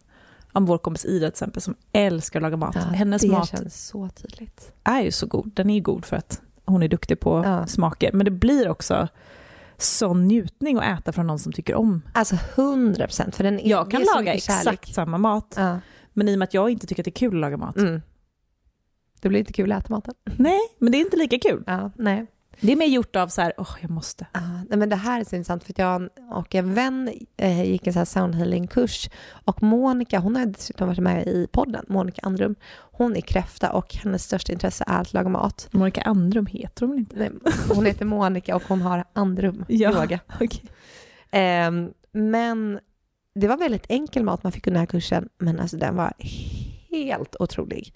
om 0.52 0.66
vår 0.66 0.78
kompis 0.78 1.04
Ida 1.04 1.26
till 1.26 1.28
exempel 1.28 1.62
som 1.62 1.74
älskar 1.92 2.38
att 2.38 2.42
laga 2.42 2.56
mat. 2.56 2.74
Ja, 2.74 2.80
Hennes 2.80 3.22
det 3.22 3.28
mat 3.28 3.48
känns 3.48 3.86
så 3.86 4.08
tydligt. 4.08 4.72
är 4.84 5.00
ju 5.00 5.10
så 5.12 5.26
god. 5.26 5.50
Den 5.54 5.70
är 5.70 5.74
ju 5.74 5.80
god 5.80 6.04
för 6.04 6.16
att 6.16 6.40
hon 6.64 6.82
är 6.82 6.88
duktig 6.88 7.20
på 7.20 7.42
Ja. 7.44 7.66
smaker. 7.66 8.12
Men 8.12 8.24
det 8.24 8.30
blir 8.30 8.68
också 8.68 9.08
sån 9.76 10.26
njutning 10.26 10.76
att 10.78 11.00
äta 11.00 11.12
från 11.12 11.26
någon 11.26 11.38
som 11.38 11.52
tycker 11.52 11.74
om. 11.74 12.02
Alltså 12.14 12.36
100 12.54 13.06
procent. 13.06 13.40
Jag 13.62 13.90
kan 13.90 14.02
laga 14.16 14.34
exakt 14.34 14.94
samma 14.94 15.18
mat, 15.18 15.54
Ja. 15.56 15.80
men 16.12 16.28
i 16.28 16.34
och 16.34 16.38
med 16.38 16.46
att 16.46 16.54
jag 16.54 16.70
inte 16.70 16.86
tycker 16.86 17.02
att 17.02 17.04
det 17.04 17.08
är 17.10 17.12
kul 17.28 17.34
att 17.34 17.40
laga 17.40 17.56
mat. 17.56 17.76
Mm. 17.76 18.02
Det 19.20 19.28
blir 19.28 19.40
inte 19.40 19.52
kul 19.52 19.72
att 19.72 19.84
äta 19.84 19.94
maten. 19.94 20.14
Nej, 20.36 20.60
men 20.78 20.92
det 20.92 20.98
är 20.98 21.00
inte 21.00 21.16
lika 21.16 21.38
kul. 21.38 21.64
Ja, 21.66 21.90
nej. 21.96 22.26
Det 22.60 22.72
är 22.72 22.76
mer 22.76 22.86
gjort 22.86 23.16
av 23.16 23.28
så 23.28 23.42
här, 23.42 23.52
åh, 23.58 23.76
jag 23.80 23.90
måste. 23.90 24.26
Ja, 24.32 24.40
nej, 24.68 24.78
men 24.78 24.88
det 24.88 24.96
här 24.96 25.20
är 25.20 25.24
så 25.24 25.36
intressant 25.36 25.64
för 25.64 25.72
att 25.72 25.78
jag 25.78 26.08
och 26.30 26.54
en 26.54 26.74
vän 26.74 27.10
eh, 27.36 27.64
gick 27.70 27.86
en 27.86 27.92
så 27.92 27.98
här 27.98 28.04
soundhealing-kurs 28.06 29.10
och 29.44 29.62
Monica, 29.62 30.18
hon 30.18 30.36
har 30.36 30.46
dessutom 30.46 30.88
varit 30.88 30.98
med 31.00 31.26
i 31.26 31.46
podden, 31.52 31.84
Monica 31.88 32.20
Andrum. 32.24 32.54
Hon 32.74 33.16
är 33.16 33.20
kräfta 33.20 33.72
och 33.72 33.94
hennes 33.94 34.24
största 34.24 34.52
intresse 34.52 34.84
är 34.86 35.00
att 35.00 35.12
laga 35.12 35.28
mat. 35.28 35.68
Monica 35.72 36.02
Andrum 36.02 36.46
heter 36.46 36.86
hon 36.86 36.98
inte? 36.98 37.16
Nej, 37.16 37.30
Hon 37.74 37.86
heter 37.86 38.04
Monica 38.04 38.56
och 38.56 38.62
hon 38.68 38.80
har 38.82 39.04
Andrum, 39.12 39.64
yoga. 39.68 40.20
okej. 40.40 40.62
Ehm, 41.30 41.90
men 42.12 42.80
det 43.34 43.48
var 43.48 43.56
väldigt 43.56 43.86
enkel 43.88 44.24
mat 44.24 44.42
man 44.42 44.52
fick 44.52 44.66
under 44.66 44.74
den 44.80 44.80
här 44.82 44.86
kursen, 44.86 45.28
men 45.38 45.60
alltså 45.60 45.76
den 45.76 45.96
var 45.96 46.12
helt 46.90 47.36
otrolig. 47.40 47.94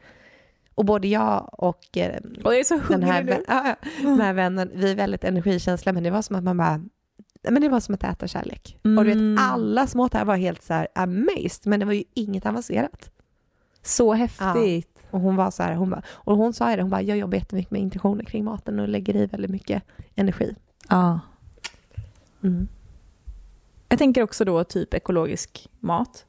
Och 0.77 0.85
både 0.85 1.09
jag 1.09 1.49
och 1.53 1.97
eh, 1.99 2.21
Och 2.45 2.55
jag 2.55 2.67
den 2.89 3.03
här, 3.03 3.23
vän, 3.23 3.45
ja, 3.49 3.63
ja, 3.67 3.77
den 4.03 4.21
här 4.21 4.33
vännen, 4.33 4.71
vi 4.75 4.91
är 4.91 4.95
väldigt 4.95 5.25
energikänsliga, 5.25 5.93
men 5.93 6.03
det 6.03 6.11
var 6.11 6.23
som 6.23 6.37
att 6.37 6.45
man 6.45 6.57
bara 6.57 6.85
men 7.51 7.63
det 7.63 7.69
var 7.69 7.81
som 7.81 7.95
att 7.95 8.05
äta 8.05 8.27
kärlek. 8.29 8.79
Och 8.83 9.05
du 9.05 9.13
Mm. 9.13 9.35
vet, 9.35 9.45
alla 9.45 9.87
som 9.87 10.01
åt 10.01 10.13
det 10.13 10.19
här 10.19 10.25
var 10.25 10.37
helt 10.37 10.63
så 10.63 10.75
här 10.75 10.89
amazed, 10.95 11.61
men 11.65 11.81
det 11.81 11.87
var 11.87 11.93
ju 11.93 12.05
inget 12.15 12.47
avancerat. 12.47 13.11
Så 13.83 14.13
häftigt. 14.15 14.99
Och 15.11 15.21
hon 15.21 15.37
var 15.37 15.51
så 15.51 15.63
här, 15.63 15.75
hon 15.75 15.91
bara, 15.91 16.03
och 16.09 16.37
hon 16.37 16.53
sa 16.53 16.71
ju 16.71 16.77
det, 16.77 16.83
hon 16.83 16.91
bara, 16.91 17.03
jag 17.03 17.19
jobbar 17.19 17.39
jättemycket 17.39 17.71
med 17.71 17.81
intentioner 17.81 18.25
kring 18.25 18.45
maten 18.45 18.79
och 18.81 18.89
lägger 18.89 19.17
i 19.17 19.27
väldigt 19.27 19.51
mycket 19.51 19.83
energi. 20.15 20.55
Ja. 20.89 21.21
Mm. 22.43 22.69
Jag 23.89 23.99
tänker 23.99 24.23
också 24.23 24.45
då 24.45 24.65
typ 24.65 24.95
ekologisk 24.95 25.69
mat. 25.81 26.27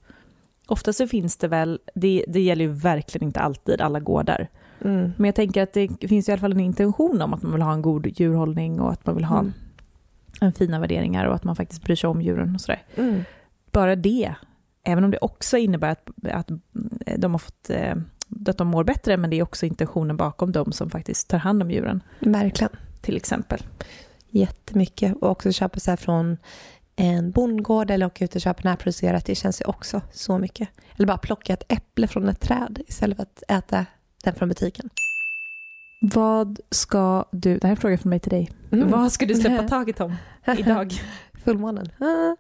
Ofta 0.68 0.94
så 0.94 1.08
finns 1.08 1.38
det 1.38 1.48
väl, 1.48 1.80
det, 1.96 2.26
det 2.28 2.42
gäller 2.42 2.66
ju 2.66 2.72
verkligen 2.72 3.28
inte 3.28 3.40
alltid 3.40 3.82
alla 3.82 4.00
gårdar, 4.00 4.48
Mm. 4.82 5.12
men 5.18 5.26
jag 5.26 5.36
tänker 5.36 5.64
att 5.64 5.74
det 5.74 6.08
finns 6.08 6.30
i 6.30 6.32
alla 6.32 6.42
fall 6.42 6.52
en 6.52 6.60
intention 6.60 7.22
om 7.22 7.34
att 7.34 7.42
man 7.44 7.52
vill 7.52 7.62
ha 7.62 7.74
en 7.74 7.82
god 7.82 8.08
djurhållning 8.20 8.80
och 8.80 8.92
att 8.92 9.06
man 9.06 9.16
vill 9.16 9.26
ha 9.26 9.40
Mm. 9.40 9.54
en 10.42 10.54
fina 10.54 10.80
värderingar 10.80 11.26
och 11.26 11.36
att 11.36 11.44
man 11.44 11.56
faktiskt 11.56 11.84
bryr 11.84 11.96
sig 11.96 12.10
om 12.10 12.22
djuren 12.22 12.56
och 12.56 12.62
sådär. 12.62 12.82
Mm. 12.96 13.22
Bara 13.72 13.96
det, 13.96 14.34
även 14.84 15.04
om 15.04 15.12
det 15.12 15.18
också 15.22 15.58
innebär 15.58 15.90
att, 15.90 16.10
att 16.32 16.50
de 17.18 17.32
har 17.32 17.40
fått 17.40 17.70
eh, 17.70 17.96
att 18.48 18.58
de 18.58 18.68
mår 18.68 18.84
bättre, 18.84 19.18
men 19.18 19.30
det 19.30 19.36
är 19.40 19.44
också 19.44 19.66
intentionen 19.66 20.18
bakom 20.18 20.52
dem 20.52 20.72
som 20.72 20.90
faktiskt 20.90 21.28
tar 21.30 21.38
hand 21.38 21.64
om 21.64 21.72
djuren, 21.72 22.04
Verkligen. 22.20 22.72
till 23.02 23.16
exempel. 23.18 23.60
Jättemycket. 24.30 25.16
Och 25.22 25.30
också 25.32 25.52
köpa 25.52 25.80
så 25.80 25.92
här 25.92 25.98
från 25.98 26.38
en 27.00 27.32
bondgård 27.32 27.92
eller 27.92 28.06
åka 28.06 28.26
ut 28.26 28.36
och 28.36 28.42
köpa 28.42 28.62
närproducerat. 28.64 29.26
Det 29.26 29.36
känns 29.36 29.62
ju 29.62 29.66
också 29.66 30.02
så 30.12 30.38
mycket. 30.38 30.70
Eller 30.96 31.08
bara 31.08 31.18
plocka 31.18 31.54
ett 31.54 31.64
äpple 31.68 32.08
från 32.08 32.30
ett 32.30 32.40
träd 32.40 32.82
istället 32.88 33.16
för 33.18 33.24
att 33.24 33.44
äta 33.48 33.86
den 34.24 34.36
från 34.36 34.50
butiken. 34.50 34.90
Vad 36.02 36.60
ska 36.72 37.26
du, 37.32 37.58
det 37.58 37.64
här 37.64 37.70
är 37.70 37.76
en 37.76 37.82
fråga 37.82 37.98
från 37.98 38.10
mig 38.10 38.20
till 38.20 38.30
dig. 38.30 38.52
Mm. 38.72 38.92
Vad 38.92 39.12
ska 39.12 39.26
du 39.26 39.36
släppa 39.36 39.64
taget 39.68 40.00
om 40.00 40.16
idag? 40.58 40.94
Fullmånen. 41.44 41.90
Ah. 42.00 42.36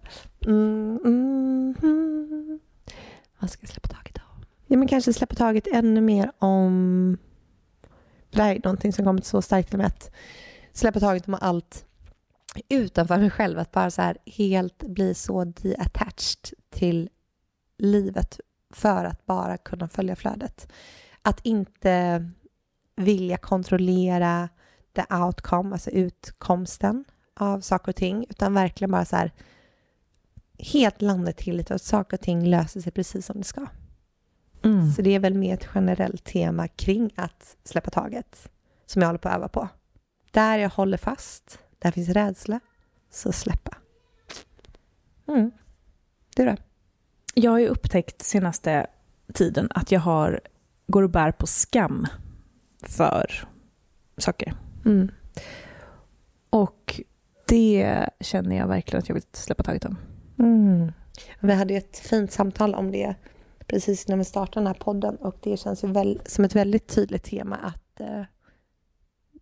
Mm, 0.45 0.99
mm, 1.05 1.75
mm. 1.81 2.59
Vad 3.39 3.49
ska 3.49 3.63
jag 3.63 3.69
släppa 3.69 3.87
taget 3.87 4.17
om? 4.17 4.45
Ja, 4.67 4.77
men 4.77 4.87
kanske 4.87 5.13
släppa 5.13 5.35
taget 5.35 5.67
ännu 5.67 6.01
mer 6.01 6.31
om... 6.39 7.17
Det 8.31 8.41
här 8.41 8.55
är 8.55 8.61
någonting 8.63 8.93
som 8.93 9.05
kommit 9.05 9.25
så 9.25 9.41
starkt 9.41 9.69
till 9.69 9.77
mig 9.77 9.87
att 9.87 10.11
släppa 10.73 10.99
taget 10.99 11.27
om 11.27 11.37
allt 11.41 11.85
utanför 12.69 13.17
mig 13.17 13.29
själv. 13.29 13.59
Att 13.59 13.71
bara 13.71 13.91
så 13.91 14.01
här 14.01 14.17
helt 14.25 14.83
bli 14.83 15.13
så 15.13 15.43
de-attached 15.43 16.53
till 16.69 17.09
livet 17.77 18.39
för 18.73 19.05
att 19.05 19.25
bara 19.25 19.57
kunna 19.57 19.87
följa 19.87 20.15
flödet. 20.15 20.71
Att 21.21 21.45
inte 21.45 22.25
vilja 22.95 23.37
kontrollera 23.37 24.49
the 24.95 25.15
outcome, 25.15 25.75
alltså 25.75 25.89
utkomsten 25.89 27.05
av 27.33 27.61
saker 27.61 27.89
och 27.89 27.95
ting, 27.95 28.25
utan 28.29 28.53
verkligen 28.53 28.91
bara 28.91 29.05
så 29.05 29.15
här 29.15 29.31
helt 30.59 31.01
landa 31.01 31.31
till 31.31 31.57
lite 31.57 31.75
att 31.75 31.81
saker 31.81 32.17
och 32.17 32.21
ting 32.21 32.45
löser 32.45 32.81
sig 32.81 32.91
precis 32.91 33.25
som 33.25 33.37
det 33.37 33.43
ska. 33.43 33.65
Mm. 34.63 34.91
Så 34.91 35.01
det 35.01 35.15
är 35.15 35.19
väl 35.19 35.33
mer 35.33 35.53
ett 35.53 35.67
generellt 35.75 36.23
tema 36.23 36.67
kring 36.67 37.11
att 37.15 37.57
släppa 37.63 37.89
taget 37.89 38.49
som 38.85 39.01
jag 39.01 39.09
håller 39.09 39.19
på 39.19 39.29
att 39.29 39.35
öva 39.35 39.47
på. 39.47 39.69
Där 40.31 40.57
jag 40.57 40.69
håller 40.69 40.97
fast, 40.97 41.59
där 41.80 41.91
finns 41.91 42.09
rädsla, 42.09 42.59
så 43.09 43.32
släppa. 43.32 43.78
Mm. 45.28 45.51
Du 46.36 46.45
då? 46.45 46.55
Jag 47.34 47.51
har 47.51 47.59
ju 47.59 47.67
upptäckt 47.67 48.21
senaste 48.21 48.88
tiden 49.34 49.67
att 49.71 49.91
jag 49.91 49.99
har, 49.99 50.41
går 50.88 51.03
och 51.03 51.09
bär 51.09 51.32
på 51.32 51.47
skam 51.47 52.07
för 52.84 53.47
saker. 54.17 54.53
Mm. 54.86 55.11
Och 56.49 57.01
det 57.47 58.09
känner 58.19 58.57
jag 58.57 58.67
verkligen 58.67 58.99
att 58.99 59.09
jag 59.09 59.13
vill 59.13 59.23
släppa 59.34 59.63
taget 59.63 59.86
om. 59.86 59.97
Mm. 60.39 60.91
Vi 61.39 61.53
hade 61.53 61.73
ju 61.73 61.78
ett 61.78 61.97
fint 61.97 62.32
samtal 62.32 62.75
om 62.75 62.91
det 62.91 63.15
precis 63.67 64.07
när 64.07 64.17
vi 64.17 64.23
startade 64.23 64.59
den 64.59 64.67
här 64.67 64.73
podden 64.73 65.15
och 65.15 65.38
det 65.41 65.57
känns 65.57 65.84
ju 65.84 65.88
väl, 65.88 66.21
som 66.25 66.45
ett 66.45 66.55
väldigt 66.55 66.88
tydligt 66.88 67.23
tema 67.23 67.55
att 67.55 67.99
eh, 67.99 68.23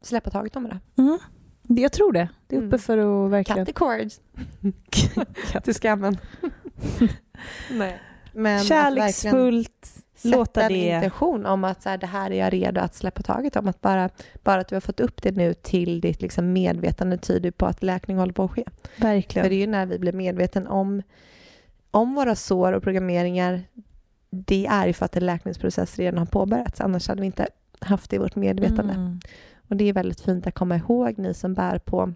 släppa 0.02 0.30
taget 0.30 0.56
om 0.56 0.64
det. 0.64 0.80
Mm. 0.98 1.18
Det- 1.68 1.82
Jag 1.82 1.92
tror 1.92 2.12
det. 2.12 2.30
Det 2.48 2.56
är 2.56 2.60
uppe 2.60 2.66
Mm. 2.68 2.80
för 2.80 2.98
att 3.26 3.32
verkligen... 3.32 3.66
Cut 3.66 3.76
the 3.76 3.80
cords 3.80 4.22
till 5.64 5.76
skammen. 5.76 6.18
Nej. 7.72 8.00
Men 8.34 8.64
Kärleksfullt, 8.64 9.86
sätta 10.16 10.38
låta 10.38 10.62
en 10.62 10.68
det... 10.74 10.78
intention 10.96 11.46
om 11.46 11.64
att 11.64 11.82
så 11.82 11.90
här, 11.90 11.98
det 11.98 12.08
här 12.08 12.32
är 12.32 12.40
jag 12.40 12.54
redo 12.54 12.82
att 12.82 12.96
släppa 12.96 13.22
taget 13.22 13.56
om. 13.56 13.68
Att 13.68 13.82
bara, 13.82 14.10
bara 14.44 14.62
att 14.62 14.68
du 14.68 14.76
har 14.76 14.80
fått 14.82 15.00
upp 15.00 15.22
det 15.22 15.32
nu 15.32 15.54
till 15.54 16.02
ditt 16.02 16.22
liksom 16.22 16.54
medvetande 16.54 17.18
tyder 17.18 17.52
på 17.52 17.66
att 17.66 17.84
läkning 17.84 18.18
håller 18.18 18.34
på 18.34 18.44
att 18.44 18.52
ske. 18.52 18.64
För 18.96 19.02
Verkligen. 19.02 19.50
det 19.50 19.56
är 19.56 19.60
ju 19.60 19.68
när 19.68 19.86
vi 19.86 20.00
blir 20.00 20.14
medveten 20.14 20.68
om, 20.68 21.02
om 21.92 22.16
våra 22.16 22.36
sår 22.36 22.74
och 22.74 22.84
programmeringar, 22.84 23.62
det 24.30 24.66
är 24.66 24.88
ju 24.88 24.94
för 24.94 25.06
att 25.06 25.16
en 25.16 25.26
läkningsprocess 25.26 26.00
redan 26.00 26.18
har 26.18 26.26
påbörjats. 26.26 26.82
Annars 26.82 27.08
hade 27.08 27.22
vi 27.22 27.26
inte 27.26 27.48
haft 27.80 28.10
det 28.10 28.16
i 28.16 28.20
vårt 28.20 28.36
medvetande. 28.36 28.94
Mm. 28.94 29.20
Och 29.68 29.76
det 29.78 29.90
är 29.90 29.94
väldigt 29.94 30.22
fint 30.22 30.48
att 30.48 30.54
komma 30.56 30.76
ihåg, 30.76 31.18
ni 31.20 31.34
som 31.34 31.54
bär 31.54 31.80
på 31.80 32.14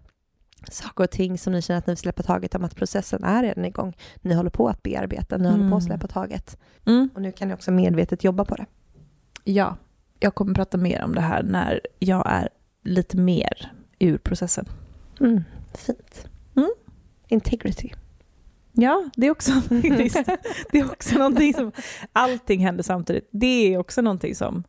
saker 0.71 1.03
och 1.03 1.11
ting 1.11 1.37
som 1.37 1.53
ni 1.53 1.61
känner 1.61 1.77
att 1.77 1.87
ni 1.87 1.91
vill 1.91 1.97
släppa 1.97 2.23
taget 2.23 2.55
om 2.55 2.63
att 2.63 2.75
processen 2.75 3.23
är 3.23 3.43
redan 3.43 3.65
igång. 3.65 3.97
Ni 4.21 4.33
håller 4.33 4.49
på 4.49 4.67
att 4.69 4.83
bearbeta, 4.83 5.37
ni 5.37 5.43
håller 5.49 5.69
på 5.69 5.75
att 5.75 5.81
Mm. 5.83 5.97
släppa 5.97 6.07
taget. 6.07 6.57
Mm. 6.85 7.09
Och 7.15 7.21
nu 7.21 7.31
kan 7.31 7.47
ni 7.47 7.53
också 7.53 7.71
medvetet 7.71 8.23
jobba 8.23 8.45
på 8.45 8.55
det. 8.55 8.65
Ja, 9.43 9.77
jag 10.19 10.35
kommer 10.35 10.53
prata 10.53 10.77
mer 10.77 11.03
om 11.03 11.15
det 11.15 11.21
här 11.21 11.43
när 11.43 11.79
jag 11.99 12.23
är 12.25 12.49
lite 12.83 13.17
mer 13.17 13.71
ur 13.99 14.17
processen. 14.17 14.65
Mm. 15.19 15.43
Fint. 15.77 16.27
Mm. 16.55 16.71
Integrity. 17.27 17.89
Ja, 18.73 19.09
det 19.15 19.27
är 19.27 19.31
också 19.31 19.51
det 20.71 20.79
är 20.79 20.85
också 20.85 21.17
någonting 21.17 21.53
som, 21.53 21.71
allting 22.13 22.59
händer 22.65 22.83
samtidigt. 22.83 23.29
Det 23.31 23.73
är 23.73 23.77
också 23.77 24.01
någonting 24.01 24.35
som 24.35 24.63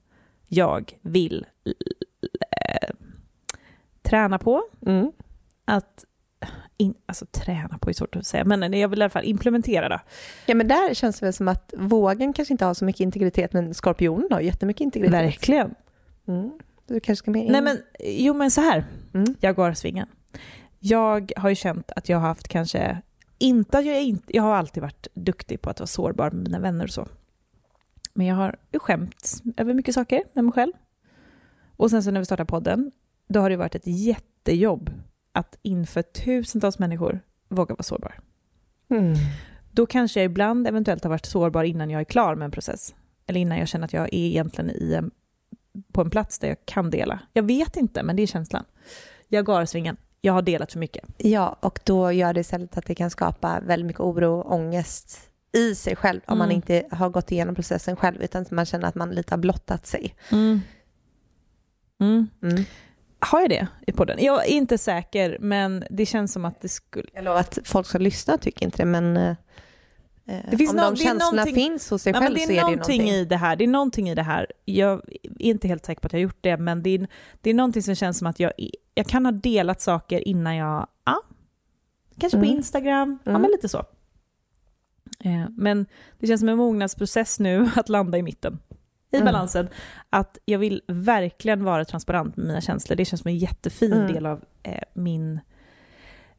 jag 0.48 0.92
vill 1.02 1.46
eh, 2.40 2.88
träna 4.02 4.38
på. 4.38 4.62
Mm. 4.86 5.12
Att, 5.64 6.04
in, 6.76 6.94
alltså 7.06 7.26
träna 7.26 7.78
på 7.78 7.88
är 7.90 7.94
svårt 7.94 8.16
att 8.16 8.26
säga, 8.26 8.44
men 8.44 8.72
jag 8.72 8.88
vill 8.88 8.98
i 8.98 9.02
alla 9.02 9.10
fall 9.10 9.24
implementera 9.24 9.88
det. 9.88 10.00
Ja, 10.46 10.54
men 10.54 10.68
där 10.68 10.94
känns 10.94 11.20
det 11.20 11.26
väl 11.26 11.32
som 11.32 11.48
att 11.48 11.74
vågen 11.76 12.32
kanske 12.32 12.54
inte 12.54 12.64
har 12.64 12.74
så 12.74 12.84
mycket 12.84 13.00
integritet, 13.00 13.52
men 13.52 13.74
skorpionen 13.74 14.28
har 14.30 14.40
jättemycket 14.40 14.80
integritet. 14.80 15.14
Verkligen. 15.14 15.74
Mm. 16.28 16.50
Du 16.86 17.00
kanske 17.00 17.22
ska 17.22 17.30
med 17.30 17.44
in. 17.44 17.52
Nej 17.52 17.62
men, 17.62 17.78
jo 18.00 18.34
men 18.34 18.50
så 18.50 18.60
här, 18.60 18.84
Mm. 19.14 19.34
Jaguarsvingen. 19.40 20.08
Jag 20.78 21.32
har 21.36 21.48
ju 21.48 21.54
känt 21.54 21.90
att 21.96 22.08
jag 22.08 22.18
har 22.18 22.28
haft 22.28 22.48
kanske, 22.48 23.02
inte 23.38 23.78
att 23.78 23.86
jag 23.86 24.02
inte, 24.02 24.36
jag 24.36 24.42
har 24.42 24.54
alltid 24.54 24.82
varit 24.82 25.06
duktig 25.14 25.62
på 25.62 25.70
att 25.70 25.80
vara 25.80 25.86
sårbar 25.86 26.30
med 26.30 26.42
mina 26.42 26.58
vänner 26.58 26.84
och 26.84 26.90
så. 26.90 27.08
Men 28.14 28.26
jag 28.26 28.36
har 28.36 28.56
ju 28.72 28.78
skämt 28.78 29.42
över 29.56 29.74
mycket 29.74 29.94
saker 29.94 30.22
med 30.32 30.44
mig 30.44 30.52
själv. 30.52 30.72
Och 31.80 31.90
sen 31.90 32.02
så 32.02 32.10
när 32.10 32.20
vi 32.20 32.26
startade 32.26 32.46
podden, 32.46 32.90
då 33.28 33.40
har 33.40 33.50
det 33.50 33.56
varit 33.56 33.74
ett 33.74 33.86
jättejobb 33.86 34.90
att 35.32 35.58
inför 35.62 36.02
tusentals 36.02 36.78
människor 36.78 37.20
våga 37.48 37.74
vara 37.74 37.82
sårbar. 37.82 38.20
Mm. 38.90 39.14
Då 39.70 39.86
kanske 39.86 40.20
jag 40.20 40.24
ibland 40.24 40.66
eventuellt 40.68 41.04
har 41.04 41.08
varit 41.10 41.26
sårbar 41.26 41.64
innan 41.64 41.90
jag 41.90 42.00
är 42.00 42.04
klar 42.04 42.34
med 42.34 42.44
en 42.44 42.50
process. 42.50 42.94
Eller 43.26 43.40
innan 43.40 43.58
jag 43.58 43.68
känner 43.68 43.84
att 43.84 43.92
jag 43.92 44.02
är 44.02 44.14
egentligen 44.14 44.70
i 44.70 44.94
en, 44.94 45.10
på 45.92 46.00
en 46.00 46.10
plats 46.10 46.38
där 46.38 46.48
jag 46.48 46.56
kan 46.64 46.90
dela. 46.90 47.20
Jag 47.32 47.42
vet 47.42 47.76
inte, 47.76 48.02
men 48.02 48.16
det 48.16 48.22
är 48.22 48.26
känslan. 48.26 48.64
Jaguarsvingen, 49.28 49.96
jag 50.20 50.32
har 50.32 50.42
delat 50.42 50.72
för 50.72 50.78
mycket. 50.78 51.04
Ja, 51.16 51.56
och 51.60 51.80
då 51.84 52.12
gör 52.12 52.34
det 52.34 52.40
istället 52.40 52.78
att 52.78 52.86
det 52.86 52.94
kan 52.94 53.10
skapa 53.10 53.60
väldigt 53.60 53.86
mycket 53.86 54.00
oro 54.00 54.40
och 54.40 54.52
ångest 54.54 55.30
i 55.52 55.74
sig 55.74 55.96
själv 55.96 56.20
om 56.26 56.38
man 56.38 56.46
Mm. 56.48 56.56
inte 56.56 56.86
har 56.90 57.08
gått 57.08 57.32
igenom 57.32 57.54
processen 57.54 57.96
själv 57.96 58.22
utan 58.22 58.46
man 58.50 58.66
känner 58.66 58.88
att 58.88 58.94
man 58.94 59.10
lite 59.10 59.32
har 59.32 59.38
blottat 59.38 59.86
sig. 59.86 60.14
Mm. 60.32 60.60
Mm. 62.00 62.28
Mm. 62.42 62.64
Har 63.18 63.40
jag 63.40 63.50
det 63.50 63.66
i 63.86 63.92
podden? 63.92 64.18
Jag 64.20 64.46
är 64.46 64.50
inte 64.50 64.78
säker, 64.78 65.36
men 65.40 65.84
det 65.90 66.06
känns 66.06 66.32
som 66.32 66.44
att 66.44 66.60
det 66.60 66.68
skulle... 66.68 67.04
Jag 67.14 67.24
lovar 67.24 67.40
att 67.40 67.58
folk 67.64 67.86
som 67.86 68.02
lyssnar 68.02 68.36
tycker 68.36 68.64
inte 68.64 68.76
det 68.78 68.84
men 68.84 69.16
eh, 69.16 69.36
Det 70.50 70.56
finns 70.56 70.70
om 70.70 70.76
nå- 70.76 70.90
de 70.90 70.96
känslorna 70.96 71.44
finns 71.44 71.90
hos 71.90 72.02
sig 72.02 72.12
Ja, 72.12 72.20
men 72.20 72.26
själv 72.28 72.34
det 72.38 72.40
så 72.46 72.52
är 72.52 72.54
det 72.54 72.54
ju 72.54 72.60
någonting 72.62 72.98
någonting. 73.02 73.14
i 73.20 73.24
det 73.24 73.36
här. 73.36 73.56
Det 73.56 73.64
är 73.64 73.68
någonting 73.68 74.08
i 74.10 74.14
det 74.14 74.22
här. 74.22 74.46
Jag 74.64 74.92
är 75.22 75.28
inte 75.38 75.68
helt 75.68 75.84
säker 75.86 76.00
på 76.00 76.06
att 76.06 76.12
jag 76.12 76.18
har 76.18 76.22
gjort 76.22 76.38
det, 76.40 76.56
men 76.56 76.82
det 76.82 76.90
är, 76.90 77.06
det 77.40 77.50
är 77.50 77.54
någonting 77.54 77.82
som 77.82 77.94
känns 77.94 78.18
som 78.18 78.26
att 78.26 78.40
jag, 78.40 78.52
jag 78.94 79.06
kan 79.06 79.24
ha 79.26 79.32
delat 79.32 79.80
saker 79.80 80.28
innan 80.28 80.56
jag... 80.56 80.86
Ja, 81.04 81.22
kanske 82.18 82.38
på 82.38 82.44
Mm. 82.44 82.56
Instagram. 82.56 83.18
Ja, 83.24 83.30
Mm. 83.30 83.42
men 83.42 83.50
lite 83.50 83.68
så. 83.68 83.78
Eh, 85.24 85.48
Men 85.56 85.86
det 86.18 86.26
känns 86.26 86.40
som 86.40 86.48
en 86.48 86.56
mognadsprocess 86.58 87.40
nu 87.40 87.70
att 87.76 87.88
landa 87.88 88.18
i 88.18 88.22
mitten. 88.22 88.58
I 89.10 89.16
Mm. 89.16 89.24
balansen. 89.24 89.68
Att 90.10 90.38
jag 90.44 90.58
vill 90.58 90.82
verkligen 90.88 91.64
vara 91.64 91.84
transparent 91.84 92.36
med 92.36 92.46
mina 92.46 92.60
känslor. 92.60 92.96
Det 92.96 93.04
känns 93.04 93.22
som 93.22 93.28
en 93.28 93.36
jättefin 93.38 93.92
Mm. 93.92 94.12
del 94.12 94.26
av 94.26 94.44
eh, 94.62 94.74
min, 94.94 95.40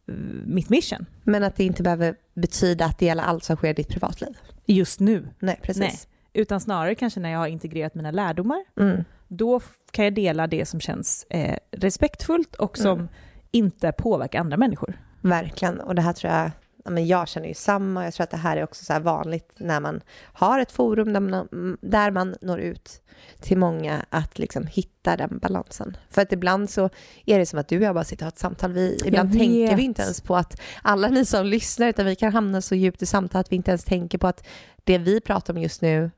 eh, 0.07 0.13
mitt 0.45 0.69
mission 0.69 1.05
Men 1.23 1.43
att 1.43 1.55
det 1.55 1.63
inte 1.63 1.83
behöver 1.83 2.15
betyda 2.33 2.85
att 2.85 2.97
det 2.99 3.05
gäller 3.05 3.23
allt 3.23 3.43
som 3.43 3.55
sker 3.55 3.69
i 3.69 3.73
ditt 3.73 3.87
privatliv. 3.89 4.37
just 4.65 4.99
nu. 4.99 5.27
Nej, 5.39 5.59
precis. 5.63 5.81
Nej. 5.81 5.95
Utan 6.33 6.59
snarare 6.61 6.95
kanske 6.95 7.19
när 7.19 7.29
jag 7.31 7.39
har 7.39 7.47
integrerat 7.47 7.95
mina 7.95 8.11
lärdomar 8.11 8.63
Mm. 8.79 9.03
då 9.27 9.59
kan 9.91 10.05
jag 10.05 10.13
dela 10.13 10.47
det 10.47 10.65
som 10.65 10.79
känns 10.79 11.25
eh, 11.29 11.57
respektfullt 11.71 12.55
och 12.55 12.77
som 12.77 12.99
Mm. 12.99 13.07
inte 13.51 13.91
påverkar 13.91 14.39
andra 14.39 14.57
människor. 14.57 14.93
Verkligen. 15.21 15.79
Och 15.79 15.95
det 15.95 16.01
här 16.01 16.13
tror 16.13 16.33
jag, 16.33 16.45
ja, 16.45 16.51
men 16.85 17.07
jag 17.07 17.27
känner 17.27 17.47
ju 17.47 17.53
samma. 17.53 18.03
Jag 18.03 18.13
tror 18.13 18.23
att 18.23 18.31
det 18.31 18.37
här 18.37 18.57
är 18.57 18.63
också 18.63 18.85
så 18.85 18.99
vanligt 18.99 19.51
när 19.57 19.79
man 19.79 20.01
har 20.33 20.59
ett 20.59 20.71
forum 20.71 21.13
där 21.13 21.19
man, 21.19 21.77
där 21.81 22.11
man 22.11 22.35
når 22.41 22.59
ut 22.59 23.01
till 23.39 23.57
många 23.57 24.05
att 24.09 24.39
liksom 24.39 24.67
hitta 24.67 25.17
den 25.17 25.39
balansen. 25.41 25.97
För 26.09 26.21
att 26.21 26.31
ibland 26.31 26.69
så 26.69 26.89
är 27.25 27.39
det 27.39 27.45
som 27.45 27.59
att 27.59 27.67
du 27.67 27.77
och 27.77 27.83
jag 27.83 27.95
bara 27.95 28.03
sitter 28.03 28.23
och 28.23 28.25
har 28.25 28.31
ett 28.31 28.39
samtal. 28.39 28.73
Vi, 28.73 28.97
ibland 29.05 29.31
tänker 29.31 29.75
vi 29.75 29.83
inte 29.83 30.01
ens 30.01 30.21
på 30.21 30.35
att 30.35 30.61
alla 30.81 31.07
ni 31.07 31.25
som 31.25 31.45
lyssnar, 31.45 31.87
utan 31.87 32.05
vi 32.05 32.15
kan 32.15 32.33
hamna 32.33 32.61
så 32.61 32.75
djupt 32.75 33.01
i 33.01 33.05
samtal 33.05 33.41
att 33.41 33.51
vi 33.51 33.55
inte 33.55 33.71
ens 33.71 33.83
tänker 33.83 34.17
på 34.17 34.27
att 34.27 34.47
det 34.83 34.97
vi 34.97 35.21
pratar 35.21 35.53
om 35.53 35.61
just 35.61 35.81
nu 35.81 36.11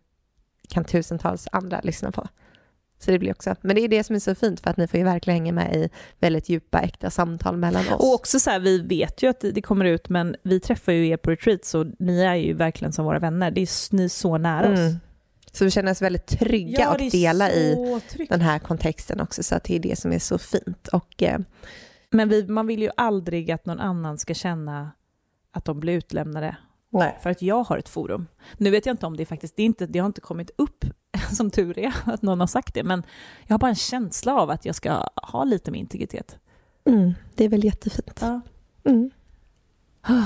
kan 0.69 0.83
tusentals 0.83 1.47
andra 1.51 1.81
lyssna 1.83 2.11
på. 2.11 2.27
Så 3.03 3.11
det 3.11 3.19
blir 3.19 3.31
också, 3.31 3.55
men 3.61 3.75
det 3.75 3.81
är 3.81 3.87
det 3.87 4.03
som 4.03 4.15
är 4.15 4.19
så 4.19 4.35
fint 4.35 4.59
för 4.59 4.69
att 4.69 4.77
ni 4.77 4.87
får 4.87 4.97
ju 4.97 5.03
verkligen 5.03 5.35
hänga 5.39 5.51
med 5.53 5.75
i 5.75 5.89
väldigt 6.19 6.49
djupa 6.49 6.79
äkta 6.81 7.09
samtal 7.09 7.57
mellan 7.57 7.87
oss. 7.87 7.93
Och 7.99 8.13
också 8.13 8.39
så 8.39 8.49
här, 8.49 8.59
vi 8.59 8.81
vet 8.81 9.23
ju 9.23 9.29
att 9.29 9.39
det- 9.39 9.61
kommer 9.61 9.85
ut, 9.85 10.09
men 10.09 10.35
vi 10.43 10.59
träffar 10.59 10.91
ju 10.91 11.07
er 11.07 11.17
på 11.17 11.31
retreat, 11.31 11.65
så 11.65 11.91
ni 11.99 12.21
är 12.21 12.35
ju 12.35 12.53
verkligen 12.53 12.93
som 12.93 13.05
våra 13.05 13.19
vänner. 13.19 13.51
Det 13.51 13.61
är 13.61 13.95
ni 13.95 14.03
är 14.03 14.07
så 14.09 14.37
nära 14.37 14.71
oss. 14.73 14.79
Mm. 14.79 14.95
Så 15.51 15.65
vi 15.65 15.71
känner 15.71 15.91
oss 15.91 16.01
väldigt 16.01 16.27
trygga 16.27 16.91
och 16.91 16.97
dela 17.11 17.51
i 17.51 17.99
tryggt. 18.09 18.31
den 18.31 18.41
här 18.41 18.59
kontexten 18.59 19.19
också, 19.21 19.43
så 19.43 19.55
att 19.55 19.63
det 19.63 19.75
är 19.75 19.79
det 19.79 19.99
som 19.99 20.11
är 20.13 20.19
så 20.19 20.37
fint. 20.37 20.87
Och 20.87 21.23
eh, 21.23 21.39
Men 22.11 22.29
vi, 22.29 22.47
man 22.47 22.67
vill 22.67 22.81
ju 22.81 22.89
aldrig 22.97 23.51
att 23.51 23.65
någon 23.65 23.79
annan 23.79 24.17
ska 24.17 24.33
känna 24.33 24.91
att 25.51 25.65
de 25.65 25.79
blir 25.79 25.93
utlämnade 25.93 26.55
nej. 26.93 27.17
för 27.23 27.29
att 27.29 27.41
jag 27.41 27.63
har 27.63 27.77
ett 27.77 27.89
forum. 27.89 28.27
Nu 28.57 28.69
vet 28.69 28.85
jag 28.85 28.93
inte 28.93 29.05
om 29.05 29.17
det 29.17 29.25
faktiskt, 29.25 29.55
det, 29.55 29.61
är 29.61 29.65
inte, 29.65 29.85
det 29.85 29.99
har 29.99 30.05
inte 30.05 30.21
kommit 30.21 30.51
upp 30.57 30.85
som 31.31 31.51
tur 31.51 31.79
är 31.79 31.93
att 32.05 32.21
någon 32.21 32.39
har 32.39 32.47
sagt 32.47 32.73
det, 32.73 32.83
men 32.83 33.03
jag 33.47 33.53
har 33.53 33.59
bara 33.59 33.69
en 33.69 33.75
känsla 33.75 34.35
av 34.35 34.49
att 34.49 34.65
jag 34.65 34.75
ska 34.75 35.07
ha 35.15 35.43
lite 35.43 35.71
med 35.71 35.79
integritet. 35.79 36.37
Mm, 36.85 37.13
det 37.35 37.45
är 37.45 37.49
väl 37.49 37.63
jättefint. 37.65 38.19
Ja. 38.21 38.41
Mm. 38.85 39.11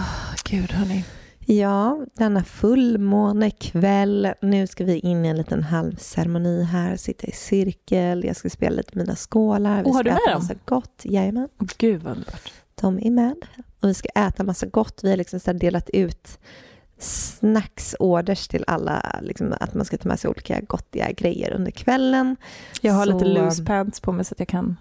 Gud 0.49 0.71
hörni. 0.71 1.05
Ja, 1.49 2.05
denna 2.13 2.43
fullmånekväll. 2.43 4.33
Nu 4.41 4.67
ska 4.67 4.83
vi 4.83 4.99
in 4.99 5.25
i 5.25 5.27
en 5.27 5.37
liten 5.37 5.63
halvceremoni 5.63 6.63
här, 6.63 6.95
sitta 6.95 7.27
i 7.27 7.31
cirkel. 7.31 8.23
Jag 8.23 8.35
ska 8.35 8.49
spela 8.49 8.75
lite 8.75 8.97
mina 8.97 9.15
skålar. 9.15 9.83
Vi 9.83 9.89
Oh, 9.89 9.93
har 9.95 10.03
du 10.03 10.09
med 10.11 10.19
dem? 10.31 10.49
gott. 10.65 11.01
Jajamän, 11.03 11.49
Gud 11.77 12.01
vad 12.03 12.11
underbart. 12.11 12.51
de 12.75 12.99
är 12.99 13.11
med. 13.11 13.35
Och 13.87 13.89
vi 13.89 13.93
ska 13.93 14.09
äta 14.15 14.43
massa 14.43 14.65
gott. 14.65 14.99
Vi 15.03 15.09
har 15.09 15.17
liksom 15.17 15.39
så 15.39 15.53
delat 15.53 15.89
ut 15.89 16.39
snacksorders 16.99 18.47
till 18.47 18.63
alla, 18.67 19.19
liksom 19.21 19.53
att 19.59 19.73
man 19.73 19.85
ska 19.85 19.97
ta 19.97 20.09
med 20.09 20.19
sig 20.19 20.29
olika 20.29 20.61
gottiga 20.61 21.11
grejer 21.11 21.53
under 21.53 21.71
kvällen. 21.71 22.35
Jag 22.81 22.93
har 22.93 23.05
Så, 23.05 23.13
lite 23.13 23.25
loose 23.25 23.65
pants 23.65 23.99
på 23.99 24.11
mig 24.11 24.25
så 24.25 24.33
att 24.33 24.39
jag 24.39 24.47
kan 24.47 24.77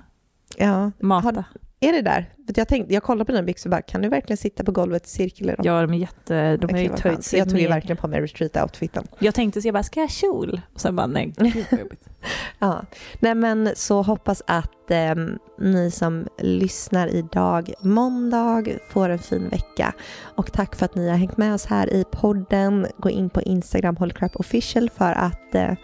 Ja, 0.57 0.91
mata. 1.01 1.27
Har- 1.27 1.45
är 1.81 1.93
det 1.93 2.03
där? 2.03 2.33
Jag, 2.55 2.69
tänkte, 2.69 2.95
jag 2.95 3.03
kollade 3.03 3.25
på 3.25 3.33
dina 3.33 3.43
byxor 3.43 3.71
och 3.71 3.71
bara, 3.71 3.83
kan 3.83 4.03
du 4.03 4.09
verkligen 4.09 4.37
sitta 4.37 4.65
på 4.65 4.73
golvet 4.73 5.07
i 5.07 5.09
cirkel 5.09 5.51
i 5.51 5.53
dem? 5.53 5.67
Ja, 5.67 5.81
de 5.81 5.93
är 5.93 5.99
jätte... 5.99 6.57
De 6.57 6.75
har 6.75 6.81
ju 6.81 6.89
töjt 6.89 7.25
sig 7.25 7.39
Jag 7.39 7.51
tog 7.51 7.59
ju 7.59 7.69
verkligen 7.69 7.97
på 7.97 8.09
mig 8.09 8.21
retreat-outfiten. 8.21 9.07
Jag 9.19 9.35
tänkte 9.35 9.63
så 9.63 9.69
jag 9.69 9.75
bara, 9.75 9.83
ska 9.83 10.01
jag 10.01 10.07
ha 10.07 10.11
kjol? 10.11 10.61
Och 10.75 10.81
sen 10.81 10.97
bara, 10.97 11.07
nej, 11.07 11.35
gud 11.37 11.65
vad 11.71 11.81
jobbigt. 11.81 12.09
Ja. 12.59 12.85
Nej 13.21 13.35
men 13.35 13.71
så 13.75 14.03
hoppas 14.03 14.43
att 14.47 14.91
ehm, 14.91 15.39
ni 15.59 15.91
som 15.91 16.27
lyssnar 16.39 17.09
idag, 17.09 17.73
måndag, 17.81 18.65
får 18.89 19.09
en 19.09 19.19
fin 19.19 19.49
vecka. 19.49 19.95
Och 20.21 20.53
tack 20.53 20.77
för 20.77 20.85
att 20.85 20.95
ni 20.95 21.09
har 21.09 21.17
hängt 21.17 21.37
med 21.37 21.55
oss 21.55 21.67
här 21.67 21.93
i 21.93 22.05
podden. 22.11 22.87
Gå 22.99 23.11
in 23.11 23.31
på 23.31 23.43
Instagram, 23.43 23.97
official 24.35 24.91
för 24.91 25.13
att 25.13 25.55
eh, 25.55 25.75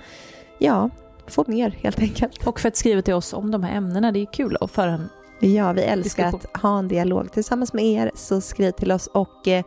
ja, 0.59 0.91
få 1.27 1.45
mer 1.49 1.71
helt 1.71 2.01
enkelt. 2.01 2.47
Och 2.47 2.61
för 2.61 2.69
att 2.69 2.77
skriva 2.77 3.03
till 3.03 3.15
oss 3.15 3.33
om 3.33 3.51
de 3.51 3.63
här 3.63 3.77
ämnena, 3.77 4.13
det 4.13 4.19
är 4.19 4.33
kul 4.33 4.57
att 4.61 4.71
föra 4.71 4.91
en... 4.91 5.09
Ja, 5.45 5.73
vi 5.73 5.83
älskar 5.83 6.27
att 6.27 6.57
ha 6.63 6.79
en 6.79 6.89
dialog 6.89 7.33
tillsammans 7.33 7.73
med 7.73 7.85
er, 7.85 8.11
så 8.15 8.41
skriv 8.41 8.71
till 8.71 8.93
oss 8.93 9.07
och 9.07 9.49
eh, 9.49 9.65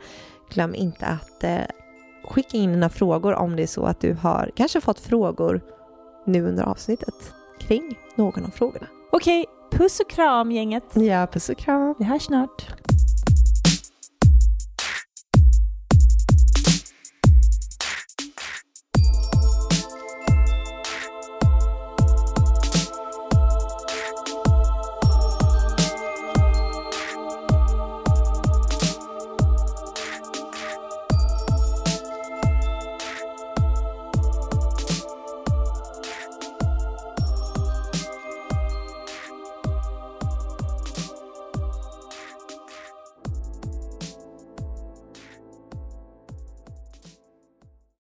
glöm 0.49 0.75
inte 0.75 1.05
att 1.05 1.43
eh, 1.43 1.59
skicka 2.23 2.57
in 2.57 2.71
dina 2.71 2.89
frågor 2.89 3.33
om 3.33 3.55
det 3.55 3.63
är 3.63 3.67
så 3.67 3.85
att 3.85 3.99
du 4.01 4.13
har 4.13 4.51
kanske 4.55 4.81
fått 4.81 4.99
frågor 4.99 5.61
nu 6.25 6.47
under 6.47 6.63
avsnittet 6.63 7.33
kring 7.59 7.97
någon 8.15 8.45
av 8.45 8.49
frågorna. 8.49 8.87
Okej, 9.11 9.45
puss 9.71 9.99
och 9.99 10.09
kram 10.09 10.51
gänget. 10.51 10.83
Ja, 10.93 11.27
puss 11.27 11.49
och 11.49 11.57
kram. 11.57 11.95
Vi 11.99 12.05
hörs 12.05 12.23
snart. 12.23 12.67